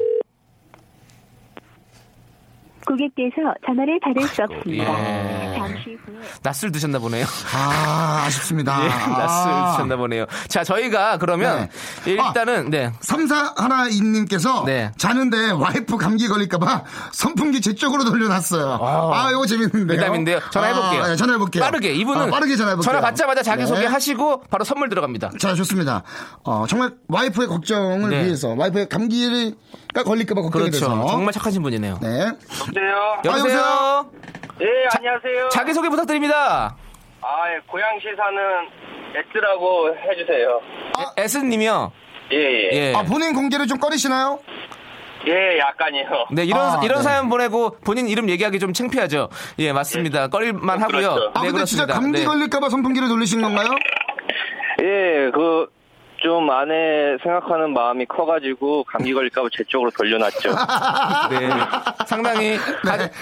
고객께서 2.88 3.52
전화를 3.66 4.00
받을 4.00 4.22
수 4.28 4.42
없습니다. 4.42 4.84
예. 4.84 5.54
잠시 5.58 5.96
후에 6.06 6.18
낯을 6.42 6.72
드셨나 6.72 6.98
보네요. 6.98 7.26
아, 7.54 8.24
아쉽습니다. 8.26 8.80
예, 8.84 8.88
아. 8.90 9.08
낯을 9.18 9.72
드셨나 9.72 9.96
보네요. 9.96 10.24
자, 10.48 10.64
저희가 10.64 11.18
그러면 11.18 11.68
네. 12.04 12.12
일단은 12.12 12.70
네. 12.70 12.90
삼사 13.00 13.54
하나 13.56 13.88
이님께서 13.88 14.64
네. 14.64 14.90
자는데 14.96 15.50
와이프 15.50 15.98
감기 15.98 16.28
걸릴까봐 16.28 16.84
선풍기 17.12 17.60
제 17.60 17.74
쪽으로 17.74 18.04
돌려놨어요. 18.04 18.78
아, 18.80 19.26
아. 19.26 19.30
이거 19.30 19.44
재밌는데요. 19.44 19.98
미담인데요. 19.98 20.40
전화해볼게요. 20.50 21.02
아, 21.02 21.08
네, 21.08 21.16
전화해볼게요. 21.16 21.62
빠르게. 21.62 21.92
이분은 21.92 22.22
아, 22.22 22.30
빠르게 22.30 22.56
전화해볼게요. 22.56 22.90
전화 22.90 23.00
받자마자 23.00 23.42
자기소개 23.42 23.80
네. 23.80 23.86
하시고 23.86 24.42
바로 24.50 24.64
선물 24.64 24.88
들어갑니다. 24.88 25.32
자, 25.38 25.54
좋습니다. 25.54 26.02
어, 26.44 26.64
정말 26.66 26.94
와이프의 27.08 27.48
걱정을 27.48 28.10
네. 28.10 28.24
위해서 28.24 28.54
와이프의 28.56 28.88
감기가 28.88 30.04
걸릴까봐 30.04 30.40
걱정이 30.42 30.70
그렇죠. 30.70 30.86
돼서. 30.88 31.06
정말 31.08 31.32
착하신 31.34 31.62
분이네요. 31.62 31.98
네. 32.00 32.32
여보세요? 32.78 33.20
여보세요? 33.24 33.58
여보세요? 33.58 34.10
예, 34.60 34.86
안녕하세요. 34.96 35.48
자기소개 35.50 35.88
부탁드립니다. 35.88 36.76
아, 37.20 37.52
예, 37.52 37.60
고양시 37.66 38.06
사는 38.16 38.68
S라고 39.32 39.94
해주세요. 39.94 40.60
에스님이요. 41.16 41.92
예, 42.32 42.36
예. 42.36 42.70
예. 42.72 42.94
아, 42.94 43.02
본인 43.02 43.34
공개를 43.34 43.66
좀 43.66 43.78
꺼리시나요? 43.78 44.38
예, 45.26 45.58
약간이요. 45.58 46.26
네, 46.32 46.44
이런, 46.44 46.60
아, 46.60 46.80
이런 46.84 46.98
네. 46.98 47.02
사연 47.02 47.28
보내고 47.28 47.78
본인 47.84 48.06
이름 48.08 48.28
얘기하기 48.30 48.58
좀 48.60 48.72
창피하죠. 48.72 49.28
예, 49.58 49.72
맞습니다. 49.72 50.28
꺼릴만 50.28 50.80
하고요. 50.82 51.14
그렇죠. 51.14 51.32
아, 51.34 51.42
네, 51.42 51.50
근데 51.50 51.64
진짜 51.64 51.84
그렇습니다. 51.84 51.94
감기 51.94 52.20
네. 52.20 52.24
걸릴까봐 52.24 52.68
선풍기를 52.68 53.08
돌리신 53.08 53.42
건가요? 53.42 53.68
예, 54.80 55.30
그, 55.34 55.66
좀 56.22 56.50
아내 56.50 57.16
생각하는 57.22 57.72
마음이 57.72 58.06
커가지고 58.06 58.84
감기 58.84 59.14
걸릴까봐 59.14 59.48
제 59.56 59.64
쪽으로 59.64 59.90
돌려놨죠. 59.90 60.50
네. 61.30 61.50
상당히 62.06 62.58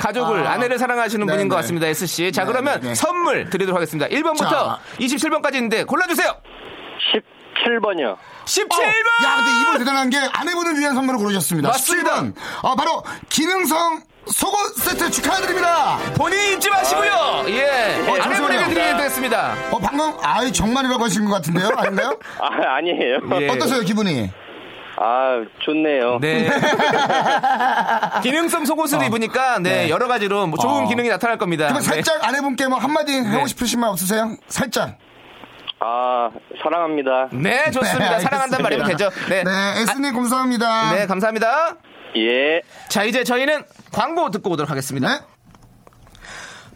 가, 0.01 0.12
족을 0.12 0.47
아. 0.47 0.53
아내를 0.53 0.78
사랑하시는 0.78 1.26
네, 1.26 1.32
분인 1.32 1.49
것 1.49 1.57
네. 1.57 1.62
같습니다, 1.62 1.86
S씨. 1.88 2.32
자, 2.32 2.44
네, 2.44 2.53
그러면 2.53 2.80
네, 2.80 2.88
네. 2.88 2.94
선물 2.94 3.51
드리도록 3.51 3.76
하겠습니다. 3.76 4.09
1번부터 4.09 4.51
자. 4.51 4.78
27번까지 4.99 5.55
있는데 5.57 5.84
골라주세요! 5.84 6.36
17번이요. 7.57 8.16
17번! 8.44 8.82
야, 9.24 9.36
근데 9.36 9.51
이분 9.61 9.78
대단한 9.78 10.11
게 10.11 10.16
아내분을 10.18 10.78
위한 10.78 10.94
선물을 10.94 11.18
고르셨습니다. 11.18 11.68
맞습니다. 11.68 12.22
17번. 12.22 12.34
어, 12.62 12.74
바로 12.76 13.03
기능성 13.28 14.03
속옷 14.31 14.74
세트 14.77 15.11
축하드립니다. 15.11 15.99
본인이 16.16 16.55
입지 16.55 16.68
마시고요! 16.68 17.45
예. 17.49 17.62
어, 18.09 18.14
아내분에게 18.20 18.59
잠시만요. 18.59 18.68
드리겠습니다. 18.74 19.55
어, 19.70 19.79
방금, 19.79 20.12
아이, 20.22 20.53
정말이라고 20.53 21.05
하신 21.05 21.24
것 21.27 21.33
같은데요? 21.35 21.70
아닌가요? 21.77 22.18
아, 22.41 22.77
아니에요. 22.77 23.18
예. 23.41 23.49
어떠세요, 23.49 23.81
기분이? 23.83 24.31
아, 24.99 25.45
좋네요. 25.61 26.18
네. 26.20 26.51
기능성 28.22 28.64
속옷을 28.64 29.05
입으니까 29.05 29.59
네, 29.59 29.85
네. 29.85 29.91
여러 29.91 30.09
가지로 30.09 30.47
뭐 30.47 30.59
좋은 30.59 30.85
어. 30.85 30.89
기능이 30.89 31.09
나타날 31.09 31.37
겁니다. 31.37 31.66
그럼 31.68 31.81
네. 31.83 31.85
살짝 31.87 32.27
아내분께 32.27 32.66
뭐 32.66 32.79
한마디 32.79 33.18
하고 33.18 33.43
네. 33.43 33.47
싶으신 33.47 33.79
말 33.79 33.91
없으세요? 33.91 34.37
살짝. 34.49 34.97
아, 35.81 36.31
사랑합니다. 36.62 37.29
네, 37.33 37.70
좋습니다. 37.70 38.16
네, 38.16 38.20
사랑한다는 38.20 38.62
말이면 38.62 38.87
되죠. 38.89 39.11
네. 39.29 39.45
네, 39.45 39.51
에스님 39.83 40.14
감사합니다. 40.14 40.93
네, 40.95 41.07
감사합니다. 41.07 41.77
예. 42.17 42.62
자, 42.89 43.05
이제 43.05 43.25
저희는 43.25 43.64
광고 43.93 44.31
듣고 44.31 44.51
오도록 44.51 44.71
하겠습니다. 44.71 45.09
네. 45.09 45.21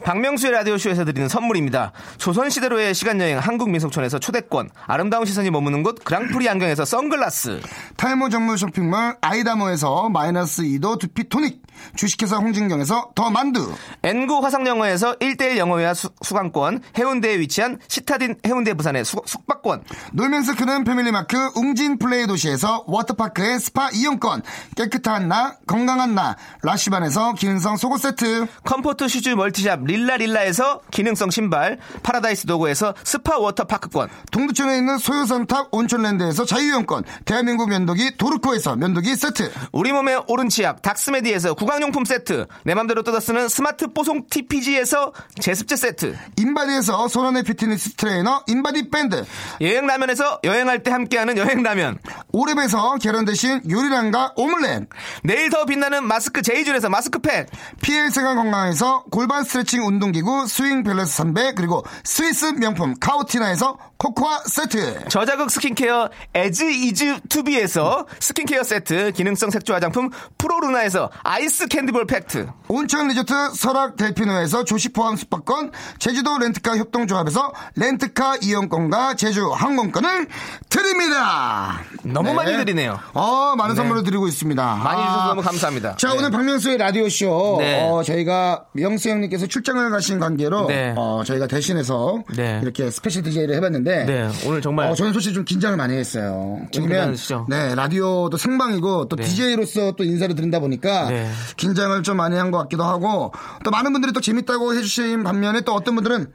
박명수의 0.02 0.52
라디오쇼에서 0.52 1.04
드리는 1.04 1.28
선물입니다. 1.28 1.92
조선시대로의 2.18 2.94
시간여행 2.94 3.38
한국민속촌에서 3.38 4.18
초대권, 4.18 4.70
아름다운 4.86 5.26
시선이 5.26 5.50
머무는 5.50 5.82
곳 5.82 6.02
그랑프리 6.04 6.48
안경에서 6.48 6.84
선글라스, 6.84 7.60
탈모 7.96 8.30
전문 8.30 8.56
쇼핑몰 8.56 9.16
아이다모에서 9.20 10.08
마이너스 10.08 10.62
2도 10.62 10.98
두피 10.98 11.28
토닉, 11.28 11.59
주식회사 11.96 12.36
홍진경에서 12.36 13.10
더 13.14 13.30
만두, 13.30 13.72
N구 14.02 14.38
화상영어에서 14.44 15.16
1대1 15.16 15.56
영어회화 15.56 15.94
수, 15.94 16.10
수강권, 16.22 16.82
해운대에 16.98 17.38
위치한 17.40 17.78
시타딘 17.88 18.36
해운대 18.46 18.74
부산의 18.74 19.04
수- 19.04 19.20
숙박권, 19.24 19.82
놀면서 20.12 20.54
크는 20.56 20.84
패밀리파크 20.84 21.50
웅진 21.56 21.98
플레이 21.98 22.26
도시에서 22.26 22.84
워터파크의 22.86 23.58
스파 23.60 23.88
이용권, 23.92 24.42
깨끗한 24.76 25.28
나, 25.28 25.56
건강한 25.66 26.14
나, 26.14 26.36
라쉬반에서 26.62 27.34
기능성 27.34 27.76
속옷 27.76 28.00
세트, 28.00 28.46
comfort 28.64 29.08
shoes 29.08 29.30
multi 29.30 29.60
shop 29.60 29.84
릴라릴라에서 29.84 30.80
기능성 30.90 31.30
신발, 31.30 31.78
파라다이스 32.02 32.46
도고에서 32.46 32.94
스파 33.04 33.38
워터파크권, 33.38 34.08
동두천에 34.30 34.76
있는 34.78 34.98
소요산탑 34.98 35.68
온천랜드에서 35.72 36.44
자유이용권, 36.44 37.04
대한민국 37.24 37.68
면도기 37.68 38.16
도르코에서 38.16 38.76
면도기 38.76 39.16
세트, 39.16 39.50
우리 39.72 39.92
몸에 39.92 40.22
옳은 40.28 40.48
치약 40.48 40.82
닥스메디에서 40.82 41.54
구강용품 41.60 42.06
세트, 42.06 42.46
내 42.64 42.74
맘대로 42.74 43.02
뜯어 43.02 43.20
쓰는 43.20 43.50
스마트 43.50 43.88
뽀송 43.88 44.28
TPG에서 44.30 45.12
제습제 45.42 45.76
세트, 45.76 46.16
인바디에서 46.38 47.08
손안의 47.08 47.42
피트니스 47.42 47.96
트레이너 47.96 48.44
인바디 48.46 48.88
밴드, 48.88 49.26
여행 49.60 49.86
라면에서 49.86 50.40
여행할 50.42 50.82
때 50.82 50.90
함께하는 50.90 51.36
여행 51.36 51.62
라면, 51.62 51.98
오랩에서 52.32 52.98
계란 52.98 53.26
대신 53.26 53.60
요리란과 53.68 54.32
오믈렛, 54.36 54.88
내일 55.22 55.50
더 55.50 55.66
빛나는 55.66 56.06
마스크 56.06 56.40
제이준에서 56.40 56.88
마스크팩, 56.88 57.50
PL 57.82 58.10
생활 58.10 58.36
건강에서 58.36 59.04
골반 59.10 59.44
스트레칭 59.44 59.86
운동기구 59.86 60.46
스윙 60.46 60.82
밸런스 60.82 61.14
300 61.14 61.56
그리고 61.56 61.84
스위스 62.04 62.46
명품 62.54 62.94
카우티나에서 62.98 63.76
코코아 63.98 64.44
세트. 64.46 65.10
저자극 65.10 65.50
스킨케어 65.50 66.08
에즈 66.32 66.64
이즈 66.64 67.20
투비에서 67.28 68.06
스킨케어 68.18 68.62
세트, 68.62 69.12
기능성 69.12 69.50
색조 69.50 69.74
화장품 69.74 70.08
프로루나에서 70.38 71.10
아이스 71.22 71.49
캔디볼 71.68 72.06
팩트, 72.06 72.48
온천 72.68 73.08
리조트 73.08 73.54
설악 73.54 73.96
델피노에서 73.96 74.64
조식 74.64 74.92
포함 74.92 75.16
숙박권 75.16 75.72
제주도 75.98 76.38
렌트카 76.38 76.76
협동조합에서 76.76 77.52
렌트카 77.76 78.36
이용권과 78.42 79.14
제주 79.14 79.50
항공권을 79.50 80.28
드립니다 80.68 81.80
너무 82.04 82.32
많이 82.34 82.56
드리네요. 82.56 82.98
어 83.14 83.54
많은 83.56 83.74
네. 83.74 83.76
선물을 83.76 84.04
드리고 84.04 84.28
있습니다 84.28 84.80
많이 84.82 85.02
아. 85.02 85.06
주셔서 85.06 85.26
너무 85.28 85.42
감사합니다. 85.42 85.96
자 85.96 86.12
네. 86.12 86.18
오늘 86.18 86.30
박명수의 86.30 86.78
라디오쇼 86.78 87.56
네. 87.60 87.82
어, 87.82 88.02
저희가 88.02 88.64
명수 88.72 89.10
형님께서 89.10 89.46
출장을 89.46 89.90
가신 89.90 90.18
관계로 90.18 90.66
네. 90.68 90.94
어, 90.96 91.22
저희가 91.26 91.46
대신해서 91.46 92.22
네. 92.36 92.60
이렇게 92.62 92.90
special 92.90 93.22
DJ를 93.22 93.54
해봤는데 93.56 94.04
네, 94.04 94.28
오늘 94.46 94.62
정말 94.62 94.88
어, 94.90 94.94
저는 94.94 95.12
솔직히 95.12 95.34
좀 95.34 95.44
긴장을 95.44 95.76
많이 95.76 95.96
했어요. 95.96 96.60
좀 96.70 96.88
왜냐면? 96.88 97.16
네 97.48 97.74
라디오도 97.74 98.36
생방이고 98.36 99.08
또 99.08 99.16
네. 99.16 99.24
DJ로서 99.24 99.92
또 99.92 100.04
인사를 100.04 100.34
드린다 100.34 100.60
보니까 100.60 101.08
네. 101.08 101.30
긴장을 101.56 102.02
좀 102.02 102.16
많이 102.16 102.36
한 102.36 102.50
것 102.50 102.58
같기도 102.58 102.82
하고 102.84 103.32
또 103.64 103.70
많은 103.70 103.92
분들이 103.92 104.12
또 104.12 104.20
재밌다고 104.20 104.74
해주신 104.74 105.22
반면에 105.22 105.60
또 105.60 105.72
어떤 105.74 105.94
분들은 105.94 106.32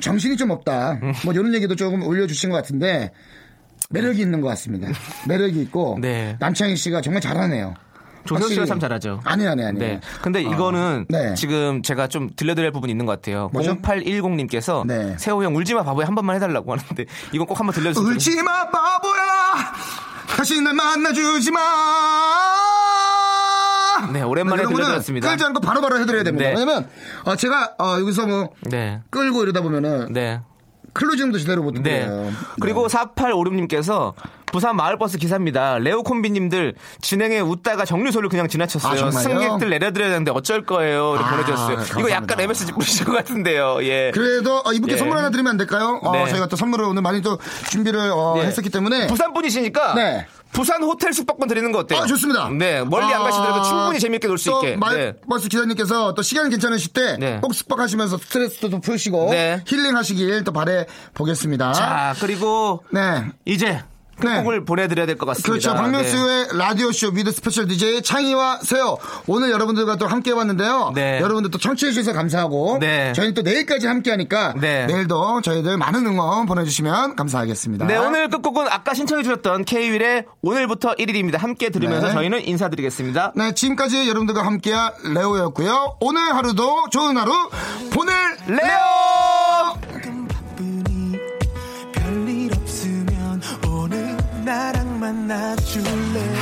정신이 0.00 0.36
좀 0.36 0.50
없다. 0.50 0.98
음. 1.02 1.12
뭐 1.24 1.32
이런 1.34 1.52
얘기도 1.54 1.74
조금 1.76 2.02
올려주신 2.02 2.50
것 2.50 2.56
같은데 2.56 3.12
매력이 3.90 4.20
있는 4.20 4.40
것 4.40 4.48
같습니다. 4.48 4.88
매력이 5.26 5.60
있고 5.62 5.98
네. 6.02 6.36
남창희 6.40 6.76
씨가 6.76 7.00
정말 7.00 7.20
잘하네요. 7.20 7.74
조세호 8.24 8.48
씨가. 8.48 8.66
참 8.66 8.78
잘하죠. 8.80 9.20
아니 9.24 9.46
아니 9.46 9.64
아니. 9.64 9.78
네. 9.78 10.00
근데 10.20 10.42
이거는 10.42 11.06
네. 11.08 11.32
지금 11.34 11.82
제가 11.82 12.08
좀 12.08 12.28
들려드릴 12.36 12.72
부분이 12.72 12.90
있는 12.90 13.06
것 13.06 13.12
같아요. 13.12 13.48
뭐죠? 13.54 13.78
0810님께서 13.80 14.86
네. 14.86 15.16
세호 15.18 15.42
형 15.44 15.56
울지마 15.56 15.82
바보야 15.82 16.06
한 16.06 16.14
번만 16.14 16.36
해달라고 16.36 16.72
하는데 16.72 17.04
이건 17.32 17.46
꼭 17.46 17.58
한번 17.58 17.74
들려주세요. 17.74 18.06
울지마 18.06 18.70
바보야 18.70 19.22
다시 20.28 20.60
날 20.60 20.74
만나주지 20.74 21.50
마 21.50 21.60
네, 24.06 24.22
오랜만에 24.22 24.64
들려드렸습니다. 24.64 25.28
끌지 25.28 25.44
않고 25.44 25.60
바로 25.60 25.80
바로 25.80 25.98
해드려야 25.98 26.22
됩니다 26.22 26.48
네. 26.48 26.54
왜냐면 26.54 26.88
어, 27.24 27.36
제가 27.36 27.74
어, 27.78 27.96
여기서 28.00 28.26
뭐 28.26 28.50
네. 28.62 29.00
끌고 29.10 29.42
이러다 29.42 29.60
보면은 29.60 30.12
네. 30.12 30.40
클로징도 30.94 31.38
제대로 31.38 31.62
못 31.62 31.74
네. 31.74 31.82
드려요 31.82 32.32
그리고 32.60 32.86
4856님께서 32.88 34.14
부산 34.50 34.76
마을버스 34.76 35.18
기사입니다. 35.18 35.78
레오 35.78 36.02
콤비님들 36.02 36.74
진행에 37.00 37.40
웃다가 37.40 37.84
정류소를 37.84 38.28
그냥 38.28 38.46
아, 38.46 38.48
지나쳤어요. 38.48 38.96
정말요? 38.96 39.20
승객들 39.20 39.70
내려드려야 39.70 40.08
되는데 40.10 40.30
어쩔 40.30 40.64
거예요. 40.64 41.16
이렇게 41.16 41.24
아, 41.24 41.30
보내주셨어요. 41.32 41.72
이거 41.72 41.82
감사합니다. 41.82 42.10
약간 42.14 42.40
MSG 42.40 42.72
뿌리신 42.72 43.06
것 43.06 43.12
같은데요. 43.12 43.78
예. 43.82 44.10
그래도 44.14 44.62
어, 44.64 44.72
이분께 44.72 44.94
예. 44.94 44.96
선물 44.98 45.18
하나 45.18 45.30
드리면 45.30 45.50
안 45.50 45.56
될까요? 45.58 46.00
어, 46.02 46.12
네. 46.12 46.26
저희가 46.28 46.46
또 46.46 46.56
선물을 46.56 46.84
오늘 46.86 47.02
많이 47.02 47.20
또 47.20 47.38
준비를 47.70 48.10
어, 48.12 48.36
예. 48.38 48.42
했었기 48.44 48.70
때문에 48.70 49.06
부산 49.06 49.32
분이시니까 49.34 49.94
네. 49.94 50.26
부산 50.52 50.82
호텔 50.82 51.12
숙박권 51.12 51.48
드리는 51.48 51.70
거 51.72 51.80
어때요? 51.80 52.00
아, 52.00 52.06
좋습니다. 52.06 52.48
네, 52.50 52.82
멀리 52.82 53.04
안 53.06 53.20
아, 53.20 53.24
가시더라도 53.24 53.62
충분히 53.62 54.00
재밌게 54.00 54.26
놀 54.28 54.38
수 54.38 54.45
또 54.45 54.56
있게. 54.58 54.70
네. 54.70 54.76
마을버스 54.76 55.48
기사님께서 55.48 56.14
또 56.14 56.22
시간 56.22 56.50
괜찮으실 56.50 56.92
때 56.92 57.16
네. 57.18 57.38
꼭 57.40 57.54
숙박하시면서 57.54 58.18
스트레스도 58.18 58.70
좀 58.70 58.80
푸시고 58.80 59.30
네. 59.30 59.62
힐링하시길 59.66 60.44
또 60.44 60.52
바래 60.52 60.86
보겠습니다. 61.14 61.72
자, 61.72 62.14
그리고 62.20 62.82
네. 62.90 63.24
이제 63.44 63.82
끝곡을 64.18 64.64
보내드려야 64.64 65.06
될 65.06 65.16
것 65.16 65.26
같습니다. 65.26 65.48
그렇죠. 65.48 65.72
네. 65.72 65.76
박명수의 65.76 66.46
라디오쇼 66.52 67.10
with 67.14 67.32
special 67.32 67.66
DJ 67.66 68.02
창희와 68.02 68.60
세호예요. 68.62 68.98
오늘 69.26 69.50
여러분들과 69.50 69.96
또 69.96 70.06
함께 70.06 70.30
해봤는데요. 70.30 70.92
네. 70.94 71.20
여러분들 71.20 71.50
또 71.50 71.58
청취해주셔서 71.58 72.12
감사하고. 72.16 72.78
네. 72.80 73.12
저희는 73.14 73.34
또 73.34 73.42
내일까지 73.42 73.86
함께 73.86 74.10
하니까. 74.10 74.54
네. 74.60 74.86
내일도 74.86 75.40
저희들 75.42 75.76
많은 75.76 76.06
응원 76.06 76.46
보내주시면 76.46 77.16
감사하겠습니다. 77.16 77.86
네, 77.86 77.96
오늘 77.96 78.28
끝곡은 78.28 78.66
아까 78.68 78.94
신청해주셨던 78.94 79.64
K-윌의 79.64 80.24
오늘부터 80.42 80.94
1일입니다. 80.94 81.38
함께 81.38 81.70
들으면서 81.70 82.08
네. 82.08 82.12
저희는 82.12 82.46
인사드리겠습니다. 82.46 83.32
네, 83.36 83.54
지금까지 83.54 84.08
여러분들과 84.08 84.44
함께한 84.44 84.92
레오였고요. 85.14 85.96
오늘 86.00 86.34
하루도 86.34 86.86
좋은 86.90 87.16
하루 87.16 87.32
보낼 87.92 88.14
레오! 88.46 89.57
나랑 94.48 94.98
만나줄래? 94.98 96.20
할 96.20 96.37